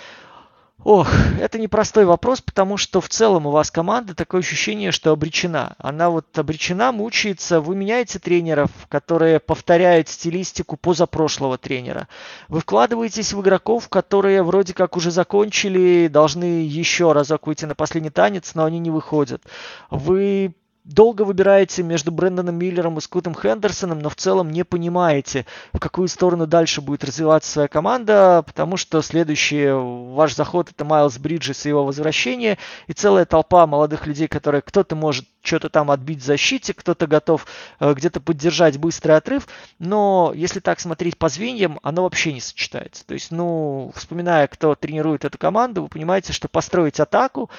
Ох, 0.83 1.07
это 1.39 1.59
непростой 1.59 2.03
вопрос, 2.03 2.41
потому 2.41 2.75
что 2.75 2.99
в 2.99 3.07
целом 3.07 3.45
у 3.45 3.51
вас 3.51 3.71
команда 3.71 4.15
такое 4.15 4.41
ощущение, 4.41 4.91
что 4.91 5.11
обречена. 5.11 5.75
Она 5.77 6.09
вот 6.09 6.37
обречена, 6.37 6.91
мучается. 6.91 7.61
Вы 7.61 7.75
меняете 7.75 8.19
тренеров, 8.19 8.69
которые 8.89 9.39
повторяют 9.39 10.09
стилистику 10.09 10.75
позапрошлого 10.75 11.57
тренера. 11.57 12.09
Вы 12.49 12.59
вкладываетесь 12.59 13.31
в 13.31 13.39
игроков, 13.39 13.87
которые 13.87 14.43
вроде 14.43 14.73
как 14.73 14.97
уже 14.97 15.09
закончили, 15.09 16.09
должны 16.11 16.65
еще 16.65 17.13
разок 17.13 17.47
выйти 17.47 17.63
на 17.63 17.75
последний 17.75 18.09
танец, 18.09 18.53
но 18.53 18.65
они 18.65 18.79
не 18.79 18.91
выходят. 18.91 19.41
Вы 19.89 20.53
долго 20.83 21.23
выбираете 21.23 21.83
между 21.83 22.11
Брэндоном 22.11 22.55
Миллером 22.55 22.97
и 22.97 23.01
Скутом 23.01 23.35
Хендерсоном, 23.35 23.99
но 23.99 24.09
в 24.09 24.15
целом 24.15 24.51
не 24.51 24.65
понимаете, 24.65 25.45
в 25.71 25.79
какую 25.79 26.07
сторону 26.07 26.47
дальше 26.47 26.81
будет 26.81 27.03
развиваться 27.03 27.51
своя 27.51 27.67
команда, 27.67 28.43
потому 28.45 28.77
что 28.77 29.01
следующий 29.01 29.69
ваш 29.71 30.35
заход 30.35 30.69
это 30.71 30.85
Майлз 30.85 31.17
Бриджес 31.17 31.65
и 31.65 31.69
его 31.69 31.85
возвращение, 31.85 32.57
и 32.87 32.93
целая 32.93 33.25
толпа 33.25 33.65
молодых 33.67 34.07
людей, 34.07 34.27
которые 34.27 34.61
кто-то 34.61 34.95
может 34.95 35.25
что-то 35.43 35.69
там 35.69 35.91
отбить 35.91 36.21
в 36.21 36.25
защите, 36.25 36.73
кто-то 36.73 37.05
готов 37.05 37.45
э, 37.79 37.93
где-то 37.93 38.21
поддержать 38.21 38.77
быстрый 38.77 39.17
отрыв, 39.17 39.47
но 39.77 40.31
если 40.33 40.59
так 40.59 40.79
смотреть 40.79 41.17
по 41.17 41.29
звеньям, 41.29 41.79
оно 41.83 42.03
вообще 42.03 42.33
не 42.33 42.41
сочетается. 42.41 43.05
То 43.05 43.13
есть, 43.13 43.29
ну, 43.29 43.91
вспоминая, 43.95 44.47
кто 44.47 44.73
тренирует 44.75 45.25
эту 45.25 45.37
команду, 45.37 45.83
вы 45.83 45.89
понимаете, 45.89 46.33
что 46.33 46.47
построить 46.47 46.99
атаку, 46.99 47.49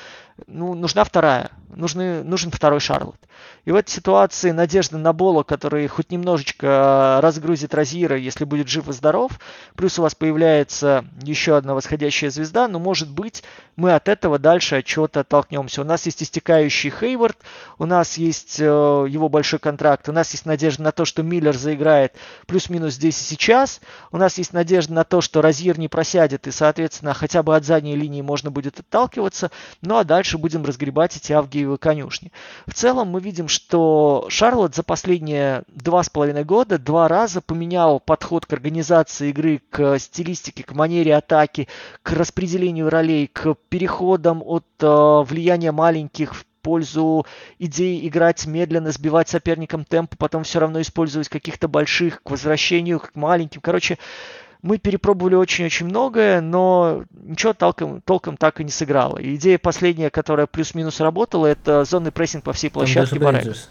ну, 0.46 0.74
нужна 0.74 1.04
вторая, 1.04 1.50
нужны, 1.68 2.24
нужен 2.24 2.50
второй 2.50 2.80
Шарлот. 2.80 3.20
И 3.64 3.70
в 3.70 3.76
этой 3.76 3.90
ситуации 3.90 4.50
надежда 4.50 4.98
на 4.98 5.12
Бола, 5.12 5.42
который 5.42 5.86
хоть 5.86 6.10
немножечко 6.10 7.20
разгрузит 7.22 7.74
Розира, 7.74 8.16
если 8.16 8.44
будет 8.44 8.68
жив 8.68 8.88
и 8.88 8.92
здоров, 8.92 9.32
плюс 9.76 9.98
у 9.98 10.02
вас 10.02 10.14
появляется 10.14 11.04
еще 11.22 11.56
одна 11.56 11.74
восходящая 11.74 12.30
звезда, 12.30 12.68
но 12.68 12.78
может 12.78 13.10
быть 13.10 13.44
мы 13.76 13.94
от 13.94 14.08
этого 14.08 14.38
дальше 14.38 14.76
от 14.76 14.84
чего-то 14.84 15.20
оттолкнемся. 15.20 15.82
У 15.82 15.84
нас 15.84 16.04
есть 16.06 16.22
истекающий 16.22 16.90
Хейвард, 16.90 17.38
у 17.78 17.86
нас 17.86 18.16
есть 18.16 18.60
э, 18.60 18.64
его 18.64 19.28
большой 19.28 19.58
контракт, 19.58 20.08
у 20.08 20.12
нас 20.12 20.32
есть 20.32 20.46
надежда 20.46 20.82
на 20.82 20.92
то, 20.92 21.04
что 21.04 21.22
Миллер 21.22 21.56
заиграет 21.56 22.14
плюс-минус 22.46 22.94
здесь 22.94 23.20
и 23.20 23.24
сейчас, 23.24 23.80
у 24.12 24.16
нас 24.16 24.38
есть 24.38 24.52
надежда 24.52 24.94
на 24.94 25.04
то, 25.04 25.20
что 25.20 25.42
Розьер 25.42 25.78
не 25.78 25.88
просядет, 25.88 26.46
и, 26.46 26.50
соответственно, 26.50 27.14
хотя 27.14 27.42
бы 27.42 27.56
от 27.56 27.64
задней 27.64 27.96
линии 27.96 28.22
можно 28.22 28.50
будет 28.50 28.80
отталкиваться, 28.80 29.50
ну 29.82 29.96
а 29.96 30.04
дальше 30.04 30.38
будем 30.38 30.64
разгребать 30.64 31.16
эти 31.16 31.32
авгиевы 31.32 31.78
конюшни. 31.78 32.32
В 32.66 32.74
целом 32.74 33.08
мы 33.08 33.20
видим, 33.20 33.48
что 33.48 34.26
Шарлот 34.28 34.74
за 34.74 34.82
последние 34.82 35.64
два 35.68 36.02
с 36.02 36.10
половиной 36.10 36.44
года 36.44 36.78
два 36.78 37.08
раза 37.08 37.40
поменял 37.40 38.00
подход 38.00 38.46
к 38.46 38.52
организации 38.52 39.30
игры, 39.30 39.60
к 39.70 39.98
стилистике, 39.98 40.62
к 40.62 40.72
манере 40.72 41.16
атаки, 41.16 41.68
к 42.02 42.12
распределению 42.12 42.90
ролей, 42.90 43.26
к 43.26 43.54
переходам 43.68 44.42
от 44.44 44.64
э, 44.80 44.86
влияния 44.86 45.72
маленьких 45.72 46.34
в 46.34 46.44
пользу 46.64 47.26
идеи 47.60 48.08
играть 48.08 48.46
медленно, 48.46 48.90
сбивать 48.90 49.28
соперникам 49.28 49.84
темп, 49.84 50.16
потом 50.18 50.42
все 50.42 50.58
равно 50.58 50.80
использовать 50.80 51.28
каких-то 51.28 51.68
больших 51.68 52.22
к 52.22 52.30
возвращению 52.30 52.98
к 52.98 53.10
маленьким. 53.14 53.60
Короче, 53.60 53.98
мы 54.62 54.78
перепробовали 54.78 55.34
очень-очень 55.34 55.86
многое, 55.86 56.40
но 56.40 57.04
ничего 57.12 57.52
толком, 57.52 58.00
толком 58.00 58.38
так 58.38 58.60
и 58.60 58.64
не 58.64 58.70
сыграло. 58.70 59.18
И 59.18 59.36
идея 59.36 59.58
последняя, 59.58 60.08
которая 60.08 60.46
плюс-минус 60.46 61.00
работала, 61.00 61.46
это 61.46 61.84
зонный 61.84 62.10
прессинг 62.10 62.42
по 62.44 62.54
всей 62.54 62.70
площадке 62.70 63.18
Баррегас. 63.18 63.68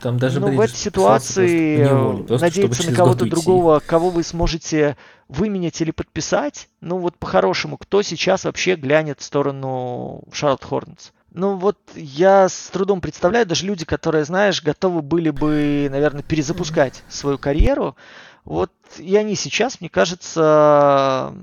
Там 0.00 0.18
даже 0.18 0.40
ну, 0.40 0.48
в 0.48 0.60
этой 0.60 0.76
ситуации 0.76 1.78
неволе, 1.78 2.24
просто, 2.24 2.44
надеяться 2.44 2.90
на 2.90 2.96
кого-то 2.96 3.24
другого, 3.24 3.80
кого 3.86 4.10
вы 4.10 4.22
сможете 4.22 4.98
выменять 5.28 5.80
или 5.80 5.92
подписать, 5.92 6.68
ну 6.82 6.98
вот 6.98 7.16
по-хорошему, 7.16 7.78
кто 7.78 8.02
сейчас 8.02 8.44
вообще 8.44 8.74
глянет 8.74 9.20
в 9.20 9.22
сторону 9.22 10.22
Шарлотт 10.30 10.64
Хорнетс? 10.64 11.12
Ну 11.34 11.56
вот 11.56 11.76
я 11.96 12.48
с 12.48 12.68
трудом 12.68 13.00
представляю, 13.00 13.44
даже 13.44 13.66
люди, 13.66 13.84
которые, 13.84 14.24
знаешь, 14.24 14.62
готовы 14.62 15.02
были 15.02 15.30
бы, 15.30 15.88
наверное, 15.90 16.22
перезапускать 16.22 17.02
свою 17.08 17.38
карьеру, 17.38 17.96
вот 18.44 18.70
и 18.98 19.16
они 19.16 19.34
сейчас, 19.34 19.80
мне 19.80 19.90
кажется, 19.90 21.34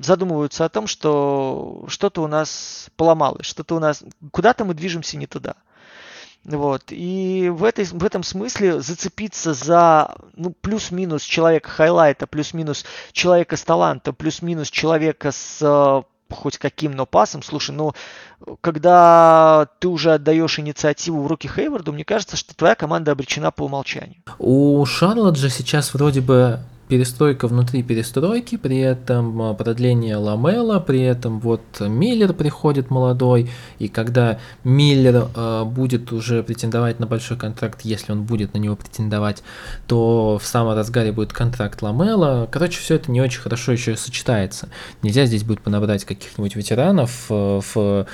задумываются 0.00 0.64
о 0.64 0.70
том, 0.70 0.86
что 0.86 1.84
что-то 1.88 2.22
у 2.22 2.28
нас 2.28 2.88
поломалось, 2.96 3.44
что-то 3.44 3.76
у 3.76 3.78
нас, 3.78 4.02
куда-то 4.32 4.64
мы 4.64 4.72
движемся 4.72 5.18
не 5.18 5.26
туда. 5.26 5.54
Вот. 6.44 6.84
И 6.88 7.50
в, 7.52 7.64
этой, 7.64 7.84
в 7.84 8.02
этом 8.02 8.22
смысле 8.22 8.80
зацепиться 8.80 9.52
за 9.52 10.16
ну, 10.34 10.54
плюс-минус 10.58 11.22
человека 11.24 11.68
хайлайта, 11.68 12.26
плюс-минус 12.26 12.86
человека 13.12 13.58
с 13.58 13.62
таланта, 13.62 14.14
плюс-минус 14.14 14.70
человека 14.70 15.32
с 15.32 15.58
э, 15.60 16.02
хоть 16.34 16.58
каким, 16.58 16.92
но 16.92 17.06
пасом. 17.06 17.42
Слушай, 17.42 17.72
ну, 17.72 17.92
когда 18.60 19.68
ты 19.78 19.88
уже 19.88 20.14
отдаешь 20.14 20.58
инициативу 20.58 21.22
в 21.22 21.26
руки 21.26 21.48
Хейварду, 21.48 21.92
мне 21.92 22.04
кажется, 22.04 22.36
что 22.36 22.54
твоя 22.54 22.74
команда 22.74 23.12
обречена 23.12 23.50
по 23.50 23.64
умолчанию. 23.64 24.22
У 24.38 24.84
Шарлот 24.84 25.36
же 25.36 25.50
сейчас 25.50 25.94
вроде 25.94 26.20
бы 26.20 26.60
перестройка 26.90 27.46
внутри 27.46 27.84
перестройки, 27.84 28.56
при 28.56 28.78
этом 28.78 29.40
а, 29.40 29.54
продление 29.54 30.16
Ламела, 30.16 30.80
при 30.80 31.00
этом 31.00 31.38
вот 31.38 31.62
Миллер 31.78 32.32
приходит 32.32 32.90
молодой, 32.90 33.48
и 33.78 33.86
когда 33.86 34.40
Миллер 34.64 35.28
э, 35.34 35.64
будет 35.64 36.12
уже 36.12 36.42
претендовать 36.42 36.98
на 36.98 37.06
большой 37.06 37.38
контракт, 37.38 37.82
если 37.82 38.10
он 38.10 38.24
будет 38.24 38.54
на 38.54 38.58
него 38.58 38.74
претендовать, 38.74 39.44
то 39.86 40.38
в 40.42 40.46
самом 40.46 40.74
разгаре 40.74 41.12
будет 41.12 41.32
контракт 41.32 41.80
Ламела. 41.80 42.48
Короче, 42.50 42.80
все 42.80 42.96
это 42.96 43.12
не 43.12 43.20
очень 43.20 43.40
хорошо 43.40 43.70
еще 43.70 43.96
сочетается. 43.96 44.68
Нельзя 45.02 45.26
здесь 45.26 45.44
будет 45.44 45.60
понабрать 45.62 46.04
каких-нибудь 46.04 46.56
ветеранов 46.56 47.26
э, 47.30 47.60
в 47.72 48.06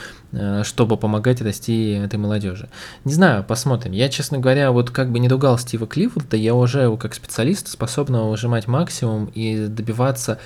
чтобы 0.64 0.96
помогать 0.96 1.40
расти 1.40 1.90
этой 1.92 2.18
молодежи. 2.18 2.68
Не 3.04 3.12
знаю, 3.12 3.44
посмотрим. 3.44 3.92
Я, 3.92 4.08
честно 4.08 4.38
говоря, 4.38 4.72
вот 4.72 4.90
как 4.90 5.10
бы 5.10 5.18
не 5.18 5.28
ругал 5.28 5.58
Стива 5.58 5.86
Клиффорда, 5.86 6.36
я 6.36 6.54
уважаю 6.54 6.86
его 6.86 6.96
как 6.96 7.14
специалиста, 7.14 7.70
способного 7.70 8.30
выжимать 8.30 8.66
максимум 8.66 9.26
и 9.26 9.66
добиваться 9.66 10.38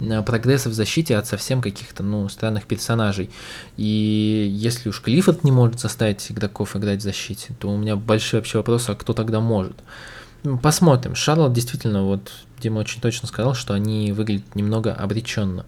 э, 0.00 0.22
прогресса 0.22 0.68
в 0.68 0.74
защите 0.74 1.16
от 1.16 1.26
совсем 1.26 1.62
каких-то, 1.62 2.02
ну, 2.02 2.28
странных 2.28 2.64
персонажей. 2.64 3.30
И 3.76 4.48
если 4.52 4.88
уж 4.88 5.00
Клиффорд 5.00 5.44
не 5.44 5.52
может 5.52 5.80
заставить 5.80 6.30
игроков 6.30 6.76
играть 6.76 7.00
в 7.00 7.04
защите, 7.04 7.54
то 7.58 7.70
у 7.70 7.76
меня 7.76 7.96
большой 7.96 8.40
вообще 8.40 8.58
вопрос, 8.58 8.88
а 8.88 8.94
кто 8.94 9.12
тогда 9.12 9.40
может? 9.40 9.76
Посмотрим. 10.62 11.14
Шарлот 11.14 11.52
действительно, 11.52 12.04
вот 12.04 12.30
Дима 12.60 12.80
очень 12.80 13.00
точно 13.00 13.28
сказал, 13.28 13.54
что 13.54 13.74
они 13.74 14.12
выглядят 14.12 14.54
немного 14.54 14.92
обреченно. 14.92 15.66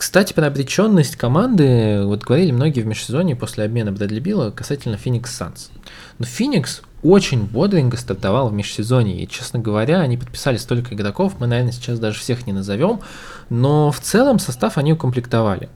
Кстати, 0.00 0.32
про 0.32 0.46
обреченность 0.46 1.16
команды, 1.16 2.00
вот 2.06 2.22
говорили 2.22 2.52
многие 2.52 2.80
в 2.80 2.86
межсезонье 2.86 3.36
после 3.36 3.64
обмена 3.64 3.92
Брэдли 3.92 4.18
Билла 4.18 4.50
касательно 4.50 4.96
Феникс 4.96 5.36
Санс. 5.36 5.70
Но 6.18 6.24
Феникс 6.24 6.80
очень 7.02 7.44
бодренько 7.44 7.98
стартовал 7.98 8.48
в 8.48 8.54
межсезонье, 8.54 9.22
и, 9.22 9.28
честно 9.28 9.58
говоря, 9.58 10.00
они 10.00 10.16
подписали 10.16 10.56
столько 10.56 10.94
игроков, 10.94 11.34
мы, 11.38 11.46
наверное, 11.46 11.72
сейчас 11.72 11.98
даже 11.98 12.18
всех 12.18 12.46
не 12.46 12.54
назовем, 12.54 13.00
но 13.50 13.92
в 13.92 14.00
целом 14.00 14.38
состав 14.38 14.78
они 14.78 14.94
укомплектовали. 14.94 15.68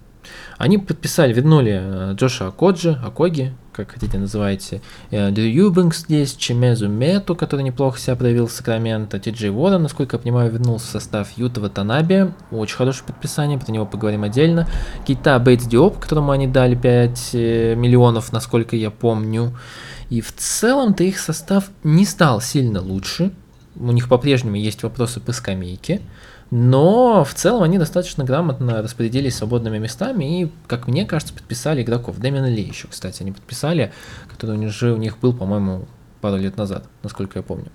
Они 0.57 0.79
подписали, 0.79 1.35
вернули 1.35 1.79
э, 1.83 2.15
Джоша 2.15 2.47
Акоджи, 2.47 2.99
Акоги, 3.05 3.53
как 3.75 3.91
хотите 3.91 4.19
называйте, 4.19 4.81
э, 5.11 5.31
Дрю 5.31 5.47
Юбинг 5.47 5.95
здесь, 5.95 6.35
Чемезу 6.35 6.89
Мету, 6.89 7.35
который 7.35 7.63
неплохо 7.63 7.99
себя 7.99 8.15
проявил 8.15 8.47
в 8.47 8.53
Сакраменто, 8.53 9.19
Ти 9.19 9.31
Джей 9.31 9.51
Уоррен, 9.51 9.83
насколько 9.83 10.17
я 10.17 10.21
понимаю, 10.21 10.51
вернулся 10.53 10.87
в 10.87 10.91
состав 10.91 11.37
Юта 11.37 11.61
Ватанаби, 11.61 12.33
очень 12.53 12.77
хорошее 12.77 13.05
подписание, 13.07 13.59
про 13.59 13.73
него 13.73 13.85
поговорим 13.85 14.23
отдельно, 14.23 14.69
Кита 15.05 15.39
Бейтс 15.39 15.67
Диоп, 15.67 15.99
которому 15.99 16.31
они 16.31 16.47
дали 16.47 16.77
5 16.77 17.31
э, 17.33 17.75
миллионов, 17.75 18.33
насколько 18.33 18.77
я 18.77 18.91
помню, 18.91 19.59
и 20.09 20.21
в 20.21 20.33
целом-то 20.33 21.03
их 21.03 21.19
состав 21.19 21.71
не 21.83 22.05
стал 22.05 22.41
сильно 22.41 22.81
лучше, 22.81 23.33
у 23.77 23.91
них 23.91 24.09
по-прежнему 24.09 24.57
есть 24.57 24.85
вопросы 24.85 25.19
по 25.19 25.33
скамейке, 25.33 26.01
но 26.57 27.25
в 27.25 27.35
целом 27.35 27.65
они 27.65 27.79
достаточно 27.79 28.23
грамотно 28.23 28.81
распределились 28.81 29.35
свободными 29.35 29.79
местами 29.79 30.43
и, 30.43 30.53
как 30.69 30.87
мне 30.87 31.05
кажется, 31.05 31.35
подписали 31.35 31.83
игроков. 31.83 32.21
Дэмина 32.21 32.49
Ли 32.49 32.63
еще, 32.63 32.87
кстати, 32.87 33.23
они 33.23 33.33
подписали, 33.33 33.93
который 34.31 34.55
у 34.55 34.59
них, 34.61 34.71
же, 34.71 34.93
у 34.93 34.97
них 34.97 35.19
был, 35.19 35.35
по-моему, 35.35 35.89
пару 36.21 36.37
лет 36.37 36.57
назад, 36.57 36.85
насколько 37.03 37.41
я 37.41 37.43
помню. 37.43 37.73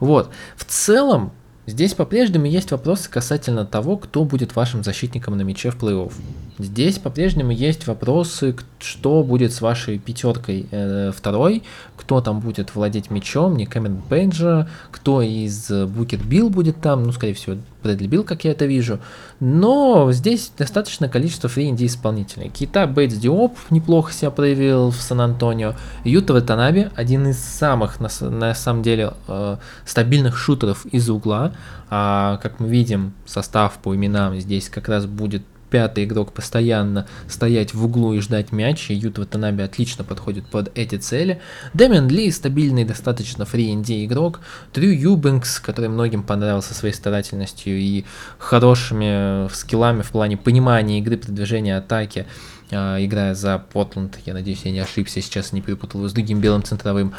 Вот. 0.00 0.30
В 0.54 0.66
целом, 0.66 1.32
Здесь 1.70 1.94
по-прежнему 1.94 2.46
есть 2.46 2.72
вопросы 2.72 3.08
касательно 3.08 3.64
того, 3.64 3.96
кто 3.96 4.24
будет 4.24 4.56
вашим 4.56 4.82
защитником 4.82 5.36
на 5.36 5.42
мяче 5.42 5.70
в 5.70 5.76
плей-офф. 5.76 6.12
Здесь 6.58 6.98
по-прежнему 6.98 7.52
есть 7.52 7.86
вопросы, 7.86 8.56
что 8.80 9.22
будет 9.22 9.52
с 9.52 9.60
вашей 9.60 9.98
пятеркой 9.98 10.66
э, 10.70 11.12
второй, 11.14 11.62
кто 11.96 12.20
там 12.22 12.40
будет 12.40 12.74
владеть 12.74 13.10
мячом, 13.10 13.56
не 13.56 13.66
Кэмерон 13.66 14.02
Пейджа, 14.08 14.68
кто 14.90 15.22
из 15.22 15.70
Букет 15.70 16.24
Билл 16.24 16.50
будет 16.50 16.80
там, 16.80 17.04
ну, 17.04 17.12
скорее 17.12 17.34
всего, 17.34 17.56
Брэдли 17.82 18.06
Билл, 18.06 18.24
как 18.24 18.44
я 18.44 18.52
это 18.52 18.66
вижу. 18.66 19.00
Но 19.40 20.10
здесь 20.12 20.52
достаточно 20.56 21.08
количество 21.08 21.48
фри 21.48 21.70
исполнителей. 21.70 22.48
Кита 22.48 22.86
Бейтс 22.86 23.14
Диоп 23.14 23.56
неплохо 23.70 24.12
себя 24.12 24.30
проявил 24.30 24.90
в 24.90 24.96
Сан-Антонио. 24.96 25.74
Юта 26.04 26.32
Ватанаби, 26.32 26.90
один 26.94 27.28
из 27.28 27.38
самых, 27.38 28.00
на, 28.00 28.08
на 28.28 28.54
самом 28.54 28.82
деле, 28.82 29.12
э, 29.28 29.56
стабильных 29.84 30.36
шутеров 30.36 30.86
из 30.86 31.08
угла. 31.08 31.52
А, 31.90 32.38
как 32.42 32.60
мы 32.60 32.68
видим, 32.68 33.14
состав 33.26 33.74
по 33.78 33.94
именам 33.94 34.38
здесь 34.38 34.68
как 34.68 34.88
раз 34.88 35.06
будет 35.06 35.42
пятый 35.70 36.04
игрок 36.04 36.32
постоянно 36.32 37.06
стоять 37.28 37.74
в 37.74 37.84
углу 37.84 38.14
и 38.14 38.20
ждать 38.20 38.52
мяч, 38.52 38.90
и 38.90 38.94
Юта 38.94 39.22
Ватанаби 39.22 39.62
отлично 39.62 40.04
подходит 40.04 40.46
под 40.46 40.76
эти 40.76 40.96
цели. 40.96 41.40
Дэмиан 41.74 42.08
Ли 42.08 42.30
стабильный, 42.30 42.84
достаточно 42.84 43.44
фри 43.44 43.70
игрок. 43.70 44.40
Дрю 44.74 44.90
Юбенкс, 44.90 45.60
который 45.60 45.88
многим 45.88 46.22
понравился 46.22 46.74
своей 46.74 46.94
старательностью 46.94 47.78
и 47.78 48.04
хорошими 48.38 49.48
скиллами 49.54 50.02
в 50.02 50.10
плане 50.10 50.36
понимания 50.36 50.98
игры, 50.98 51.16
продвижения 51.16 51.76
атаки 51.76 52.26
а, 52.72 53.04
играя 53.04 53.34
за 53.34 53.58
Портленд, 53.58 54.18
я 54.26 54.34
надеюсь, 54.34 54.62
я 54.64 54.70
не 54.70 54.80
ошибся, 54.80 55.20
сейчас 55.20 55.52
не 55.52 55.60
перепутал 55.60 56.00
его 56.00 56.08
с 56.08 56.12
другим 56.12 56.40
белым 56.40 56.62
центровым. 56.62 57.14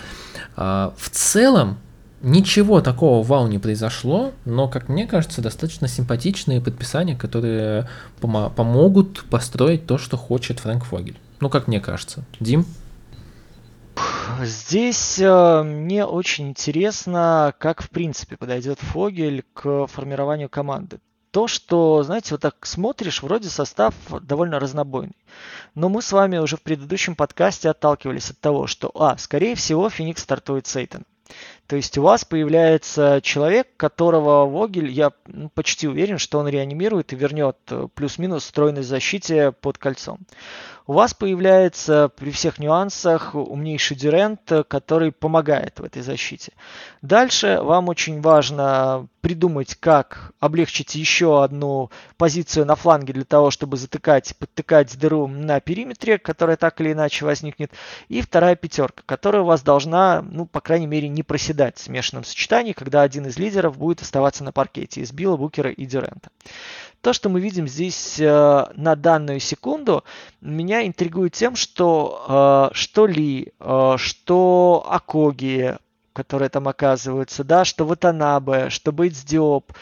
А, 0.55 0.93
в 0.97 1.09
целом, 1.09 1.77
Ничего 2.23 2.81
такого 2.81 3.23
вау 3.23 3.47
не 3.47 3.57
произошло, 3.57 4.31
но, 4.45 4.67
как 4.67 4.89
мне 4.89 5.07
кажется, 5.07 5.41
достаточно 5.41 5.87
симпатичные 5.87 6.61
подписания, 6.61 7.15
которые 7.15 7.89
пом- 8.19 8.53
помогут 8.53 9.23
построить 9.25 9.87
то, 9.87 9.97
что 9.97 10.17
хочет 10.17 10.59
Фрэнк 10.59 10.85
Фогель. 10.85 11.17
Ну, 11.39 11.49
как 11.49 11.67
мне 11.67 11.79
кажется. 11.79 12.23
Дим? 12.39 12.65
Здесь 14.43 15.19
э, 15.19 15.63
мне 15.63 16.05
очень 16.05 16.49
интересно, 16.49 17.53
как 17.57 17.81
в 17.81 17.89
принципе 17.89 18.37
подойдет 18.37 18.79
Фогель 18.79 19.43
к 19.53 19.87
формированию 19.87 20.47
команды. 20.47 20.99
То, 21.31 21.47
что, 21.47 22.03
знаете, 22.03 22.35
вот 22.35 22.41
так 22.41 22.65
смотришь, 22.65 23.23
вроде 23.23 23.49
состав 23.49 23.95
довольно 24.21 24.59
разнобойный. 24.59 25.15
Но 25.75 25.89
мы 25.89 26.01
с 26.01 26.11
вами 26.11 26.37
уже 26.37 26.57
в 26.57 26.61
предыдущем 26.61 27.15
подкасте 27.15 27.69
отталкивались 27.69 28.29
от 28.31 28.39
того, 28.39 28.67
что, 28.67 28.91
а, 28.93 29.17
скорее 29.17 29.55
всего, 29.55 29.89
Феникс 29.89 30.21
стартует 30.21 30.67
Сейтон. 30.67 31.03
То 31.71 31.77
есть 31.77 31.97
у 31.97 32.01
вас 32.01 32.25
появляется 32.25 33.21
человек, 33.23 33.69
которого 33.77 34.45
Вогель, 34.45 34.91
я 34.91 35.13
ну, 35.25 35.47
почти 35.47 35.87
уверен, 35.87 36.17
что 36.17 36.37
он 36.39 36.49
реанимирует 36.49 37.13
и 37.13 37.15
вернет 37.15 37.55
э, 37.69 37.87
плюс-минус 37.95 38.43
стройной 38.43 38.83
защите 38.83 39.53
под 39.53 39.77
кольцом 39.77 40.19
у 40.87 40.93
вас 40.93 41.13
появляется 41.13 42.09
при 42.15 42.31
всех 42.31 42.59
нюансах 42.59 43.35
умнейший 43.35 43.97
дюрент, 43.97 44.51
который 44.67 45.11
помогает 45.11 45.79
в 45.79 45.83
этой 45.83 46.01
защите. 46.01 46.53
Дальше 47.01 47.59
вам 47.61 47.89
очень 47.89 48.21
важно 48.21 49.07
придумать, 49.21 49.75
как 49.75 50.33
облегчить 50.39 50.95
еще 50.95 51.43
одну 51.43 51.91
позицию 52.17 52.65
на 52.65 52.75
фланге 52.75 53.13
для 53.13 53.23
того, 53.23 53.51
чтобы 53.51 53.77
затыкать, 53.77 54.35
подтыкать 54.37 54.97
дыру 54.97 55.27
на 55.27 55.59
периметре, 55.59 56.17
которая 56.17 56.57
так 56.57 56.81
или 56.81 56.91
иначе 56.91 57.25
возникнет. 57.25 57.71
И 58.09 58.21
вторая 58.21 58.55
пятерка, 58.55 59.03
которая 59.05 59.43
у 59.43 59.45
вас 59.45 59.61
должна, 59.61 60.21
ну, 60.23 60.45
по 60.45 60.59
крайней 60.59 60.87
мере, 60.87 61.07
не 61.07 61.23
проседать 61.23 61.77
в 61.77 61.81
смешанном 61.81 62.23
сочетании, 62.23 62.73
когда 62.73 63.03
один 63.03 63.27
из 63.27 63.37
лидеров 63.37 63.77
будет 63.77 64.01
оставаться 64.01 64.43
на 64.43 64.51
паркете 64.51 65.01
из 65.01 65.11
Билла, 65.11 65.37
Букера 65.37 65.69
и 65.69 65.85
Дюрента. 65.85 66.29
То, 67.01 67.13
что 67.13 67.29
мы 67.29 67.39
видим 67.39 67.67
здесь 67.67 68.19
э, 68.19 68.65
на 68.75 68.95
данную 68.95 69.39
секунду, 69.39 70.03
меня 70.39 70.85
интригует 70.85 71.33
тем, 71.33 71.55
что 71.55 72.69
э, 72.71 72.75
что 72.75 73.07
Ли, 73.07 73.53
э, 73.59 73.93
что 73.97 74.85
Акоги, 74.87 75.77
которые 76.13 76.49
там 76.49 76.67
оказываются, 76.67 77.43
да, 77.43 77.65
что 77.65 77.85
Ватанабе, 77.85 78.69
что 78.69 78.91
Бейтс 78.91 79.23
Диоп, 79.23 79.73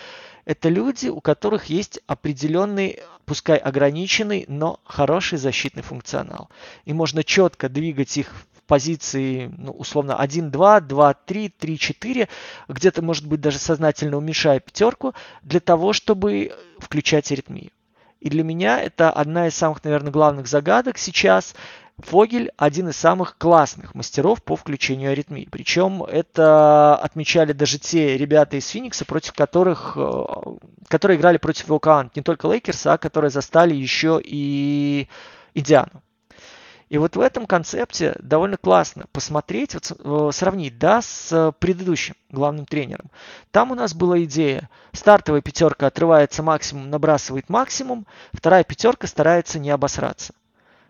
это 0.45 0.69
люди, 0.69 1.09
у 1.09 1.19
которых 1.19 1.65
есть 1.65 1.99
определенный, 2.07 2.99
пускай 3.25 3.57
ограниченный, 3.57 4.45
но 4.47 4.79
хороший 4.85 5.37
защитный 5.37 5.83
функционал. 5.83 6.49
И 6.85 6.93
можно 6.93 7.23
четко 7.25 7.67
двигать 7.67 8.17
их 8.17 8.33
позиции, 8.69 9.51
ну, 9.57 9.71
условно, 9.71 10.15
1-2, 10.21 10.87
2-3, 10.87 11.51
3-4, 11.59 12.29
где-то, 12.69 13.01
может 13.01 13.25
быть, 13.25 13.41
даже 13.41 13.57
сознательно 13.57 14.17
уменьшая 14.17 14.59
пятерку, 14.59 15.15
для 15.41 15.59
того, 15.59 15.91
чтобы 15.91 16.53
включать 16.77 17.31
аритмию. 17.31 17.71
И 18.19 18.29
для 18.29 18.43
меня 18.43 18.79
это 18.79 19.09
одна 19.09 19.47
из 19.47 19.55
самых, 19.55 19.83
наверное, 19.83 20.11
главных 20.11 20.47
загадок 20.47 20.99
сейчас. 20.99 21.55
Фогель 21.97 22.51
один 22.57 22.89
из 22.89 22.95
самых 22.95 23.37
классных 23.37 23.95
мастеров 23.95 24.43
по 24.43 24.55
включению 24.55 25.11
аритмии. 25.11 25.47
Причем 25.51 26.03
это 26.03 26.95
отмечали 26.95 27.53
даже 27.53 27.79
те 27.79 28.17
ребята 28.17 28.55
из 28.55 28.67
Феникса, 28.69 29.03
против 29.03 29.33
которых, 29.33 29.93
э, 29.95 30.23
которые 30.87 31.17
играли 31.17 31.37
против 31.37 31.67
Вулкан, 31.67 32.11
не 32.15 32.21
только 32.21 32.47
Лейкерса, 32.47 32.93
а 32.93 32.97
которые 32.97 33.31
застали 33.31 33.73
еще 33.73 34.21
и 34.23 35.09
Индиану. 35.55 36.03
И 36.89 36.97
вот 36.97 37.15
в 37.15 37.21
этом 37.21 37.45
концепте 37.45 38.15
довольно 38.19 38.57
классно 38.57 39.05
посмотреть, 39.11 39.75
вот, 39.75 39.91
э, 39.97 40.31
сравнить, 40.33 40.79
да, 40.79 41.01
с 41.01 41.53
предыдущим 41.59 42.15
главным 42.31 42.65
тренером. 42.65 43.11
Там 43.51 43.71
у 43.71 43.75
нас 43.75 43.93
была 43.93 44.23
идея, 44.23 44.69
стартовая 44.91 45.41
пятерка 45.41 45.87
отрывается 45.87 46.41
максимум, 46.41 46.89
набрасывает 46.89 47.47
максимум, 47.47 48.07
вторая 48.33 48.63
пятерка 48.63 49.05
старается 49.07 49.59
не 49.59 49.69
обосраться. 49.69 50.33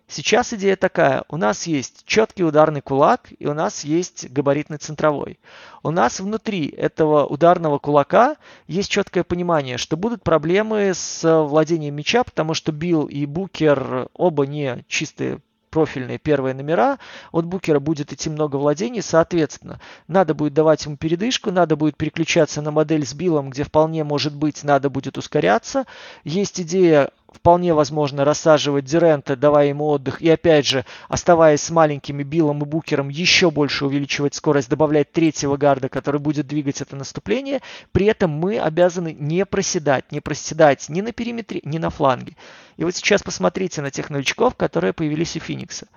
Сейчас 0.07 0.53
идея 0.53 0.75
такая. 0.75 1.23
У 1.29 1.37
нас 1.37 1.67
есть 1.67 2.01
четкий 2.05 2.43
ударный 2.43 2.81
кулак 2.81 3.27
и 3.37 3.45
у 3.45 3.53
нас 3.53 3.83
есть 3.83 4.27
габаритный 4.31 4.77
центровой. 4.77 5.39
У 5.83 5.91
нас 5.91 6.19
внутри 6.19 6.67
этого 6.67 7.27
ударного 7.27 7.77
кулака 7.77 8.37
есть 8.65 8.89
четкое 8.89 9.23
понимание, 9.23 9.77
что 9.77 9.97
будут 9.97 10.23
проблемы 10.23 10.93
с 10.95 11.43
владением 11.43 11.93
мяча, 11.93 12.23
потому 12.23 12.55
что 12.55 12.71
Билл 12.71 13.05
и 13.05 13.27
Букер 13.27 14.09
оба 14.13 14.47
не 14.47 14.83
чистые 14.87 15.41
профильные 15.69 16.17
первые 16.17 16.53
номера, 16.53 16.99
от 17.31 17.45
Букера 17.45 17.79
будет 17.79 18.11
идти 18.13 18.29
много 18.29 18.57
владений, 18.57 19.01
соответственно, 19.01 19.79
надо 20.07 20.33
будет 20.33 20.53
давать 20.53 20.85
ему 20.85 20.97
передышку, 20.97 21.51
надо 21.51 21.75
будет 21.75 21.97
переключаться 21.97 22.61
на 22.61 22.71
модель 22.71 23.05
с 23.05 23.13
Биллом, 23.13 23.49
где 23.49 23.63
вполне 23.63 24.03
может 24.03 24.35
быть 24.35 24.63
надо 24.63 24.89
будет 24.89 25.17
ускоряться. 25.17 25.85
Есть 26.23 26.61
идея 26.61 27.11
вполне 27.33 27.73
возможно 27.73 28.25
рассаживать 28.25 28.85
Дюрента, 28.85 29.35
давая 29.35 29.67
ему 29.67 29.87
отдых, 29.87 30.21
и 30.21 30.29
опять 30.29 30.65
же, 30.65 30.85
оставаясь 31.07 31.61
с 31.61 31.69
маленькими 31.69 32.23
Биллом 32.23 32.63
и 32.63 32.65
Букером, 32.65 33.09
еще 33.09 33.51
больше 33.51 33.85
увеличивать 33.85 34.35
скорость, 34.35 34.69
добавлять 34.69 35.11
третьего 35.11 35.57
гарда, 35.57 35.89
который 35.89 36.19
будет 36.19 36.47
двигать 36.47 36.81
это 36.81 36.95
наступление. 36.95 37.61
При 37.91 38.05
этом 38.05 38.31
мы 38.31 38.59
обязаны 38.59 39.15
не 39.17 39.45
проседать, 39.45 40.11
не 40.11 40.21
проседать 40.21 40.89
ни 40.89 41.01
на 41.01 41.11
периметре, 41.11 41.61
ни 41.63 41.77
на 41.77 41.89
фланге. 41.89 42.35
И 42.77 42.83
вот 42.83 42.95
сейчас 42.95 43.21
посмотрите 43.23 43.81
на 43.81 43.91
тех 43.91 44.09
новичков, 44.09 44.55
которые 44.55 44.93
появились 44.93 45.35
у 45.35 45.39
Феникса. 45.39 45.87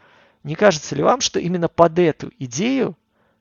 Не 0.44 0.54
кажется 0.54 0.94
ли 0.96 1.02
вам, 1.02 1.20
что 1.20 1.38
именно 1.38 1.68
под 1.68 1.98
эту 1.98 2.32
идею 2.38 2.96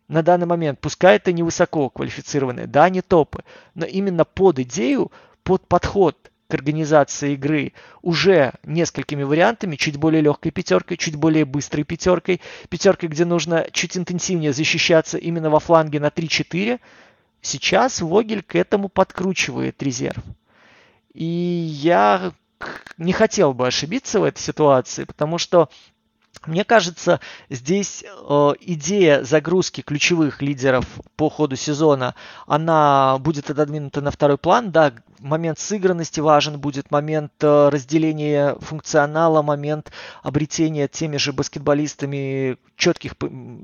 на 0.08 0.24
данный 0.24 0.46
момент, 0.46 0.80
пускай 0.80 1.16
это 1.16 1.32
не 1.32 1.42
высоко 1.42 1.90
квалифицированные, 1.90 2.68
да, 2.68 2.90
не 2.90 3.02
топы, 3.02 3.44
но 3.74 3.86
именно 3.86 4.26
под 4.26 4.60
идею, 4.60 5.12
под 5.44 5.68
подход– 5.68 6.18
к 6.52 6.54
организации 6.54 7.34
игры 7.34 7.72
уже 8.02 8.54
несколькими 8.64 9.24
вариантами, 9.24 9.78
чуть 9.78 9.96
более 9.96 10.22
легкой 10.22 10.52
пятеркой, 10.52 10.98
чуть 10.98 11.16
более 11.16 11.46
быстрой 11.46 11.86
пятеркой, 11.86 12.42
пятеркой, 12.68 13.08
где 13.08 13.24
нужно 13.24 13.68
чуть 13.72 13.96
интенсивнее 13.96 14.52
защищаться 14.52 15.18
именно 15.18 15.50
во 15.50 15.62
фланге 15.62 16.02
на 16.02 16.08
3-4. 16.08 16.82
Сейчас 17.42 18.02
Вогель 18.02 18.44
к 18.44 18.56
этому 18.56 18.90
подкручивает 18.90 19.82
резерв. 19.82 20.22
И 21.14 21.24
я 21.24 22.34
не 22.98 23.14
хотел 23.14 23.54
бы 23.54 23.68
ошибиться 23.68 24.20
в 24.20 24.26
этой 24.26 24.40
ситуации, 24.40 25.06
потому 25.06 25.38
что 25.38 25.70
мне 26.48 26.64
кажется, 26.64 27.20
здесь 27.50 28.04
э, 28.04 28.52
идея 28.62 29.24
загрузки 29.24 29.82
ключевых 29.82 30.42
лидеров 30.42 30.86
по 31.16 31.30
ходу 31.30 31.56
сезона, 31.56 32.16
она 32.48 33.20
будет 33.20 33.52
отодвинута 33.52 34.02
на 34.02 34.10
второй 34.10 34.40
план. 34.40 34.72
Да, 34.72 34.92
момент 35.20 35.60
сыгранности 35.60 36.20
важен 36.20 36.60
будет, 36.60 36.90
момент 36.90 37.32
э, 37.42 37.70
разделения 37.70 38.56
функционала, 38.60 39.44
момент 39.44 39.92
обретения 40.24 40.88
теми 40.88 41.18
же 41.18 41.32
баскетболистами 41.32 42.58
четких, 42.76 43.14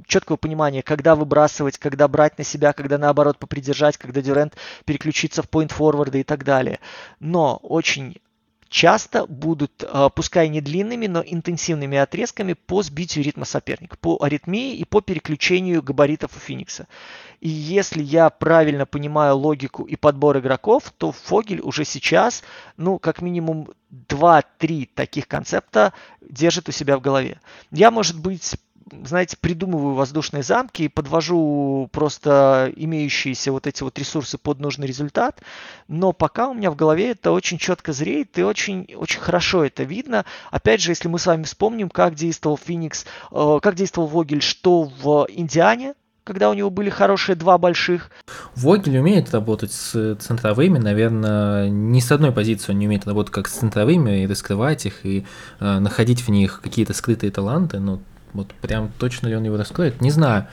четкого 0.05 0.38
понимания, 0.38 0.84
когда 0.84 1.15
выбрасывать, 1.15 1.80
когда 1.80 2.07
брать 2.07 2.38
на 2.38 2.43
себя, 2.43 2.74
когда 2.74 2.99
наоборот 2.99 3.39
попридержать, 3.39 3.97
когда 3.97 4.22
Дюрент 4.22 4.55
переключиться 4.86 5.41
в 5.41 5.49
point-форварда 5.49 6.20
и 6.20 6.24
так 6.24 6.43
далее. 6.43 6.80
Но 7.20 7.57
очень 7.57 8.18
часто 8.70 9.26
будут, 9.26 9.84
а, 9.88 10.09
пускай 10.09 10.49
не 10.49 10.61
длинными, 10.61 11.07
но 11.07 11.24
интенсивными 11.26 11.97
отрезками 11.97 12.53
по 12.53 12.84
сбитию 12.84 13.24
ритма 13.24 13.45
соперника, 13.45 13.97
по 13.97 14.18
аритмии 14.22 14.76
и 14.76 14.86
по 14.86 15.01
переключению 15.01 15.82
габаритов 15.82 16.36
у 16.36 16.39
Феникса. 16.39 16.88
И 17.39 17.49
если 17.49 18.01
я 18.01 18.30
правильно 18.30 18.86
понимаю 18.86 19.38
логику 19.38 19.84
и 19.84 19.95
подбор 19.95 20.39
игроков, 20.39 20.91
то 20.97 21.11
Фогель 21.11 21.61
уже 21.61 21.86
сейчас, 21.86 22.43
ну, 22.78 22.97
как 22.97 23.22
минимум 23.22 23.70
2-3 24.09 24.89
таких 24.93 25.28
концепта 25.28 25.93
держит 26.22 26.68
у 26.68 26.72
себя 26.72 26.97
в 26.97 27.01
голове. 27.01 27.39
Я, 27.72 27.91
может 27.91 28.20
быть, 28.20 28.55
знаете, 29.06 29.38
придумываю 29.40 29.96
воздушные 29.96 30.44
замки 30.44 30.84
и 30.84 30.88
подвожу 30.88 31.90
просто 31.92 32.72
имеющиеся 32.76 33.52
вот 33.52 33.68
эти 33.68 33.84
вот 33.84 33.98
ресурсы 34.00 34.38
под 34.38 34.60
нужный 34.60 34.88
результат, 34.88 35.42
но 35.88 36.14
пока 36.14 36.50
у 36.50 36.54
меня 36.54 36.72
в 36.72 36.76
голове 36.76 37.12
это 37.12 37.32
очень 37.32 37.58
четко 37.58 37.94
зреет 37.94 38.38
и 38.38 38.44
очень, 38.44 38.88
очень 38.96 39.20
хорошо 39.20 39.64
это 39.64 39.84
видно. 39.84 40.26
Опять 40.52 40.82
же, 40.82 40.92
если 40.92 41.08
мы 41.08 41.20
с 41.20 41.26
вами 41.26 41.44
вспомним, 41.44 41.90
как 41.90 42.16
действовал 42.16 42.58
Феникс, 42.58 43.06
э, 43.32 43.60
как 43.62 43.76
действовал 43.76 44.08
Вогель, 44.08 44.42
что 44.42 44.84
в 44.84 45.28
Индиане, 45.30 45.94
когда 46.24 46.50
у 46.50 46.54
него 46.54 46.70
были 46.70 46.90
хорошие 46.90 47.36
два 47.36 47.58
больших. 47.58 48.12
Вогель 48.56 48.98
умеет 48.98 49.34
работать 49.34 49.72
с 49.72 50.16
центровыми, 50.16 50.78
наверное, 50.78 51.70
не 51.70 52.02
с 52.02 52.12
одной 52.12 52.34
позиции 52.34 52.74
он 52.74 52.80
не 52.80 52.88
умеет 52.88 53.08
работать 53.08 53.34
как 53.34 53.48
с 53.48 53.54
центровыми 53.54 54.24
и 54.24 54.28
раскрывать 54.28 54.86
их, 54.86 55.06
и 55.06 55.26
э, 55.60 55.80
находить 55.80 56.22
в 56.22 56.30
них 56.30 56.60
какие-то 56.62 56.94
скрытые 56.94 57.32
таланты, 57.32 57.80
но 57.80 58.02
вот 58.38 58.54
прям 58.62 58.92
точно 58.98 59.28
ли 59.28 59.36
он 59.36 59.44
его 59.44 59.58
раскроет, 59.58 60.02
не 60.02 60.12
знаю. 60.12 60.48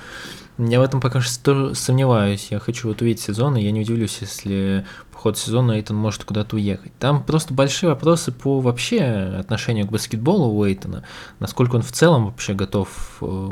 Я 0.57 0.79
в 0.79 0.85
этом 0.85 1.01
пока 1.01 1.21
что 1.21 1.75
сомневаюсь. 1.75 2.49
Я 2.51 2.61
хочу 2.61 2.87
вот 2.87 3.03
увидеть 3.03 3.21
сезон, 3.21 3.57
и 3.57 3.63
я 3.63 3.73
не 3.73 3.81
удивлюсь, 3.81 4.19
если 4.21 4.87
по 5.11 5.19
ходу 5.19 5.37
сезона 5.37 5.73
Эйтон 5.73 5.97
может 5.97 6.23
куда-то 6.23 6.55
уехать. 6.55 6.93
Там 7.01 7.25
просто 7.25 7.53
большие 7.53 7.91
вопросы 7.91 8.31
по 8.31 8.61
вообще 8.61 9.01
отношению 9.41 9.89
к 9.89 9.91
баскетболу 9.91 10.55
у 10.55 10.65
Эйтона. 10.65 11.03
Насколько 11.41 11.75
он 11.75 11.83
в 11.83 11.91
целом 11.91 12.27
вообще 12.27 12.55
готов 12.55 13.19
э, 13.21 13.49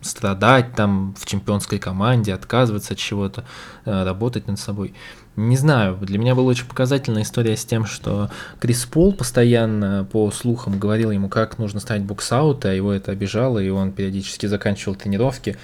страдать 0.00 0.74
там 0.74 1.14
в 1.18 1.26
чемпионской 1.26 1.78
команде, 1.78 2.32
отказываться 2.32 2.94
от 2.94 2.98
чего-то, 2.98 3.44
э, 3.84 4.04
работать 4.04 4.46
над 4.46 4.58
собой. 4.58 4.94
Не 5.36 5.58
знаю, 5.58 5.98
для 6.00 6.18
меня 6.18 6.34
была 6.34 6.46
очень 6.46 6.64
показательная 6.64 7.22
история 7.22 7.58
с 7.58 7.64
тем, 7.64 7.84
что 7.84 8.30
Крис 8.58 8.86
Пол 8.86 9.12
постоянно 9.12 10.08
по 10.10 10.30
слухам 10.30 10.78
говорил 10.78 11.10
ему, 11.10 11.28
как 11.28 11.58
нужно 11.58 11.78
ставить 11.78 12.04
боксаут, 12.04 12.64
а 12.64 12.72
его 12.72 12.90
это 12.90 13.12
обижало, 13.12 13.58
и 13.58 13.68
он 13.68 13.92
периодически 13.92 14.46
заканчивал 14.46 14.94
тренировки 14.94 15.58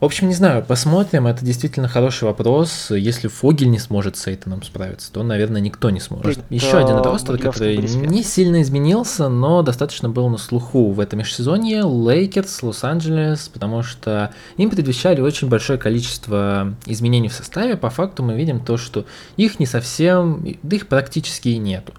В 0.00 0.04
общем, 0.06 0.28
не 0.28 0.34
знаю, 0.34 0.64
посмотрим. 0.64 1.26
Это 1.26 1.44
действительно 1.44 1.86
хороший 1.86 2.24
вопрос. 2.24 2.90
Если 2.90 3.28
Фогель 3.28 3.70
не 3.70 3.78
сможет 3.78 4.16
с 4.16 4.26
Эйтоном 4.28 4.62
справиться, 4.62 5.12
то, 5.12 5.22
наверное, 5.22 5.60
никто 5.60 5.90
не 5.90 6.00
сможет. 6.00 6.38
Это 6.38 6.46
Еще 6.48 6.78
один 6.78 6.96
ростер, 6.96 7.36
который 7.36 7.76
не 7.76 8.22
сильно 8.22 8.62
изменился, 8.62 9.28
но 9.28 9.60
достаточно 9.60 10.08
был 10.08 10.30
на 10.30 10.38
слуху 10.38 10.90
в 10.92 11.00
этом 11.00 11.18
межсезонье. 11.18 11.82
Лейкерс, 11.82 12.62
Лос-Анджелес, 12.62 13.50
потому 13.50 13.82
что 13.82 14.32
им 14.56 14.70
предвещали 14.70 15.20
очень 15.20 15.50
большое 15.50 15.78
количество 15.78 16.74
изменений 16.86 17.28
в 17.28 17.34
составе. 17.34 17.76
По 17.76 17.90
факту 17.90 18.22
мы 18.22 18.36
видим 18.36 18.60
то, 18.60 18.78
что 18.78 19.04
их 19.36 19.60
не 19.60 19.66
совсем, 19.66 20.46
да 20.62 20.76
их 20.76 20.86
практически 20.86 21.48
и 21.48 21.58
нету. 21.58 21.92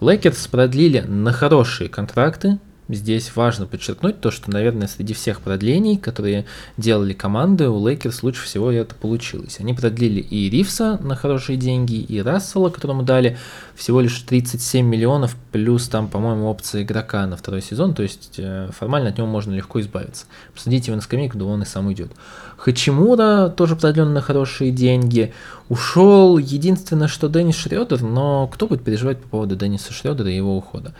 Лейкерс 0.00 0.48
продлили 0.48 1.02
на 1.02 1.32
хорошие 1.32 1.88
контракты, 1.88 2.58
Здесь 2.88 3.34
важно 3.34 3.66
подчеркнуть 3.66 4.20
то, 4.20 4.30
что, 4.30 4.50
наверное, 4.50 4.88
среди 4.88 5.14
всех 5.14 5.40
продлений, 5.40 5.96
которые 5.96 6.44
делали 6.76 7.14
команды, 7.14 7.70
у 7.70 7.86
Лейкерс 7.86 8.22
лучше 8.22 8.44
всего 8.44 8.70
это 8.70 8.94
получилось. 8.94 9.56
Они 9.58 9.72
продлили 9.72 10.20
и 10.20 10.50
Ривса 10.50 10.98
на 11.02 11.16
хорошие 11.16 11.56
деньги, 11.56 11.94
и 11.94 12.20
Рассела, 12.20 12.68
которому 12.68 13.02
дали 13.02 13.38
всего 13.74 14.02
лишь 14.02 14.18
37 14.20 14.86
миллионов, 14.86 15.34
плюс 15.50 15.88
там, 15.88 16.08
по-моему, 16.08 16.46
опция 16.46 16.82
игрока 16.82 17.26
на 17.26 17.38
второй 17.38 17.62
сезон, 17.62 17.94
то 17.94 18.02
есть 18.02 18.34
э, 18.36 18.68
формально 18.76 19.08
от 19.08 19.16
него 19.16 19.28
можно 19.28 19.54
легко 19.54 19.80
избавиться. 19.80 20.26
Посадите 20.52 20.88
его 20.88 20.96
на 20.96 21.02
скамейку, 21.02 21.38
да 21.38 21.46
он 21.46 21.62
и 21.62 21.64
сам 21.66 21.86
уйдет. 21.86 22.12
Хачимура 22.58 23.48
тоже 23.48 23.76
продлен 23.76 24.12
на 24.12 24.20
хорошие 24.20 24.70
деньги. 24.70 25.32
Ушел 25.68 26.36
единственное, 26.36 27.08
что 27.08 27.28
Деннис 27.28 27.56
Шредер, 27.56 28.02
но 28.02 28.46
кто 28.48 28.66
будет 28.66 28.84
переживать 28.84 29.18
по 29.22 29.28
поводу 29.28 29.56
Денниса 29.56 29.92
Шредера 29.92 30.30
и 30.30 30.36
его 30.36 30.56
ухода? 30.56 30.94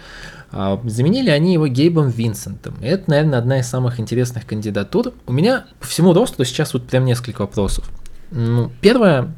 А, 0.57 0.81
заменили 0.85 1.31
они 1.31 1.53
его 1.53 1.67
Гейбом 1.67 2.11
Винсентом. 2.11 2.77
И 2.81 2.87
это, 2.87 3.11
наверное, 3.11 3.41
одна 3.41 3.59
из 3.59 3.67
самых 3.67 3.99
интересных 3.99 4.47
кандидатур. 4.47 5.13
У 5.27 5.33
меня 5.33 5.65
по 5.81 5.87
всему 5.87 6.13
росту 6.13 6.45
сейчас 6.45 6.75
вот 6.75 6.87
прям 6.87 7.05
несколько 7.05 7.41
вопросов. 7.41 7.91
Ну, 8.31 8.71
первое, 8.81 9.35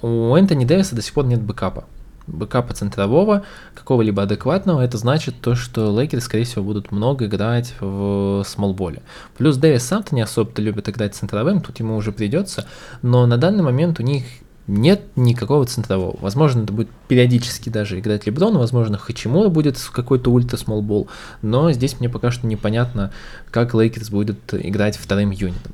у 0.00 0.36
Энтони 0.36 0.64
Дэвиса 0.64 0.94
до 0.94 1.02
сих 1.02 1.12
пор 1.12 1.24
нет 1.24 1.42
бэкапа. 1.42 1.86
Бэкапа 2.28 2.72
центрового, 2.72 3.42
какого-либо 3.74 4.22
адекватного, 4.22 4.80
это 4.80 4.96
значит 4.96 5.40
то, 5.40 5.56
что 5.56 5.90
Лейкеры, 5.90 6.20
скорее 6.22 6.44
всего, 6.44 6.62
будут 6.62 6.92
много 6.92 7.26
играть 7.26 7.74
в 7.80 8.44
смолболе. 8.46 9.02
Плюс 9.36 9.56
Дэвис 9.56 9.82
сам-то 9.82 10.14
не 10.14 10.20
особо-то 10.20 10.62
любит 10.62 10.88
играть 10.88 11.16
центровым, 11.16 11.62
тут 11.62 11.80
ему 11.80 11.96
уже 11.96 12.12
придется, 12.12 12.66
но 13.02 13.26
на 13.26 13.38
данный 13.38 13.64
момент 13.64 13.98
у 13.98 14.04
них 14.04 14.22
нет 14.70 15.02
никакого 15.16 15.66
центрового. 15.66 16.16
Возможно, 16.20 16.62
это 16.62 16.72
будет 16.72 16.88
периодически 17.08 17.68
даже 17.68 17.98
играть 17.98 18.26
Леброн, 18.26 18.56
возможно, 18.56 18.98
Хачимура 18.98 19.48
будет 19.48 19.76
какой-то 19.92 20.30
ультра 20.30 20.56
смолбол, 20.56 21.08
но 21.42 21.72
здесь 21.72 21.98
мне 21.98 22.08
пока 22.08 22.30
что 22.30 22.46
непонятно, 22.46 23.12
как 23.50 23.74
Лейкерс 23.74 24.10
будет 24.10 24.54
играть 24.54 24.96
вторым 24.96 25.30
юнитом. 25.30 25.72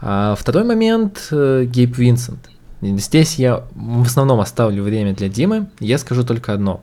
А 0.00 0.34
второй 0.34 0.64
момент 0.64 1.28
э, 1.30 1.64
Гейб 1.64 1.96
Винсент. 1.96 2.50
Здесь 2.82 3.36
я 3.36 3.64
в 3.74 4.02
основном 4.02 4.40
оставлю 4.40 4.82
время 4.82 5.14
для 5.14 5.28
Димы, 5.28 5.68
я 5.80 5.96
скажу 5.96 6.24
только 6.24 6.52
одно. 6.52 6.82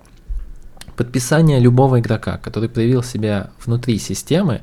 Подписание 0.96 1.60
любого 1.60 2.00
игрока, 2.00 2.38
который 2.38 2.70
проявил 2.70 3.04
себя 3.04 3.52
внутри 3.64 4.00
системы, 4.00 4.62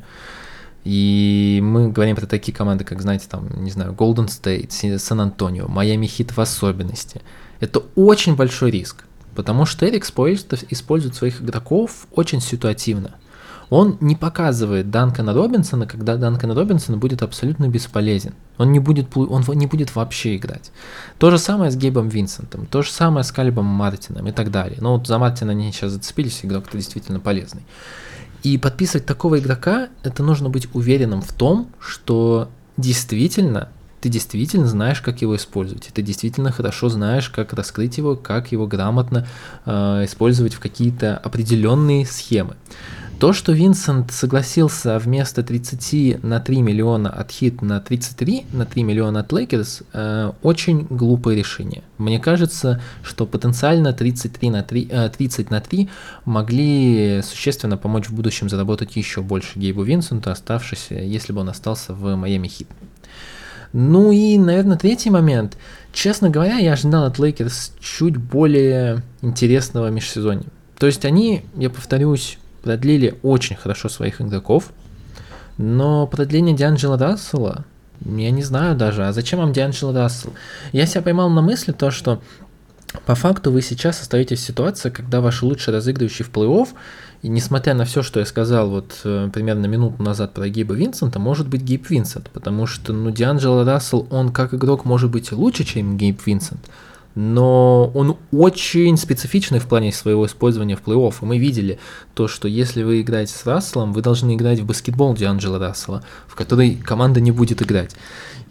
и 0.90 1.60
мы 1.62 1.90
говорим 1.90 2.16
про 2.16 2.24
такие 2.24 2.56
команды, 2.56 2.82
как, 2.82 3.02
знаете, 3.02 3.26
там, 3.28 3.62
не 3.62 3.70
знаю, 3.70 3.92
Golden 3.92 4.28
State, 4.28 4.98
Сан-Антонио, 4.98 5.68
Майами 5.68 6.06
Хит 6.06 6.34
в 6.34 6.40
особенности. 6.40 7.20
Это 7.60 7.82
очень 7.94 8.36
большой 8.36 8.70
риск, 8.70 9.04
потому 9.34 9.66
что 9.66 9.86
Эрик 9.86 10.06
Спойльстов 10.06 10.64
использует 10.70 11.14
своих 11.14 11.42
игроков 11.42 12.06
очень 12.12 12.40
ситуативно. 12.40 13.16
Он 13.68 13.98
не 14.00 14.16
показывает 14.16 14.90
Данкана 14.90 15.34
Робинсона, 15.34 15.86
когда 15.86 16.16
Данкан 16.16 16.52
Робинсон 16.52 16.98
будет 16.98 17.22
абсолютно 17.22 17.68
бесполезен. 17.68 18.32
Он 18.56 18.72
не 18.72 18.78
будет, 18.78 19.14
он 19.14 19.44
не 19.56 19.66
будет 19.66 19.94
вообще 19.94 20.36
играть. 20.36 20.72
То 21.18 21.30
же 21.30 21.36
самое 21.36 21.70
с 21.70 21.76
Гейбом 21.76 22.08
Винсентом, 22.08 22.64
то 22.64 22.80
же 22.80 22.90
самое 22.90 23.24
с 23.24 23.30
Калибом 23.30 23.66
Мартином 23.66 24.26
и 24.26 24.32
так 24.32 24.50
далее. 24.50 24.78
Но 24.80 24.96
вот 24.96 25.06
за 25.06 25.18
Мартина 25.18 25.50
они 25.50 25.70
сейчас 25.70 25.92
зацепились, 25.92 26.40
игрок-то 26.42 26.78
действительно 26.78 27.20
полезный. 27.20 27.64
И 28.42 28.56
подписывать 28.58 29.06
такого 29.06 29.38
игрока, 29.38 29.88
это 30.02 30.22
нужно 30.22 30.48
быть 30.48 30.68
уверенным 30.74 31.22
в 31.22 31.32
том, 31.32 31.70
что 31.80 32.48
действительно 32.76 33.68
ты 34.00 34.08
действительно 34.08 34.66
знаешь, 34.66 35.00
как 35.00 35.22
его 35.22 35.34
использовать, 35.34 35.90
ты 35.92 36.02
действительно 36.02 36.52
хорошо 36.52 36.88
знаешь, 36.88 37.28
как 37.30 37.52
раскрыть 37.52 37.98
его, 37.98 38.14
как 38.14 38.52
его 38.52 38.66
грамотно 38.66 39.26
э, 39.66 40.04
использовать 40.04 40.54
в 40.54 40.60
какие-то 40.60 41.16
определенные 41.16 42.06
схемы. 42.06 42.56
То, 43.18 43.32
что 43.32 43.50
Винсент 43.50 44.12
согласился 44.12 44.96
вместо 44.96 45.42
30 45.42 46.22
на 46.22 46.38
3 46.38 46.62
миллиона 46.62 47.10
от 47.10 47.32
Хит 47.32 47.62
на 47.62 47.80
33 47.80 48.46
на 48.52 48.64
3 48.64 48.84
миллиона 48.84 49.20
от 49.20 49.32
Лейкерс, 49.32 49.82
э, 49.92 50.30
очень 50.42 50.86
глупое 50.88 51.36
решение. 51.36 51.82
Мне 51.98 52.20
кажется, 52.20 52.80
что 53.02 53.26
потенциально 53.26 53.92
33 53.92 54.50
на 54.50 54.62
3, 54.62 54.88
э, 54.88 55.08
30 55.08 55.50
на 55.50 55.60
3 55.60 55.88
могли 56.26 57.20
существенно 57.24 57.76
помочь 57.76 58.06
в 58.08 58.14
будущем 58.14 58.48
заработать 58.48 58.94
еще 58.94 59.20
больше 59.20 59.58
Гейбу 59.58 59.82
Винсенту, 59.82 60.30
оставшись, 60.30 60.86
если 60.90 61.32
бы 61.32 61.40
он 61.40 61.48
остался 61.48 61.94
в 61.94 62.14
Майами 62.14 62.46
Хит. 62.46 62.68
Ну 63.72 64.12
и, 64.12 64.38
наверное, 64.38 64.78
третий 64.78 65.10
момент. 65.10 65.58
Честно 65.92 66.30
говоря, 66.30 66.58
я 66.58 66.74
ожидал 66.74 67.02
от 67.02 67.18
Лейкерс 67.18 67.72
чуть 67.80 68.16
более 68.16 69.02
интересного 69.22 69.88
межсезонья. 69.88 70.46
То 70.78 70.86
есть 70.86 71.04
они, 71.04 71.42
я 71.56 71.68
повторюсь, 71.68 72.38
продлили 72.68 73.18
очень 73.22 73.56
хорошо 73.56 73.88
своих 73.88 74.20
игроков, 74.20 74.72
но 75.56 76.06
продление 76.06 76.54
Дианджела 76.54 76.98
Рассела, 76.98 77.64
я 78.04 78.30
не 78.30 78.42
знаю 78.42 78.76
даже, 78.76 79.06
а 79.06 79.12
зачем 79.14 79.38
вам 79.38 79.54
Дианджело 79.54 79.94
Рассел? 79.94 80.34
Я 80.72 80.84
себя 80.84 81.00
поймал 81.00 81.30
на 81.30 81.40
мысли 81.40 81.72
то, 81.72 81.90
что 81.90 82.20
по 83.06 83.14
факту 83.14 83.50
вы 83.52 83.62
сейчас 83.62 84.02
остаетесь 84.02 84.40
в 84.40 84.46
ситуации, 84.46 84.90
когда 84.90 85.22
ваш 85.22 85.42
лучший 85.42 85.72
разыгрывающий 85.72 86.26
в 86.26 86.30
плей-офф, 86.30 86.68
и 87.22 87.28
несмотря 87.28 87.72
на 87.72 87.86
все, 87.86 88.02
что 88.02 88.20
я 88.20 88.26
сказал 88.26 88.68
вот 88.68 89.00
э, 89.04 89.30
примерно 89.32 89.64
минуту 89.64 90.02
назад 90.02 90.34
про 90.34 90.46
Гейба 90.46 90.74
Винсента, 90.74 91.18
может 91.18 91.48
быть 91.48 91.62
Гейб 91.62 91.88
Винсент, 91.88 92.28
потому 92.34 92.66
что 92.66 92.92
ну 92.92 93.10
Дианджело 93.10 93.64
Рассел, 93.64 94.06
он 94.10 94.28
как 94.28 94.52
игрок 94.52 94.84
может 94.84 95.10
быть 95.10 95.32
лучше, 95.32 95.64
чем 95.64 95.96
Гейб 95.96 96.20
Винсент, 96.26 96.60
но 97.20 97.90
он 97.94 98.16
очень 98.30 98.96
специфичный 98.96 99.58
в 99.58 99.66
плане 99.66 99.90
своего 99.90 100.24
использования 100.26 100.76
в 100.76 100.82
плей-офф. 100.84 101.14
И 101.20 101.24
мы 101.24 101.38
видели 101.38 101.80
то, 102.14 102.28
что 102.28 102.46
если 102.46 102.84
вы 102.84 103.00
играете 103.00 103.32
с 103.32 103.44
Расселом, 103.44 103.92
вы 103.92 104.02
должны 104.02 104.36
играть 104.36 104.60
в 104.60 104.66
баскетбол 104.66 105.16
Дианджела 105.16 105.58
Рассела, 105.58 106.04
в 106.28 106.36
который 106.36 106.76
команда 106.76 107.20
не 107.20 107.32
будет 107.32 107.60
играть. 107.60 107.96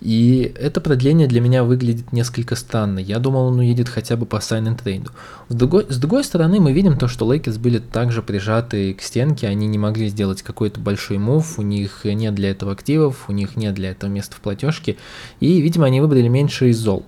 И 0.01 0.53
это 0.59 0.81
продление 0.81 1.27
для 1.27 1.39
меня 1.39 1.63
выглядит 1.63 2.11
несколько 2.11 2.57
странно. 2.57 2.99
Я 2.99 3.19
думал, 3.19 3.47
он 3.47 3.59
уедет 3.59 3.87
хотя 3.87 4.17
бы 4.17 4.25
по 4.25 4.41
sign-and-trade'у. 4.41 5.11
С 5.47 5.55
другой, 5.55 5.85
с 5.87 5.97
другой 5.97 6.25
стороны, 6.25 6.59
мы 6.59 6.73
видим 6.73 6.97
то, 6.97 7.07
что 7.07 7.31
Лейкерс 7.31 7.57
были 7.57 7.79
также 7.79 8.21
прижаты 8.21 8.93
к 8.93 9.01
стенке, 9.01 9.47
они 9.47 9.65
не 9.65 9.77
могли 9.77 10.09
сделать 10.09 10.41
какой-то 10.41 10.81
большой 10.81 11.19
move, 11.19 11.57
у 11.57 11.61
них 11.61 12.01
нет 12.03 12.35
для 12.35 12.51
этого 12.51 12.73
активов, 12.73 13.29
у 13.29 13.31
них 13.31 13.55
нет 13.55 13.75
для 13.75 13.91
этого 13.91 14.09
места 14.09 14.35
в 14.35 14.41
платежке, 14.41 14.97
и, 15.39 15.61
видимо, 15.61 15.85
они 15.85 16.01
выбрали 16.01 16.27
меньше 16.27 16.69
из 16.69 16.77
зол. 16.79 17.05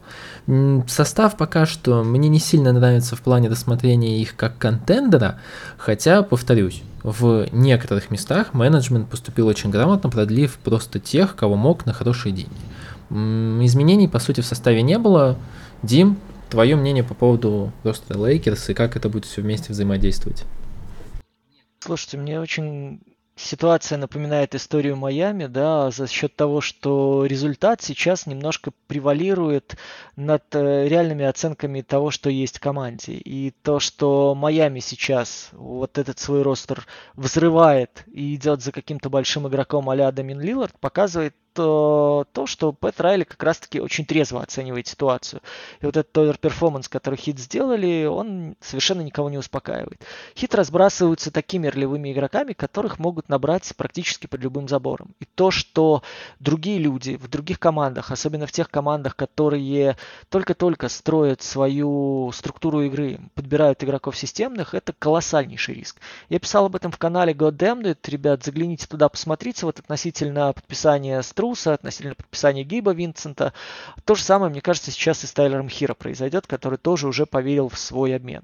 Состав 0.88 1.38
пока 1.38 1.68
что 1.68 2.04
мне 2.04 2.28
не 2.28 2.39
сильно 2.39 2.74
нравится 2.74 3.16
в 3.16 3.22
плане 3.22 3.50
рассмотрения 3.50 4.20
их 4.20 4.36
как 4.36 4.58
контендера, 4.58 5.39
хотя, 5.78 6.24
повторюсь, 6.24 6.82
в 7.04 7.45
некоторых 7.52 8.10
местах 8.10 8.54
менеджмент 8.54 9.10
поступил 9.10 9.47
очень 9.47 9.70
грамотно, 9.70 10.10
продлив 10.10 10.58
просто 10.58 11.00
тех, 11.00 11.36
кого 11.36 11.56
мог 11.56 11.86
на 11.86 11.93
хорошие 11.93 12.34
деньги. 12.34 13.66
Изменений, 13.66 14.08
по 14.08 14.18
сути, 14.18 14.41
в 14.41 14.45
составе 14.45 14.82
не 14.82 14.97
было. 14.97 15.38
Дим, 15.84 16.18
твое 16.50 16.76
мнение 16.76 17.04
по 17.04 17.14
поводу 17.14 17.72
просто 17.84 18.18
Лейкерс 18.18 18.70
и 18.70 18.74
как 18.74 18.95
это 18.95 19.08
будет 19.08 19.26
все 19.26 19.41
вместе 19.41 19.72
взаимодействовать? 19.72 20.45
Слушайте, 21.80 22.18
мне 22.18 22.39
очень 22.39 23.02
ситуация 23.40 23.98
напоминает 23.98 24.54
историю 24.54 24.98
Майами, 24.98 25.46
да, 25.46 25.92
за 25.92 26.08
счет 26.08 26.36
того, 26.36 26.62
что 26.62 27.26
результат 27.26 27.82
сейчас 27.82 28.26
немножко 28.26 28.72
превалирует 28.88 29.78
над 30.16 30.44
э, 30.54 30.88
реальными 30.88 31.26
оценками 31.26 31.82
того, 31.82 32.12
что 32.12 32.30
есть 32.30 32.58
в 32.58 32.62
команде. 32.62 33.14
И 33.14 33.52
то, 33.64 33.80
что 33.80 34.36
Майами 34.36 34.80
сейчас 34.80 35.50
вот 35.54 35.98
этот 35.98 36.20
свой 36.20 36.42
ростер 36.42 36.86
взрывает 37.16 38.04
и 38.12 38.36
идет 38.36 38.62
за 38.62 38.72
каким-то 38.72 39.10
большим 39.10 39.48
игроком 39.48 39.90
а-ля 39.90 40.12
Дэмиан 40.12 40.42
Лиллард, 40.42 40.78
показывает 40.80 41.36
то, 41.60 42.26
то, 42.32 42.45
что 42.45 42.72
Пэт 42.72 43.01
Райли 43.01 43.26
как 43.26 43.43
раз-таки 43.43 43.82
очень 43.82 44.05
трезво 44.05 44.41
оценивает 44.41 44.88
ситуацию. 44.88 45.41
И 45.82 45.86
вот 45.86 45.97
этот 45.97 46.18
overperformance, 46.18 46.88
который 46.88 47.18
Хит 47.18 47.38
сделали, 47.38 48.05
он 48.05 48.55
совершенно 48.62 49.01
никого 49.01 49.30
не 49.30 49.38
успокаивает. 49.38 50.01
Хит 50.38 50.55
разбрасываются 50.55 51.32
такими 51.32 51.68
ролевыми 51.68 52.14
игроками, 52.14 52.53
которых 52.53 52.97
могут 52.97 53.28
набрать 53.28 53.74
практически 53.76 54.26
под 54.26 54.39
любым 54.39 54.70
забором. 54.70 55.14
И 55.20 55.26
то, 55.26 55.51
что 55.51 56.01
другие 56.39 56.80
люди 56.80 57.18
в 57.18 57.28
других 57.28 57.60
командах, 57.60 58.12
особенно 58.12 58.47
в 58.47 58.53
тех 58.53 58.70
командах, 58.72 59.18
которые 59.18 59.97
только-только 60.30 60.88
строят 60.88 61.41
свою 61.41 62.32
структуру 62.34 62.84
игры, 62.84 63.20
подбирают 63.36 63.84
игроков 63.84 64.16
системных, 64.16 64.74
это 64.74 64.93
колоссальнейший 64.97 65.76
риск. 65.76 65.97
Я 66.30 66.39
писал 66.39 66.68
об 66.68 66.78
этом 66.78 66.93
в 66.93 66.97
канале 66.97 67.34
God 67.34 67.57
Damned. 67.57 67.97
Ребят, 68.05 68.45
загляните 68.45 68.88
туда, 68.88 69.10
посмотрите 69.10 69.66
вот 69.66 69.80
относительно 69.80 70.53
подписания 70.53 71.22
стру 71.22 71.49
Бруса, 71.50 71.74
относительно 71.74 72.14
подписания 72.14 72.64
Гейба 72.64 72.93
Винсента. 72.93 73.54
То 74.06 74.14
же 74.14 74.22
самое, 74.22 74.52
мне 74.52 74.62
кажется, 74.62 74.91
сейчас 74.91 75.24
и 75.24 75.28
с 75.28 75.32
Тайлером 75.32 75.68
Хиро 75.68 75.95
произойдет, 75.95 76.45
который 76.45 76.78
тоже 76.78 77.08
уже 77.08 77.26
поверил 77.26 77.70
в 77.70 77.80
свой 77.80 78.16
обмен. 78.16 78.43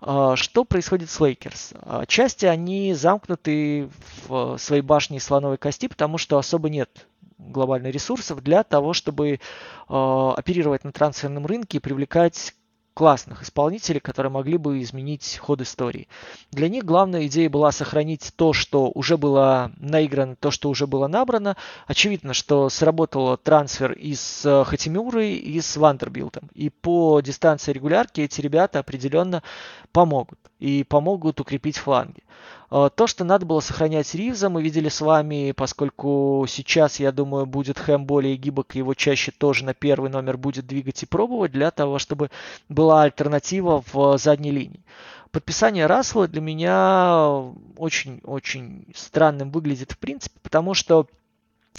А, 0.00 0.34
что 0.34 0.64
происходит 0.64 1.08
с 1.08 1.20
Лейкерс? 1.20 1.74
Отчасти 1.82 2.44
они 2.46 2.94
замкнуты 2.94 3.88
в 4.26 4.58
своей 4.58 4.82
башне 4.82 5.18
из 5.18 5.24
слоновой 5.24 5.56
кости, 5.56 5.86
потому 5.86 6.18
что 6.18 6.36
особо 6.36 6.68
нет 6.68 7.06
глобальных 7.38 7.94
ресурсов 7.94 8.42
для 8.42 8.62
того, 8.62 8.92
чтобы 8.92 9.40
оперировать 9.88 10.84
на 10.84 10.92
трансферном 10.92 11.44
рынке 11.44 11.78
и 11.78 11.80
привлекать 11.80 12.54
классных 12.94 13.42
исполнителей, 13.42 14.00
которые 14.00 14.30
могли 14.30 14.56
бы 14.56 14.82
изменить 14.82 15.38
ход 15.38 15.60
истории. 15.60 16.08
Для 16.50 16.68
них 16.68 16.84
главная 16.84 17.26
идея 17.26 17.48
была 17.48 17.72
сохранить 17.72 18.32
то, 18.36 18.52
что 18.52 18.90
уже 18.94 19.16
было 19.16 19.72
наиграно, 19.76 20.36
то, 20.36 20.50
что 20.50 20.68
уже 20.68 20.86
было 20.86 21.06
набрано. 21.06 21.56
Очевидно, 21.86 22.34
что 22.34 22.68
сработал 22.68 23.36
трансфер 23.36 23.92
из 23.92 24.44
э, 24.44 24.64
Хачимуры 24.64 25.30
и 25.30 25.60
с 25.60 25.76
Вандербилтом. 25.76 26.50
И 26.54 26.70
по 26.70 27.20
дистанции 27.20 27.72
регулярки 27.72 28.20
эти 28.20 28.40
ребята 28.40 28.80
определенно 28.80 29.42
помогут. 29.92 30.38
И 30.58 30.84
помогут 30.84 31.40
укрепить 31.40 31.78
фланги. 31.78 32.22
Э, 32.72 32.88
то, 32.94 33.06
что 33.06 33.22
надо 33.24 33.44
было 33.44 33.60
сохранять 33.60 34.14
Ривза, 34.14 34.48
мы 34.48 34.62
видели 34.62 34.88
с 34.88 35.02
вами, 35.02 35.52
поскольку 35.52 36.46
сейчас, 36.48 36.98
я 37.00 37.12
думаю, 37.12 37.44
будет 37.44 37.78
Хэм 37.78 38.06
более 38.06 38.36
гибок, 38.36 38.74
его 38.74 38.94
чаще 38.94 39.30
тоже 39.30 39.64
на 39.66 39.74
первый 39.74 40.08
номер 40.10 40.38
будет 40.38 40.66
двигать 40.66 41.02
и 41.02 41.06
пробовать 41.06 41.52
для 41.52 41.70
того, 41.70 41.98
чтобы 41.98 42.30
была 42.70 43.02
альтернатива 43.02 43.84
в 43.92 44.16
задней 44.16 44.52
линии. 44.52 44.80
Подписание 45.32 45.84
Рассела 45.84 46.28
для 46.28 46.40
меня 46.40 47.52
очень-очень 47.76 48.86
странным 48.94 49.50
выглядит 49.50 49.92
в 49.92 49.98
принципе, 49.98 50.38
потому 50.42 50.72
что 50.72 51.06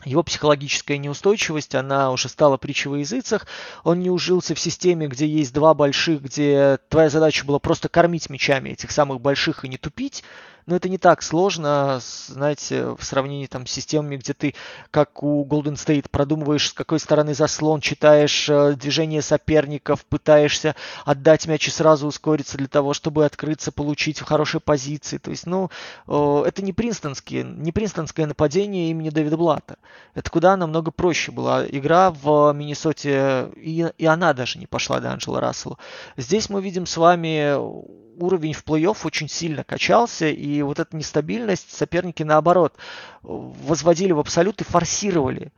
его 0.05 0.21
психологическая 0.23 0.97
неустойчивость, 0.97 1.75
она 1.75 2.11
уже 2.11 2.29
стала 2.29 2.57
притчей 2.57 2.89
во 2.89 2.97
языцах. 2.97 3.47
Он 3.83 3.99
не 3.99 4.09
ужился 4.09 4.53
в 4.53 4.59
системе, 4.59 5.07
где 5.07 5.27
есть 5.27 5.53
два 5.53 5.73
больших, 5.73 6.23
где 6.23 6.79
твоя 6.89 7.09
задача 7.09 7.45
была 7.45 7.59
просто 7.59 7.89
кормить 7.89 8.29
мячами 8.29 8.69
этих 8.71 8.91
самых 8.91 9.21
больших 9.21 9.65
и 9.65 9.69
не 9.69 9.77
тупить 9.77 10.23
но 10.65 10.75
это 10.75 10.89
не 10.89 10.97
так 10.97 11.21
сложно, 11.21 11.99
знаете, 12.27 12.95
в 12.97 13.03
сравнении 13.03 13.47
там 13.47 13.65
с 13.65 13.71
системами, 13.71 14.17
где 14.17 14.33
ты, 14.33 14.55
как 14.91 15.23
у 15.23 15.45
Golden 15.45 15.73
State, 15.73 16.07
продумываешь, 16.09 16.69
с 16.69 16.73
какой 16.73 16.99
стороны 16.99 17.33
заслон, 17.33 17.81
читаешь 17.81 18.49
э, 18.49 18.73
движение 18.73 19.21
соперников, 19.21 20.05
пытаешься 20.05 20.75
отдать 21.05 21.47
мяч 21.47 21.67
и 21.67 21.71
сразу 21.71 22.07
ускориться 22.07 22.57
для 22.57 22.67
того, 22.67 22.93
чтобы 22.93 23.25
открыться, 23.25 23.71
получить 23.71 24.19
в 24.19 24.25
хорошей 24.25 24.59
позиции. 24.59 25.17
То 25.17 25.31
есть, 25.31 25.45
ну, 25.45 25.69
э, 26.07 26.43
это 26.47 26.61
не 26.61 26.73
принстонские, 26.73 27.43
не 27.43 27.71
принстонское 27.71 28.25
нападение 28.25 28.89
имени 28.89 29.09
Дэвида 29.09 29.37
Блата. 29.37 29.77
Это 30.13 30.29
куда 30.29 30.55
намного 30.55 30.91
проще 30.91 31.31
была 31.31 31.65
игра 31.65 32.11
в 32.11 32.53
Миннесоте, 32.53 33.49
и, 33.55 33.91
и 33.97 34.05
она 34.05 34.33
даже 34.33 34.59
не 34.59 34.67
пошла 34.67 34.99
до 34.99 35.11
Анджела 35.11 35.41
Расселу. 35.41 35.77
Здесь 36.17 36.49
мы 36.49 36.61
видим 36.61 36.85
с 36.85 36.97
вами 36.97 38.02
уровень 38.19 38.53
в 38.53 38.63
плей-офф 38.63 38.97
очень 39.03 39.29
сильно 39.29 39.63
качался, 39.63 40.27
и 40.27 40.61
вот 40.61 40.79
эта 40.79 40.95
нестабильность 40.95 41.71
соперники, 41.71 42.23
наоборот, 42.23 42.73
возводили 43.21 44.11
в 44.11 44.19
абсолют 44.19 44.61
и 44.61 44.63
форсировали 44.63 45.51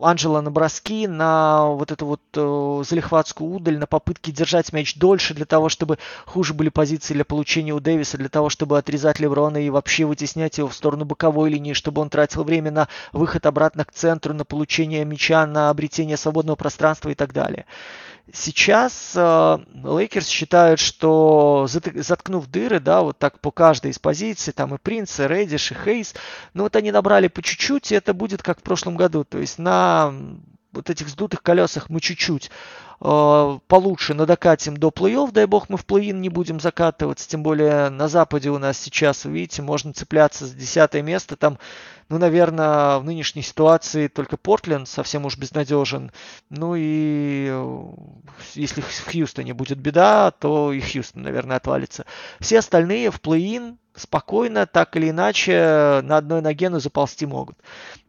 Анджела 0.00 0.40
на 0.40 0.50
броски, 0.50 1.06
на 1.06 1.68
вот 1.68 1.92
эту 1.92 2.04
вот 2.04 2.20
э, 2.34 2.82
залихватскую 2.84 3.50
удаль, 3.50 3.78
на 3.78 3.86
попытки 3.86 4.30
держать 4.32 4.72
мяч 4.72 4.96
дольше 4.96 5.32
для 5.32 5.46
того, 5.46 5.68
чтобы 5.68 5.98
хуже 6.26 6.54
были 6.54 6.70
позиции 6.70 7.14
для 7.14 7.24
получения 7.24 7.72
у 7.72 7.78
Дэвиса, 7.78 8.18
для 8.18 8.28
того, 8.28 8.48
чтобы 8.48 8.78
отрезать 8.78 9.20
Леброна 9.20 9.58
и 9.58 9.70
вообще 9.70 10.04
вытеснять 10.06 10.58
его 10.58 10.68
в 10.68 10.74
сторону 10.74 11.04
боковой 11.04 11.50
линии, 11.50 11.72
чтобы 11.72 12.02
он 12.02 12.10
тратил 12.10 12.42
время 12.42 12.72
на 12.72 12.88
выход 13.12 13.46
обратно 13.46 13.84
к 13.84 13.92
центру, 13.92 14.34
на 14.34 14.44
получение 14.44 15.04
мяча, 15.04 15.46
на 15.46 15.70
обретение 15.70 16.16
свободного 16.16 16.56
пространства 16.56 17.10
и 17.10 17.14
так 17.14 17.32
далее. 17.32 17.64
Сейчас 18.32 19.12
э, 19.16 19.58
Лейкерс 19.82 20.28
считают, 20.28 20.78
что 20.78 21.66
заткнув 21.68 22.46
дыры, 22.46 22.78
да, 22.78 23.02
вот 23.02 23.18
так 23.18 23.40
по 23.40 23.50
каждой 23.50 23.90
из 23.90 23.98
позиций, 23.98 24.52
там 24.52 24.74
и 24.74 24.78
Принц, 24.78 25.18
и 25.18 25.26
Редиш, 25.26 25.72
и 25.72 25.74
Хейс, 25.74 26.14
ну 26.54 26.64
вот 26.64 26.76
они 26.76 26.92
набрали 26.92 27.28
по 27.28 27.42
чуть-чуть, 27.42 27.90
и 27.90 27.94
это 27.96 28.14
будет 28.14 28.42
как 28.42 28.60
в 28.60 28.62
прошлом 28.62 28.96
году. 28.96 29.24
То 29.24 29.38
есть 29.38 29.58
на 29.58 30.14
вот 30.72 30.90
этих 30.90 31.08
сдутых 31.08 31.42
колесах 31.42 31.90
мы 31.90 32.00
чуть-чуть 32.00 32.50
э, 33.00 33.58
получше 33.66 34.14
надо 34.14 34.36
докатим 34.36 34.76
до 34.76 34.88
плей-офф, 34.88 35.32
дай 35.32 35.46
бог 35.46 35.68
мы 35.68 35.76
в 35.76 35.84
плей-ин 35.84 36.20
не 36.20 36.28
будем 36.28 36.60
закатываться, 36.60 37.28
тем 37.28 37.42
более 37.42 37.88
на 37.88 38.08
Западе 38.08 38.50
у 38.50 38.58
нас 38.58 38.78
сейчас, 38.78 39.24
видите, 39.24 39.62
можно 39.62 39.92
цепляться 39.92 40.46
за 40.46 40.54
десятое 40.54 41.02
место, 41.02 41.36
там, 41.36 41.58
ну, 42.10 42.18
наверное, 42.18 42.98
в 42.98 43.04
нынешней 43.04 43.42
ситуации 43.42 44.08
только 44.08 44.36
Портленд 44.36 44.88
совсем 44.88 45.24
уж 45.26 45.38
безнадежен, 45.38 46.10
ну 46.50 46.74
и 46.76 47.48
э, 47.48 47.84
если 48.54 48.80
в 48.80 49.12
Хьюстоне 49.12 49.54
будет 49.54 49.78
беда, 49.78 50.32
то 50.32 50.72
и 50.72 50.80
Хьюстон, 50.80 51.22
наверное, 51.22 51.56
отвалится. 51.56 52.04
Все 52.40 52.58
остальные 52.58 53.12
в 53.12 53.20
плей-ин 53.20 53.78
спокойно, 53.94 54.66
так 54.66 54.96
или 54.96 55.10
иначе, 55.10 56.00
на 56.02 56.16
одной 56.16 56.40
ноге, 56.40 56.68
но 56.68 56.80
заползти 56.80 57.26
могут. 57.26 57.56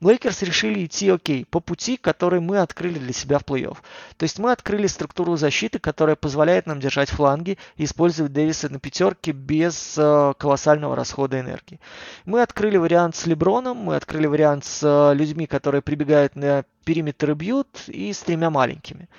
Лейкерс 0.02 0.42
решили 0.42 0.86
идти, 0.86 1.10
окей, 1.10 1.46
по 1.46 1.60
пути, 1.60 1.98
который 1.98 2.40
мы 2.40 2.60
открыли 2.60 2.98
для 2.98 3.14
себя 3.14 3.40
в 3.40 3.44
плей-офф. 3.44 3.78
То 4.18 4.24
есть 4.24 4.40
мы 4.40 4.52
открыли 4.52 4.88
структуру 4.88 5.36
защиты, 5.36 5.80
которая 5.80 6.16
позволяет 6.16 6.66
нам 6.66 6.80
держать 6.80 7.10
фланги 7.10 7.58
и 7.78 7.84
использовать 7.84 8.34
Дэвиса 8.34 8.70
на 8.70 8.80
пятерке 8.80 9.32
без 9.32 9.96
э, 9.98 10.34
колоссального 10.38 10.96
расхода 10.96 11.40
энергии. 11.40 11.80
Мы 12.26 12.42
открыли 12.42 12.78
вариант 12.78 13.16
с 13.16 13.26
Леброном, 13.26 13.91
мы 13.92 13.98
открыли 13.98 14.26
вариант 14.26 14.64
с 14.64 14.84
э, 14.84 15.14
людьми, 15.14 15.48
которые 15.48 15.82
прибегают 15.82 16.38
на 16.38 16.64
периметр 16.86 17.34
бьют 17.34 17.68
и 17.88 18.14
с 18.14 18.20
тремя 18.20 18.50
маленькими. 18.50 19.10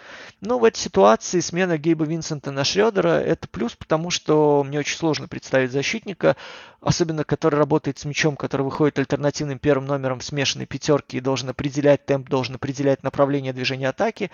Но 0.41 0.59
в 0.59 0.65
этой 0.65 0.79
ситуации 0.79 1.41
смена 1.41 1.77
Гейба 1.77 2.07
Винсента 2.07 2.51
на 2.51 2.65
Шредера 2.65 3.21
это 3.21 3.49
плюс, 3.49 3.75
потому 3.77 4.09
что 4.09 4.65
мне 4.65 4.79
очень 4.79 4.97
сложно 4.97 5.29
представить 5.29 5.73
защитника, 5.73 6.37
особенно 6.81 7.23
который 7.23 7.57
работает 7.57 7.99
с 7.99 8.07
мячом, 8.07 8.35
который 8.35 8.63
выходит 8.63 8.99
альтернативным 8.99 9.59
первым 9.59 9.85
номером 9.85 10.21
в 10.21 10.25
смешанной 10.25 10.65
пятерке 10.65 11.19
и 11.19 11.21
должен 11.21 11.51
определять 11.51 12.07
темп, 12.07 12.31
должен 12.31 12.55
определять 12.55 13.03
направление 13.03 13.53
движения 13.53 13.91
атаки 13.91 14.31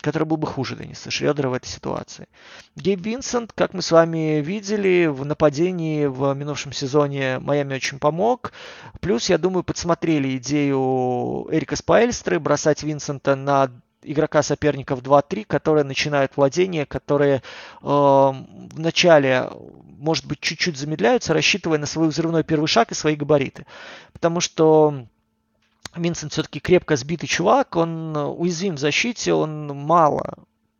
который 0.00 0.24
был 0.24 0.36
бы 0.36 0.46
хуже 0.46 0.76
Денниса 0.76 1.10
Шредера 1.10 1.48
в 1.48 1.54
этой 1.54 1.66
ситуации. 1.66 2.28
Гейб 2.76 3.00
Винсент, 3.00 3.52
как 3.52 3.74
мы 3.74 3.82
с 3.82 3.90
вами 3.90 4.40
видели, 4.40 5.06
в 5.06 5.24
нападении 5.24 6.06
в 6.06 6.32
минувшем 6.34 6.72
сезоне 6.72 7.38
Майами 7.40 7.74
очень 7.74 7.98
помог. 7.98 8.52
Плюс, 9.00 9.28
я 9.28 9.38
думаю, 9.38 9.64
подсмотрели 9.64 10.36
идею 10.36 11.48
Эрика 11.50 11.76
Спайльстры 11.76 12.38
бросать 12.38 12.82
Винсента 12.82 13.34
на 13.34 13.70
игрока 14.02 14.42
соперников 14.42 15.02
2-3, 15.02 15.44
которые 15.44 15.84
начинают 15.84 16.36
владение, 16.36 16.86
которые 16.86 17.36
э, 17.36 17.42
в 17.82 18.78
начале, 18.78 19.50
может 19.98 20.26
быть, 20.26 20.40
чуть-чуть 20.40 20.76
замедляются, 20.76 21.34
рассчитывая 21.34 21.78
на 21.78 21.86
свой 21.86 22.08
взрывной 22.08 22.44
первый 22.44 22.66
шаг 22.66 22.92
и 22.92 22.94
свои 22.94 23.16
габариты. 23.16 23.66
Потому 24.12 24.40
что 24.40 25.06
Винсент 25.96 26.32
все-таки 26.32 26.60
крепко 26.60 26.96
сбитый 26.96 27.28
чувак, 27.28 27.76
он 27.76 28.16
уязвим 28.16 28.76
в 28.76 28.78
защите, 28.78 29.32
он 29.32 29.68
мало 29.68 30.38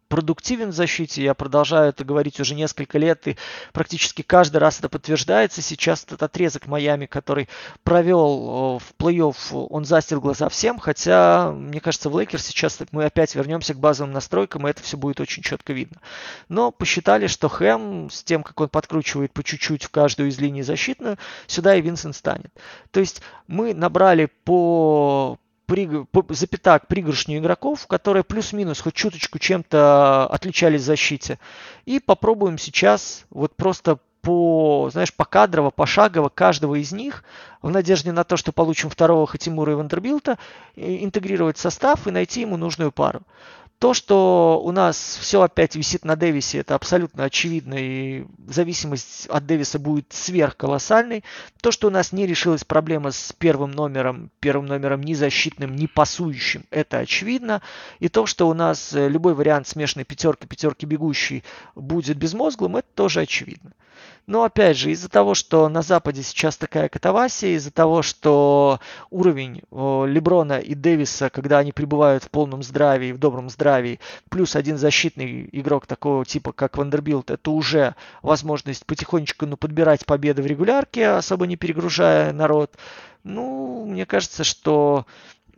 продуктивен 0.09 0.71
в 0.71 0.75
защите. 0.75 1.23
Я 1.23 1.35
продолжаю 1.35 1.91
это 1.91 2.05
говорить 2.05 2.41
уже 2.41 2.55
несколько 2.55 2.99
лет, 2.99 3.29
и 3.29 3.37
практически 3.73 4.23
каждый 4.23 4.59
раз 4.59 4.79
это 4.79 4.89
подтверждается. 4.89 5.63
Сейчас 5.63 6.05
этот 6.05 6.23
отрезок 6.23 6.67
Майами, 6.67 7.07
который 7.07 7.49
провел 7.85 8.79
в 8.79 8.95
плей-офф, 8.99 9.67
он 9.71 9.85
застил 9.85 10.21
глаза 10.21 10.49
всем, 10.49 10.79
хотя, 10.79 11.53
мне 11.53 11.81
кажется, 11.81 12.11
в 12.11 12.15
Лейкер 12.15 12.41
сейчас 12.41 12.79
мы 12.91 13.05
опять 13.05 13.35
вернемся 13.35 13.75
к 13.75 13.79
базовым 13.79 14.13
настройкам, 14.13 14.67
и 14.67 14.71
это 14.71 14.83
все 14.83 14.97
будет 14.97 15.21
очень 15.21 15.43
четко 15.43 15.73
видно. 15.73 16.01
Но 16.49 16.71
посчитали, 16.71 17.27
что 17.27 17.49
Хэм 17.49 18.11
с 18.11 18.23
тем, 18.25 18.43
как 18.43 18.61
он 18.61 18.69
подкручивает 18.69 19.33
по 19.33 19.43
чуть-чуть 19.43 19.85
в 19.85 19.91
каждую 19.91 20.29
из 20.29 20.39
линий 20.39 20.63
защитную, 20.63 21.19
сюда 21.47 21.77
и 21.77 21.81
Винсент 21.81 22.17
станет. 22.17 22.53
То 22.91 23.01
есть 23.01 23.23
мы 23.47 23.75
набрали 23.75 24.27
по 24.45 25.39
запятак 26.31 26.87
пригоршню 26.87 27.39
игроков, 27.39 27.87
которые 27.87 28.25
плюс-минус 28.25 28.81
хоть 28.81 28.95
чуточку 28.95 29.39
чем-то 29.39 30.27
отличались 30.27 30.83
в 30.83 30.85
защите. 30.85 31.39
И 31.85 32.01
попробуем 32.01 32.59
сейчас 32.59 33.25
вот 33.31 33.55
просто 33.55 33.99
по, 34.23 34.89
знаешь, 34.93 35.15
по 35.15 35.25
кадрово, 35.25 35.71
пошагово 35.71 36.29
каждого 36.29 36.75
из 36.75 36.93
них, 36.93 37.25
в 37.63 37.71
надежде 37.71 38.13
на 38.13 38.25
то, 38.25 38.37
что 38.37 38.53
получим 38.53 38.91
второго 38.91 39.27
Хатимура 39.27 39.73
и 39.73 39.77
Вандербилта, 39.77 40.39
интегрировать 40.77 41.59
состав 41.59 42.07
и 42.07 42.11
найти 42.11 42.41
ему 42.43 42.57
нужную 42.57 42.93
пару. 42.93 43.23
То, 43.79 43.95
что 43.95 44.61
у 44.65 44.73
нас 44.73 45.19
все 45.21 45.41
опять 45.41 45.77
висит 45.77 46.05
на 46.05 46.17
Дэвисе, 46.17 46.59
это 46.59 46.75
абсолютно 46.75 47.23
очевидно, 47.23 47.75
и 47.79 48.27
зависимость 48.49 49.27
от 49.29 49.47
Дэвиса 49.47 49.79
будет 49.79 50.13
сверхколоссальной. 50.13 51.23
То, 51.61 51.71
что 51.71 51.87
у 51.87 51.91
нас 51.91 52.11
не 52.11 52.27
решилась 52.27 52.65
проблема 52.65 53.13
с 53.13 53.33
первым 53.39 53.71
номером, 53.71 54.33
первым 54.41 54.67
номером 54.67 55.03
ни 55.03 55.15
защитным, 55.15 55.77
ни 55.77 55.87
пасующим, 55.87 56.65
это 56.71 56.99
очевидно. 56.99 57.63
И 58.01 58.09
то, 58.09 58.27
что 58.27 58.49
у 58.49 58.55
нас 58.55 58.91
любой 58.95 59.35
вариант 59.35 59.69
смешанной 59.69 60.05
пятерки, 60.05 60.49
пятерки 60.49 60.85
бегущей 60.85 61.45
будет 61.77 62.17
безмозглым, 62.17 62.79
это 62.79 62.89
тоже 62.97 63.21
очевидно. 63.21 63.75
Но 64.29 64.45
опять 64.45 64.77
же, 64.77 64.91
из-за 64.91 65.09
того, 65.09 65.33
что 65.33 65.71
на 65.71 65.81
Западе 65.81 66.23
сейчас 66.23 66.59
такая 66.59 66.91
катавасия, 66.91 67.57
из-за 67.57 67.71
того, 67.71 68.03
что 68.03 68.79
уровень 69.09 69.63
Леброна 69.73 70.59
и 70.59 70.75
Дэвиса, 70.75 71.31
когда 71.31 71.61
они 71.61 71.73
пребывают 71.73 72.25
в 72.25 72.31
полном 72.31 72.63
здравии, 72.63 73.13
в 73.13 73.19
добром 73.19 73.49
здравии, 73.49 74.01
плюс 74.29 74.55
один 74.55 74.77
защитный 74.77 75.49
игрок 75.53 75.87
такого 75.87 76.27
типа, 76.27 76.53
как 76.53 76.77
Вандербилд, 76.77 77.31
это 77.31 77.51
уже 77.51 77.95
возможность 78.21 78.85
потихонечку 78.85 79.47
ну, 79.47 79.57
подбирать 79.57 80.05
победы 80.05 80.43
в 80.43 80.47
регулярке, 80.47 81.09
особо 81.09 81.47
не 81.47 81.57
перегружая 81.57 82.35
народ. 82.35 82.77
Ну, 83.25 83.87
мне 83.87 84.05
кажется, 84.05 84.45
что 84.45 85.07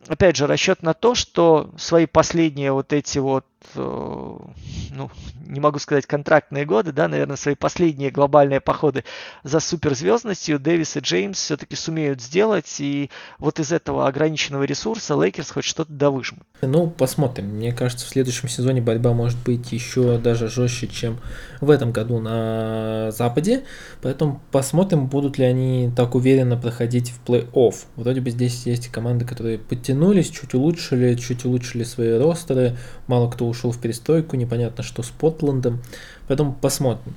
опять 0.07 0.37
же, 0.37 0.47
расчет 0.47 0.83
на 0.85 0.95
то, 0.95 1.17
что 1.17 1.71
свои 1.77 2.07
последние 2.07 2.71
вот 2.71 2.93
эти 2.93 3.19
вот 3.19 3.45
ну, 3.75 5.11
не 5.47 5.61
могу 5.61 5.79
сказать 5.79 6.07
контрактные 6.07 6.65
годы, 6.65 6.93
да, 6.93 7.09
наверное, 7.09 7.37
свои 7.37 7.55
последние 7.55 8.11
глобальные 8.11 8.61
походы 8.61 9.05
за 9.43 9.61
суперзвездностью 9.61 10.59
Дэвис 10.59 10.97
и 10.97 11.01
Джеймс 11.01 11.39
все-таки 11.39 11.77
сумеют 11.77 12.21
сделать, 12.21 12.77
и 12.81 13.11
вот 13.39 13.61
из 13.61 13.73
этого 13.73 14.07
ограниченного 14.07 14.65
ресурса 14.65 15.15
Лейкерс 15.15 15.51
хоть 15.51 15.65
что-то 15.65 15.93
довыжмут. 15.93 16.43
Ну, 16.63 16.89
посмотрим. 16.89 17.47
Мне 17.47 17.73
кажется, 17.73 18.07
в 18.07 18.09
следующем 18.09 18.49
сезоне 18.49 18.81
борьба 18.81 19.13
может 19.13 19.39
быть 19.41 19.73
еще 19.73 20.19
даже 20.19 20.49
жестче, 20.49 20.89
чем 20.89 21.19
в 21.61 21.71
этом 21.71 21.93
году 21.93 22.19
на 22.19 23.11
Западе, 23.11 23.65
поэтому 24.03 24.41
посмотрим, 24.51 25.07
будут 25.07 25.39
ли 25.39 25.45
они 25.45 25.91
так 25.95 26.15
уверенно 26.15 26.57
проходить 26.57 27.11
в 27.11 27.29
плей-офф. 27.29 27.75
Вроде 27.97 28.21
бы 28.21 28.31
здесь 28.31 28.67
есть 28.67 28.89
команды, 28.89 29.25
которые 29.25 29.59
подтянулись, 29.59 30.31
чуть 30.31 30.55
улучшили, 30.55 31.15
чуть 31.15 31.45
улучшили 31.45 31.85
свои 31.85 32.19
ростеры, 32.19 32.77
мало 33.07 33.31
кто 33.31 33.50
ушел 33.51 33.73
в 33.73 33.79
перестройку, 33.79 34.37
непонятно 34.37 34.83
что 34.83 35.03
с 35.03 35.09
Портландом, 35.09 35.81
поэтому 36.29 36.53
посмотрим. 36.53 37.15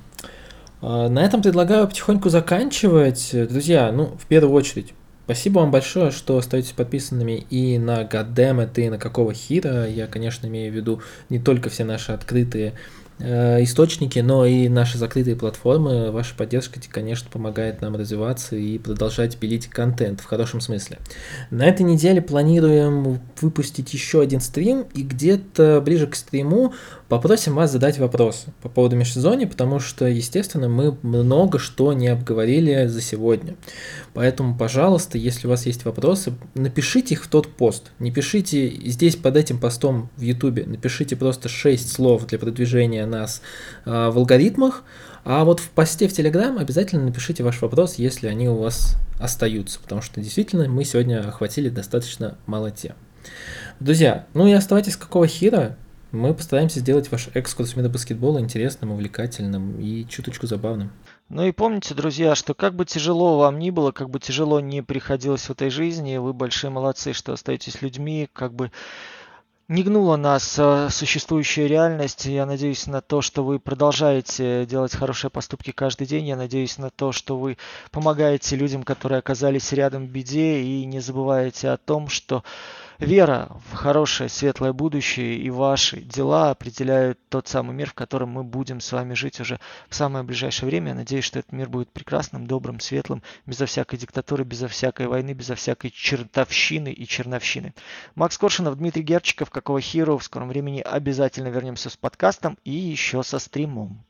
А, 0.82 1.08
на 1.08 1.24
этом 1.24 1.40
предлагаю 1.40 1.88
потихоньку 1.88 2.28
заканчивать. 2.28 3.30
Друзья, 3.32 3.90
ну, 3.90 4.16
в 4.18 4.26
первую 4.26 4.52
очередь, 4.52 4.92
спасибо 5.24 5.60
вам 5.60 5.70
большое, 5.70 6.10
что 6.10 6.36
остаетесь 6.36 6.72
подписанными 6.72 7.46
и 7.48 7.78
на 7.78 8.02
Goddammit, 8.02 8.72
и 8.76 8.90
на 8.90 8.98
Какого 8.98 9.32
Хира. 9.32 9.88
Я, 9.88 10.06
конечно, 10.06 10.46
имею 10.46 10.70
в 10.70 10.76
виду 10.76 11.00
не 11.30 11.38
только 11.38 11.70
все 11.70 11.84
наши 11.84 12.12
открытые 12.12 12.74
источники, 13.20 14.18
но 14.18 14.44
и 14.44 14.68
наши 14.68 14.98
закрытые 14.98 15.36
платформы. 15.36 16.10
Ваша 16.10 16.34
поддержка, 16.34 16.80
конечно, 16.90 17.28
помогает 17.30 17.80
нам 17.80 17.94
развиваться 17.96 18.56
и 18.56 18.78
продолжать 18.78 19.36
пилить 19.36 19.68
контент 19.68 20.20
в 20.20 20.24
хорошем 20.24 20.60
смысле. 20.60 20.98
На 21.50 21.66
этой 21.66 21.82
неделе 21.82 22.20
планируем 22.20 23.20
выпустить 23.40 23.94
еще 23.94 24.20
один 24.20 24.40
стрим, 24.40 24.86
и 24.94 25.02
где-то 25.02 25.80
ближе 25.80 26.06
к 26.06 26.16
стриму 26.16 26.74
попросим 27.08 27.54
вас 27.54 27.70
задать 27.70 27.98
вопросы 27.98 28.52
по 28.62 28.68
поводу 28.68 28.96
межсезонья, 28.96 29.46
потому 29.46 29.78
что, 29.78 30.06
естественно, 30.06 30.68
мы 30.68 30.96
много 31.02 31.58
что 31.58 31.92
не 31.92 32.08
обговорили 32.08 32.86
за 32.86 33.00
сегодня. 33.00 33.56
Поэтому, 34.12 34.56
пожалуйста, 34.56 35.18
если 35.18 35.46
у 35.46 35.50
вас 35.50 35.66
есть 35.66 35.84
вопросы, 35.84 36.32
напишите 36.54 37.14
их 37.14 37.24
в 37.24 37.28
тот 37.28 37.48
пост. 37.48 37.92
Не 37.98 38.10
пишите 38.10 38.68
здесь 38.90 39.16
под 39.16 39.36
этим 39.36 39.58
постом 39.58 40.10
в 40.16 40.22
YouTube, 40.22 40.66
напишите 40.66 41.16
просто 41.16 41.48
6 41.48 41.92
слов 41.92 42.26
для 42.26 42.38
продвижения 42.38 43.06
нас 43.06 43.42
э, 43.84 43.90
в 43.90 44.18
алгоритмах, 44.18 44.84
а 45.24 45.44
вот 45.44 45.60
в 45.60 45.70
посте 45.70 46.06
в 46.06 46.12
Telegram 46.12 46.58
обязательно 46.60 47.04
напишите 47.04 47.42
ваш 47.42 47.62
вопрос, 47.62 47.94
если 47.94 48.26
они 48.26 48.48
у 48.48 48.56
вас 48.56 48.96
остаются, 49.18 49.80
потому 49.80 50.02
что 50.02 50.20
действительно 50.20 50.68
мы 50.68 50.84
сегодня 50.84 51.26
охватили 51.26 51.70
достаточно 51.70 52.36
мало 52.46 52.70
тем. 52.70 52.94
Друзья, 53.80 54.26
ну 54.34 54.46
и 54.46 54.52
оставайтесь 54.52 54.96
какого 54.96 55.26
хера, 55.26 55.76
мы 56.14 56.32
постараемся 56.32 56.80
сделать 56.80 57.10
ваш 57.10 57.28
экскурс 57.34 57.72
в 57.72 57.76
мира 57.76 57.88
баскетбола 57.88 58.38
интересным, 58.38 58.92
увлекательным 58.92 59.80
и 59.80 60.06
чуточку 60.06 60.46
забавным. 60.46 60.92
Ну 61.28 61.44
и 61.44 61.52
помните, 61.52 61.94
друзья, 61.94 62.34
что 62.34 62.54
как 62.54 62.74
бы 62.74 62.84
тяжело 62.84 63.38
вам 63.38 63.58
ни 63.58 63.70
было, 63.70 63.92
как 63.92 64.10
бы 64.10 64.20
тяжело 64.20 64.60
не 64.60 64.82
приходилось 64.82 65.42
в 65.42 65.50
этой 65.50 65.70
жизни, 65.70 66.16
вы 66.16 66.32
большие 66.32 66.70
молодцы, 66.70 67.12
что 67.12 67.32
остаетесь 67.32 67.82
людьми, 67.82 68.28
как 68.32 68.54
бы 68.54 68.70
не 69.66 69.82
гнула 69.82 70.16
нас 70.16 70.56
а, 70.58 70.90
существующая 70.90 71.66
реальность. 71.66 72.26
Я 72.26 72.44
надеюсь 72.44 72.86
на 72.86 73.00
то, 73.00 73.22
что 73.22 73.42
вы 73.42 73.58
продолжаете 73.58 74.66
делать 74.66 74.94
хорошие 74.94 75.30
поступки 75.30 75.72
каждый 75.72 76.06
день. 76.06 76.26
Я 76.26 76.36
надеюсь 76.36 76.76
на 76.76 76.90
то, 76.90 77.12
что 77.12 77.38
вы 77.38 77.56
помогаете 77.90 78.56
людям, 78.56 78.82
которые 78.82 79.20
оказались 79.20 79.72
рядом 79.72 80.06
в 80.06 80.10
беде, 80.10 80.60
и 80.60 80.84
не 80.84 81.00
забываете 81.00 81.70
о 81.70 81.78
том, 81.78 82.08
что 82.08 82.44
Вера 83.00 83.50
в 83.70 83.74
хорошее, 83.74 84.28
светлое 84.28 84.72
будущее 84.72 85.36
и 85.36 85.50
ваши 85.50 86.00
дела 86.00 86.50
определяют 86.50 87.18
тот 87.28 87.48
самый 87.48 87.74
мир, 87.74 87.90
в 87.90 87.94
котором 87.94 88.30
мы 88.30 88.44
будем 88.44 88.80
с 88.80 88.92
вами 88.92 89.14
жить 89.14 89.40
уже 89.40 89.58
в 89.88 89.96
самое 89.96 90.24
ближайшее 90.24 90.68
время. 90.68 90.90
Я 90.90 90.94
надеюсь, 90.94 91.24
что 91.24 91.40
этот 91.40 91.50
мир 91.50 91.68
будет 91.68 91.90
прекрасным, 91.90 92.46
добрым, 92.46 92.78
светлым, 92.78 93.22
безо 93.46 93.66
всякой 93.66 93.98
диктатуры, 93.98 94.44
безо 94.44 94.68
всякой 94.68 95.08
войны, 95.08 95.32
безо 95.32 95.56
всякой 95.56 95.90
чертовщины 95.90 96.92
и 96.92 97.06
черновщины. 97.06 97.74
Макс 98.14 98.38
Коршинов, 98.38 98.76
Дмитрий 98.76 99.02
Герчиков, 99.02 99.50
какого 99.50 99.80
хиру. 99.80 100.16
В 100.18 100.24
скором 100.24 100.48
времени 100.48 100.80
обязательно 100.80 101.48
вернемся 101.48 101.90
с 101.90 101.96
подкастом 101.96 102.58
и 102.64 102.72
еще 102.72 103.24
со 103.24 103.40
стримом. 103.40 104.04